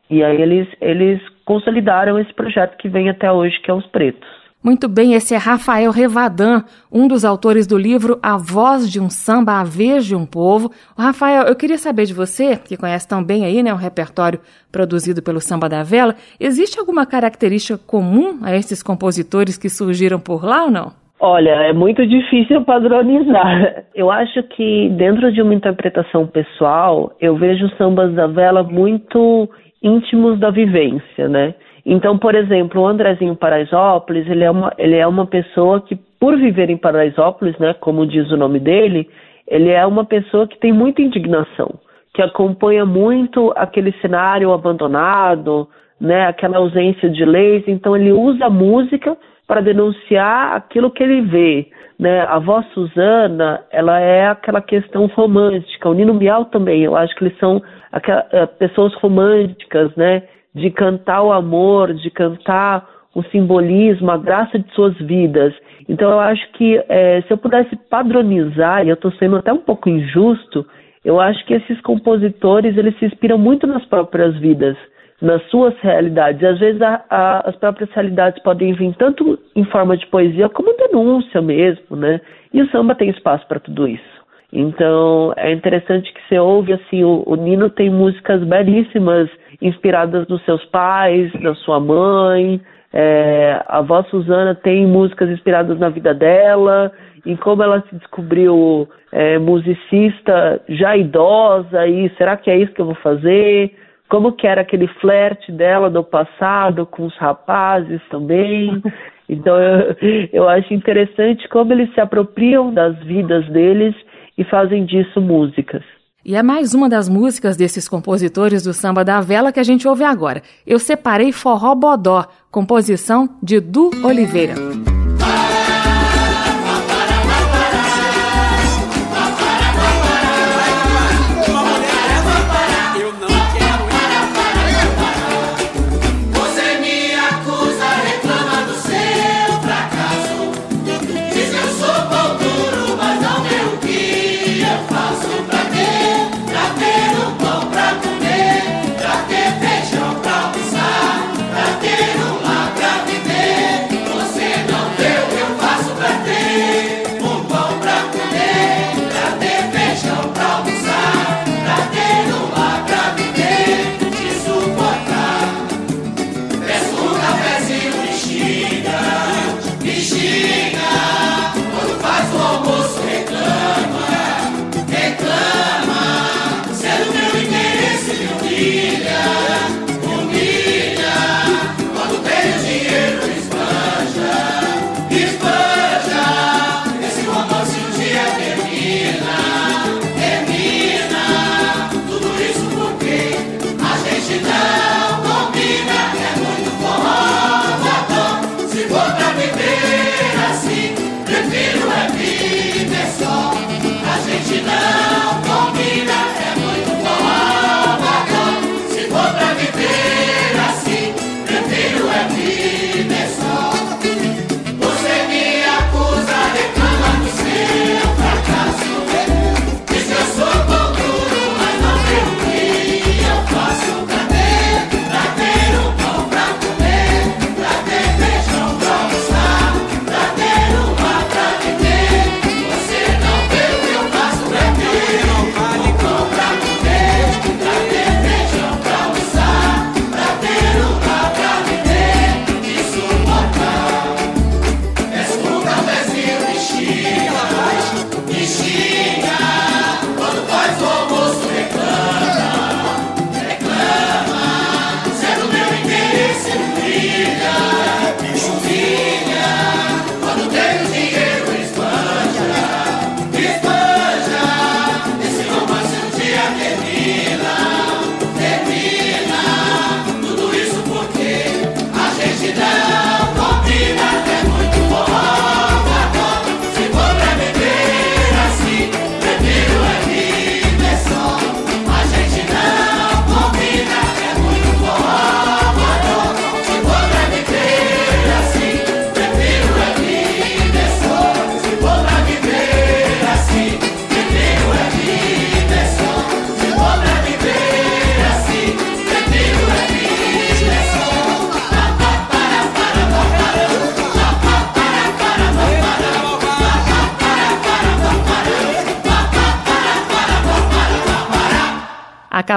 E 0.10 0.24
aí 0.24 0.41
eles, 0.41 0.68
eles 0.82 1.22
consolidaram 1.46 2.20
esse 2.20 2.34
projeto 2.34 2.78
que 2.78 2.89
vem 2.89 3.10
até 3.10 3.32
hoje, 3.32 3.60
que 3.62 3.72
é 3.72 3.74
Os 3.74 3.86
Pretos. 3.88 4.45
Muito 4.66 4.89
bem, 4.89 5.13
esse 5.13 5.36
é 5.36 5.38
Rafael 5.38 5.91
Revadan, 5.91 6.63
um 6.91 7.07
dos 7.07 7.24
autores 7.24 7.68
do 7.68 7.78
livro 7.78 8.18
A 8.24 8.36
Voz 8.36 8.91
de 8.91 8.99
um 8.99 9.11
Samba, 9.11 9.59
a 9.59 9.63
Vez 9.63 10.03
de 10.03 10.16
um 10.16 10.26
Povo. 10.26 10.72
Rafael, 10.97 11.43
eu 11.43 11.55
queria 11.55 11.78
saber 11.78 12.05
de 12.05 12.16
você, 12.16 12.57
que 12.57 12.76
conhece 12.76 13.07
tão 13.07 13.24
bem 13.24 13.45
aí, 13.45 13.61
né, 13.61 13.72
o 13.72 13.78
repertório 13.78 14.39
produzido 14.72 15.22
pelo 15.22 15.39
Samba 15.39 15.70
da 15.70 15.84
Vela, 15.84 16.16
existe 16.39 16.80
alguma 16.80 17.05
característica 17.05 17.78
comum 17.86 18.39
a 18.41 18.55
esses 18.55 18.82
compositores 18.82 19.55
que 19.55 19.70
surgiram 19.70 20.20
por 20.20 20.43
lá 20.43 20.63
ou 20.63 20.72
não? 20.72 20.93
Olha, 21.20 21.51
é 21.51 21.72
muito 21.72 22.03
difícil 22.03 22.66
padronizar. 22.66 23.84
Eu 23.93 24.09
acho 24.09 24.41
que 24.41 24.89
dentro 24.97 25.32
de 25.32 25.43
uma 25.43 25.53
interpretação 25.53 26.26
pessoal, 26.26 27.16
eu 27.22 27.38
vejo 27.38 27.70
sambas 27.78 28.16
da 28.16 28.26
vela 28.26 28.63
muito 28.63 29.47
íntimos 29.84 30.39
da 30.39 30.49
vivência, 30.49 31.30
né? 31.30 31.53
Então, 31.86 32.17
por 32.17 32.33
exemplo, 32.33 32.81
o 32.81 32.88
Andrezinho 32.88 33.36
Paraisópolis, 33.36 34.27
ele 34.27 34.43
é 34.43 34.49
uma, 34.49 34.73
ele 34.77 34.95
é 34.95 35.05
uma 35.05 35.27
pessoa 35.27 35.79
que, 35.81 35.95
por 36.19 36.36
viver 36.36 36.69
em 36.71 36.77
Paraisópolis, 36.77 37.55
né, 37.59 37.75
como 37.79 38.07
diz 38.07 38.31
o 38.31 38.38
nome 38.38 38.59
dele, 38.59 39.07
ele 39.47 39.69
é 39.69 39.86
uma 39.86 40.03
pessoa 40.03 40.47
que 40.47 40.57
tem 40.57 40.73
muita 40.73 41.03
indignação, 41.03 41.75
que 42.13 42.23
acompanha 42.23 42.86
muito 42.86 43.53
aquele 43.55 43.91
cenário 44.01 44.51
abandonado, 44.51 45.67
né, 46.01 46.25
aquela 46.25 46.57
ausência 46.57 47.07
de 47.07 47.23
leis. 47.23 47.63
Então, 47.67 47.95
ele 47.95 48.11
usa 48.11 48.45
a 48.45 48.49
música 48.49 49.15
para 49.47 49.61
denunciar 49.61 50.55
aquilo 50.55 50.89
que 50.89 51.03
ele 51.03 51.21
vê. 51.21 51.67
Né? 51.99 52.21
A 52.21 52.39
voz 52.39 52.65
Suzana, 52.73 53.61
ela 53.71 53.99
é 53.99 54.27
aquela 54.27 54.59
questão 54.59 55.05
romântica. 55.05 55.88
O 55.88 55.93
Nino 55.93 56.15
Bial 56.15 56.45
também, 56.45 56.83
eu 56.83 56.95
acho 56.95 57.15
que 57.15 57.25
eles 57.25 57.38
são 57.38 57.61
aquelas, 57.91 58.25
eh, 58.33 58.45
pessoas 58.47 58.93
românticas, 58.95 59.95
né? 59.95 60.23
De 60.56 60.72
cantar 60.72 61.22
o 61.22 61.34
amor, 61.34 61.93
de 61.93 62.10
cantar 62.10 62.88
o 63.14 63.22
simbolismo, 63.24 64.10
a 64.10 64.18
graça 64.18 64.58
de 64.58 64.74
suas 64.74 64.97
vidas. 64.97 65.53
Então 65.88 66.10
eu 66.10 66.20
acho 66.20 66.51
que 66.53 66.82
é, 66.89 67.22
se 67.22 67.32
eu 67.32 67.38
pudesse 67.38 67.76
padronizar, 67.89 68.86
e 68.86 68.89
eu 68.89 68.95
estou 68.95 69.12
sendo 69.14 69.36
até 69.36 69.53
um 69.53 69.60
pouco 69.60 69.89
injusto, 69.89 70.66
eu 71.03 71.20
acho 71.20 71.45
que 71.45 71.53
esses 71.53 71.80
compositores 71.82 72.76
eles 72.78 72.97
se 72.97 73.06
inspiram 73.06 73.38
muito 73.38 73.68
nas 73.68 73.86
próprias 73.86 74.36
vidas, 74.38 74.76
nas 75.22 75.41
suas 75.49 75.78
realidades. 75.80 76.43
Às 76.43 76.60
vezes 76.60 76.82
a, 76.82 77.06
a, 77.10 77.49
as 77.49 77.56
próprias 77.58 77.91
realidades 77.91 78.41
podem 78.41 78.74
vir 78.74 78.93
tanto 78.95 79.38
em 79.56 79.64
forma 79.66 79.95
de 79.95 80.08
poesia 80.08 80.49
como 80.49 80.76
denúncia 80.76 81.41
mesmo, 81.41 81.95
né? 81.95 82.20
E 82.53 82.62
o 82.62 82.70
samba 82.72 82.95
tem 82.95 83.10
espaço 83.10 83.47
para 83.47 83.60
tudo 83.60 83.88
isso. 83.88 84.14
Então 84.52 85.34
é 85.36 85.52
interessante 85.52 86.14
que 86.14 86.22
você 86.28 86.39
ouve 86.39 86.74
assim, 86.74 87.04
o, 87.04 87.24
o 87.26 87.36
Nino 87.36 87.70
tem 87.70 87.89
músicas 87.89 88.43
belíssimas 88.43 89.30
inspiradas 89.62 90.28
nos 90.28 90.43
seus 90.46 90.64
pais, 90.66 91.32
na 91.41 91.56
sua 91.56 91.80
mãe. 91.80 92.62
É, 92.93 93.62
a 93.68 93.80
avó 93.80 94.04
Suzana 94.04 94.56
tem 94.56 94.86
músicas 94.86 95.30
inspiradas 95.30 95.78
na 95.78 95.89
vida 95.89 96.14
dela, 96.14 96.91
em 97.26 97.36
como 97.36 97.62
ela 97.62 97.84
se 97.89 97.96
descobriu 97.96 98.88
é, 99.12 99.38
musicista 99.38 100.62
já 100.70 100.96
idosa 100.96 101.86
e 101.88 102.10
será 102.18 102.38
que 102.38 102.50
é 102.50 102.58
isso 102.58 102.72
que 102.72 102.80
eu 102.80 102.86
vou 102.86 102.96
fazer? 102.96 103.76
Como 104.08 104.32
que 104.32 104.48
era 104.48 104.62
aquele 104.62 104.88
flerte 104.88 105.52
dela 105.52 105.89
do 105.89 106.04
passado 106.04 106.86
com 106.86 107.06
os 107.06 107.18
rapazes 107.18 108.02
também. 108.10 108.82
Então 109.28 109.58
eu, 109.60 109.96
eu 110.32 110.48
acho 110.48 110.72
interessante 110.72 111.50
como 111.50 111.74
eles 111.74 111.91
se 111.96 112.00
apropriam 112.00 112.72
das 112.72 112.96
vidas 113.00 113.43
deles 113.50 113.96
e 114.38 114.43
fazem 114.43 114.86
disso 114.86 115.21
músicas. 115.21 115.83
E 116.25 116.36
é 116.36 116.41
mais 116.41 116.73
uma 116.73 116.89
das 116.89 117.07
músicas 117.07 117.55
desses 117.55 117.88
compositores 117.88 118.63
do 118.63 118.73
samba 118.73 119.05
da 119.05 119.21
vela 119.21 119.51
que 119.51 119.59
a 119.59 119.63
gente 119.63 119.88
ouve 119.88 120.03
agora. 120.03 120.41
Eu 120.65 120.79
separei 120.79 121.31
Forró 121.31 121.75
Bodó, 121.75 122.25
composição 122.49 123.29
de 123.43 123.59
Du 123.59 123.91
Oliveira. 124.03 124.55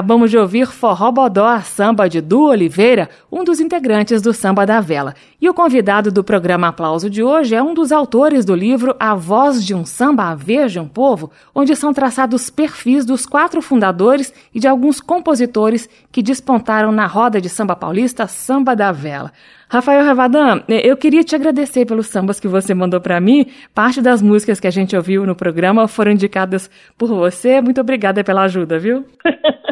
Acabamos 0.09 0.31
de 0.31 0.39
ouvir 0.39 0.67
Forró 0.69 1.13
Bodó, 1.13 1.61
samba 1.61 2.09
de 2.09 2.23
Du 2.23 2.45
Oliveira, 2.45 3.11
um 3.31 3.45
dos 3.45 3.61
integrantes 3.61 4.23
do 4.23 4.33
Samba 4.33 4.65
da 4.65 4.81
Vela. 4.81 5.15
E 5.39 5.51
o 5.51 5.53
convidado 5.53 6.11
do 6.11 6.25
programa 6.25 6.69
Aplauso 6.69 7.11
de 7.11 7.23
hoje 7.23 7.55
é 7.55 7.63
um 7.63 7.75
dos 7.75 7.93
autores 7.93 8.43
do 8.43 8.55
livro 8.55 8.97
A 8.99 9.15
Voz 9.15 9.63
de 9.63 9.75
um 9.75 9.85
Samba, 9.85 10.31
a 10.31 10.81
um 10.81 10.89
Povo, 10.89 11.31
onde 11.55 11.77
são 11.77 11.93
traçados 11.93 12.49
perfis 12.49 13.05
dos 13.05 13.27
quatro 13.27 13.61
fundadores 13.61 14.33
e 14.55 14.59
de 14.59 14.67
alguns 14.67 14.99
compositores 14.99 15.87
que 16.11 16.23
despontaram 16.23 16.91
na 16.91 17.05
roda 17.05 17.39
de 17.39 17.51
samba 17.51 17.77
paulista 17.77 18.27
Samba 18.27 18.75
da 18.75 18.91
Vela. 18.91 19.31
Rafael 19.69 20.03
Ravadan, 20.03 20.63
eu 20.69 20.97
queria 20.97 21.23
te 21.23 21.35
agradecer 21.35 21.85
pelos 21.85 22.07
sambas 22.07 22.41
que 22.41 22.49
você 22.49 22.73
mandou 22.73 22.99
para 22.99 23.21
mim. 23.21 23.45
Parte 23.75 24.01
das 24.01 24.23
músicas 24.23 24.59
que 24.59 24.67
a 24.67 24.71
gente 24.71 24.97
ouviu 24.97 25.27
no 25.27 25.37
programa 25.37 25.87
foram 25.87 26.13
indicadas 26.13 26.71
por 26.97 27.11
você. 27.11 27.61
Muito 27.61 27.79
obrigada 27.79 28.25
pela 28.25 28.45
ajuda, 28.45 28.79
viu? 28.79 29.05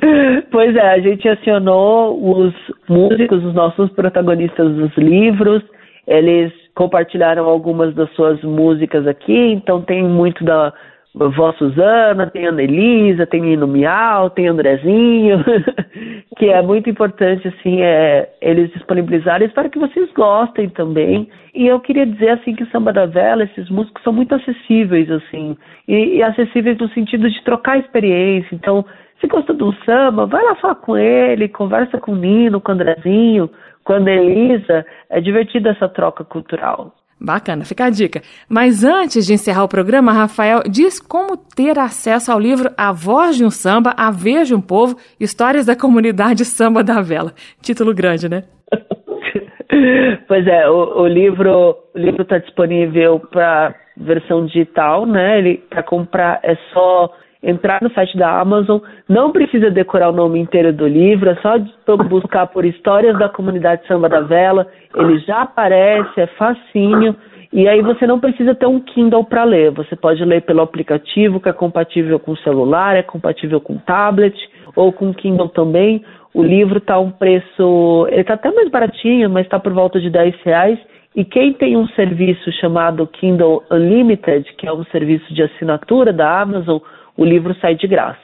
pois 0.50 0.74
é, 0.76 0.92
a 0.92 0.98
gente 0.98 1.28
acionou 1.28 2.18
os 2.38 2.54
músicos, 2.88 3.44
os 3.44 3.54
nossos 3.54 3.90
protagonistas 3.90 4.74
dos 4.74 4.96
livros. 4.96 5.62
Eles 6.06 6.52
compartilharam 6.74 7.44
algumas 7.46 7.94
das 7.94 8.10
suas 8.14 8.42
músicas 8.42 9.06
aqui, 9.06 9.52
então 9.52 9.82
tem 9.82 10.02
muito 10.02 10.44
da 10.44 10.72
Vó 11.12 11.52
Suzana, 11.54 12.30
tem 12.30 12.46
Ana 12.46 12.62
Elisa, 12.62 13.26
tem 13.26 13.40
Nino 13.40 13.66
Miau, 13.66 14.30
tem 14.30 14.46
Andrezinho, 14.46 15.44
que 16.38 16.46
é 16.46 16.62
muito 16.62 16.88
importante, 16.88 17.48
assim, 17.48 17.82
é, 17.82 18.30
eles 18.40 18.70
disponibilizarem. 18.72 19.48
Espero 19.48 19.68
que 19.70 19.78
vocês 19.78 20.10
gostem 20.12 20.68
também. 20.68 21.28
E 21.52 21.66
eu 21.66 21.80
queria 21.80 22.06
dizer, 22.06 22.30
assim, 22.30 22.54
que 22.54 22.62
o 22.62 22.70
Samba 22.70 22.92
da 22.92 23.06
Vela, 23.06 23.42
esses 23.42 23.68
músicos 23.68 24.02
são 24.04 24.12
muito 24.12 24.34
acessíveis, 24.34 25.10
assim, 25.10 25.56
e, 25.88 26.16
e 26.16 26.22
acessíveis 26.22 26.78
no 26.78 26.88
sentido 26.90 27.28
de 27.28 27.42
trocar 27.42 27.78
experiência. 27.78 28.54
Então, 28.54 28.84
se 29.20 29.26
gosta 29.26 29.52
do 29.52 29.74
samba, 29.84 30.26
vai 30.26 30.42
lá 30.42 30.54
falar 30.54 30.76
com 30.76 30.96
ele, 30.96 31.48
conversa 31.48 31.98
com 31.98 32.12
o 32.12 32.16
Nino, 32.16 32.60
com 32.60 32.70
o 32.70 32.74
Andrezinho, 32.74 33.50
com 33.84 33.92
a 33.92 33.96
Ana 33.96 34.12
Elisa. 34.12 34.86
É 35.10 35.20
divertida 35.20 35.70
essa 35.70 35.88
troca 35.88 36.24
cultural. 36.24 36.94
Bacana, 37.20 37.66
fica 37.66 37.84
a 37.84 37.90
dica. 37.90 38.22
Mas 38.48 38.82
antes 38.82 39.26
de 39.26 39.34
encerrar 39.34 39.64
o 39.64 39.68
programa, 39.68 40.10
Rafael, 40.10 40.62
diz 40.66 40.98
como 40.98 41.36
ter 41.36 41.78
acesso 41.78 42.32
ao 42.32 42.40
livro 42.40 42.70
A 42.78 42.92
Voz 42.92 43.36
de 43.36 43.44
um 43.44 43.50
Samba, 43.50 43.92
A 43.94 44.10
Veja 44.10 44.56
um 44.56 44.60
Povo, 44.60 44.96
Histórias 45.20 45.66
da 45.66 45.76
Comunidade 45.76 46.46
Samba 46.46 46.82
da 46.82 47.02
Vela. 47.02 47.34
Título 47.60 47.92
grande, 47.92 48.26
né? 48.26 48.44
pois 50.26 50.46
é, 50.46 50.68
o, 50.70 51.02
o 51.02 51.06
livro 51.06 51.76
o 51.94 51.98
livro 51.98 52.22
está 52.22 52.38
disponível 52.38 53.20
para 53.30 53.74
versão 53.96 54.46
digital, 54.46 55.04
né? 55.04 55.38
Ele 55.38 55.62
para 55.68 55.82
comprar 55.82 56.40
é 56.42 56.56
só 56.72 57.10
entrar 57.42 57.82
no 57.82 57.90
site 57.92 58.16
da 58.16 58.40
Amazon, 58.40 58.80
não 59.08 59.32
precisa 59.32 59.70
decorar 59.70 60.10
o 60.10 60.16
nome 60.16 60.38
inteiro 60.38 60.72
do 60.72 60.86
livro, 60.86 61.30
é 61.30 61.36
só 61.36 61.56
buscar 62.04 62.46
por 62.48 62.64
Histórias 62.64 63.18
da 63.18 63.28
Comunidade 63.28 63.86
Samba 63.86 64.08
da 64.08 64.20
Vela, 64.20 64.66
ele 64.94 65.18
já 65.20 65.42
aparece, 65.42 66.20
é 66.20 66.26
facinho, 66.26 67.16
e 67.52 67.66
aí 67.66 67.82
você 67.82 68.06
não 68.06 68.20
precisa 68.20 68.54
ter 68.54 68.66
um 68.66 68.78
Kindle 68.78 69.24
para 69.24 69.42
ler, 69.42 69.72
você 69.72 69.96
pode 69.96 70.24
ler 70.24 70.42
pelo 70.42 70.60
aplicativo 70.60 71.40
que 71.40 71.48
é 71.48 71.52
compatível 71.52 72.18
com 72.20 72.36
celular, 72.36 72.96
é 72.96 73.02
compatível 73.02 73.60
com 73.60 73.76
tablet 73.76 74.36
ou 74.76 74.92
com 74.92 75.12
Kindle 75.12 75.48
também. 75.48 76.04
O 76.32 76.44
livro 76.44 76.78
está 76.78 76.96
um 77.00 77.10
preço, 77.10 78.06
ele 78.08 78.20
está 78.20 78.34
até 78.34 78.52
mais 78.52 78.70
baratinho, 78.70 79.28
mas 79.28 79.46
está 79.46 79.58
por 79.58 79.72
volta 79.72 80.00
de 80.00 80.08
10 80.08 80.36
reais. 80.44 80.78
E 81.16 81.24
quem 81.24 81.52
tem 81.52 81.76
um 81.76 81.88
serviço 81.88 82.52
chamado 82.52 83.04
Kindle 83.04 83.64
Unlimited, 83.68 84.44
que 84.56 84.68
é 84.68 84.72
um 84.72 84.84
serviço 84.84 85.34
de 85.34 85.42
assinatura 85.42 86.12
da 86.12 86.40
Amazon, 86.40 86.78
o 87.16 87.24
livro 87.24 87.54
sai 87.60 87.74
de 87.74 87.86
graça. 87.86 88.18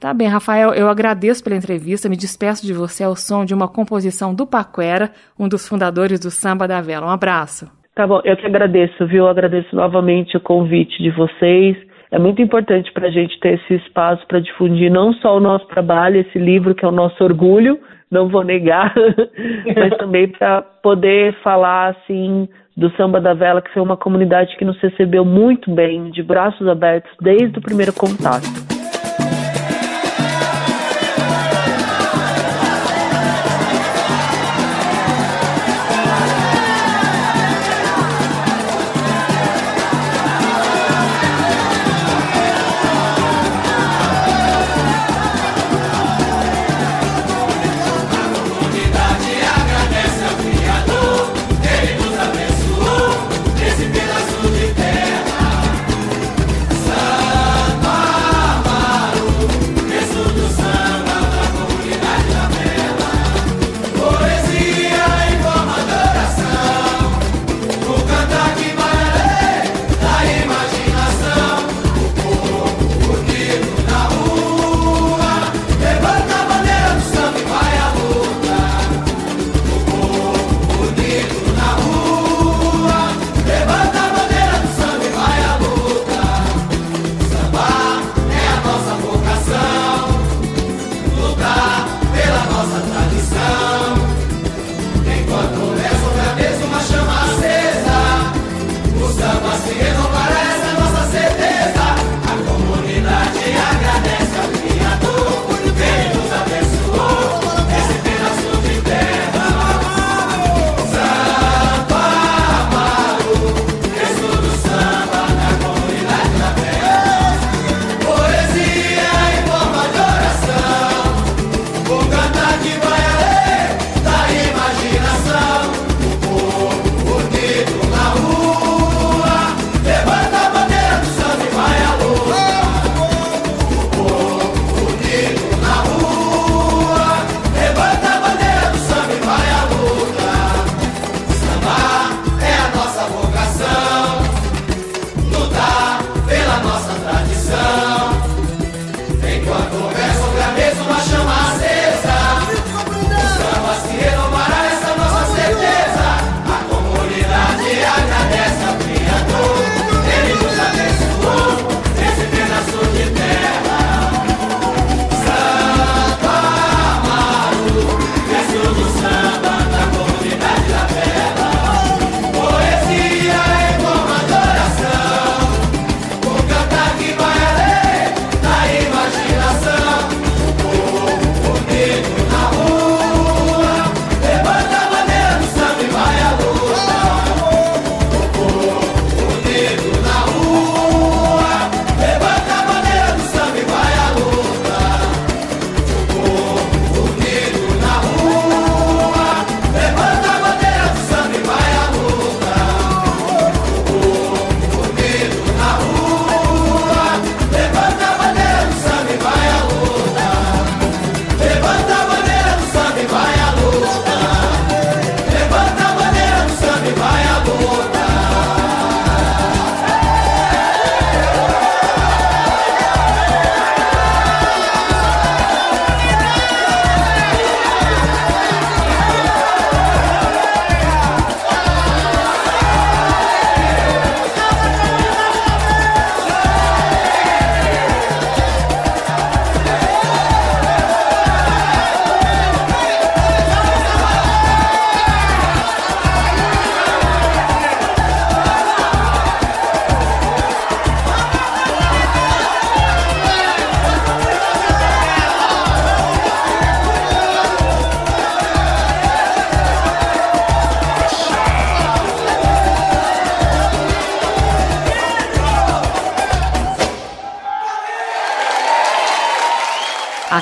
Tá 0.00 0.14
bem, 0.14 0.28
Rafael, 0.28 0.72
eu 0.74 0.88
agradeço 0.88 1.42
pela 1.42 1.56
entrevista, 1.56 2.08
me 2.08 2.16
despeço 2.16 2.64
de 2.64 2.72
você 2.72 3.02
ao 3.02 3.16
som 3.16 3.44
de 3.44 3.52
uma 3.52 3.66
composição 3.66 4.32
do 4.32 4.46
Paquera, 4.46 5.10
um 5.38 5.48
dos 5.48 5.68
fundadores 5.68 6.20
do 6.20 6.30
Samba 6.30 6.68
da 6.68 6.80
Vela. 6.80 7.06
Um 7.06 7.10
abraço. 7.10 7.66
Tá 7.96 8.06
bom, 8.06 8.20
eu 8.24 8.36
que 8.36 8.46
agradeço, 8.46 9.06
viu? 9.08 9.24
Eu 9.24 9.28
agradeço 9.28 9.74
novamente 9.74 10.36
o 10.36 10.40
convite 10.40 11.02
de 11.02 11.10
vocês. 11.10 11.76
É 12.12 12.18
muito 12.18 12.40
importante 12.40 12.92
para 12.92 13.08
a 13.08 13.10
gente 13.10 13.40
ter 13.40 13.54
esse 13.54 13.74
espaço 13.74 14.24
para 14.28 14.38
difundir 14.38 14.88
não 14.88 15.12
só 15.14 15.36
o 15.36 15.40
nosso 15.40 15.66
trabalho, 15.66 16.20
esse 16.20 16.38
livro 16.38 16.76
que 16.76 16.84
é 16.84 16.88
o 16.88 16.92
nosso 16.92 17.22
orgulho, 17.24 17.76
não 18.08 18.28
vou 18.28 18.44
negar, 18.44 18.94
mas 19.76 19.98
também 19.98 20.28
para 20.28 20.62
poder 20.62 21.34
falar 21.42 21.88
assim 21.88 22.48
do 22.78 22.88
Samba 22.96 23.20
da 23.20 23.34
Vela, 23.34 23.60
que 23.60 23.72
foi 23.72 23.82
uma 23.82 23.96
comunidade 23.96 24.56
que 24.56 24.64
nos 24.64 24.78
recebeu 24.78 25.24
muito 25.24 25.68
bem, 25.68 26.12
de 26.12 26.22
braços 26.22 26.68
abertos, 26.68 27.10
desde 27.20 27.58
o 27.58 27.60
primeiro 27.60 27.92
contato. 27.92 28.67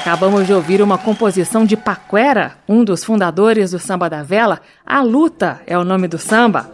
Acabamos 0.07 0.47
de 0.47 0.53
ouvir 0.53 0.81
uma 0.81 0.97
composição 0.97 1.65
de 1.65 1.77
Paquera, 1.77 2.53
um 2.69 2.85
dos 2.85 3.03
fundadores 3.03 3.73
do 3.73 3.81
Samba 3.81 4.09
da 4.09 4.23
Vela. 4.23 4.61
A 4.87 5.03
Luta 5.03 5.61
é 5.67 5.77
o 5.77 5.83
nome 5.83 6.07
do 6.07 6.17
samba. 6.17 6.71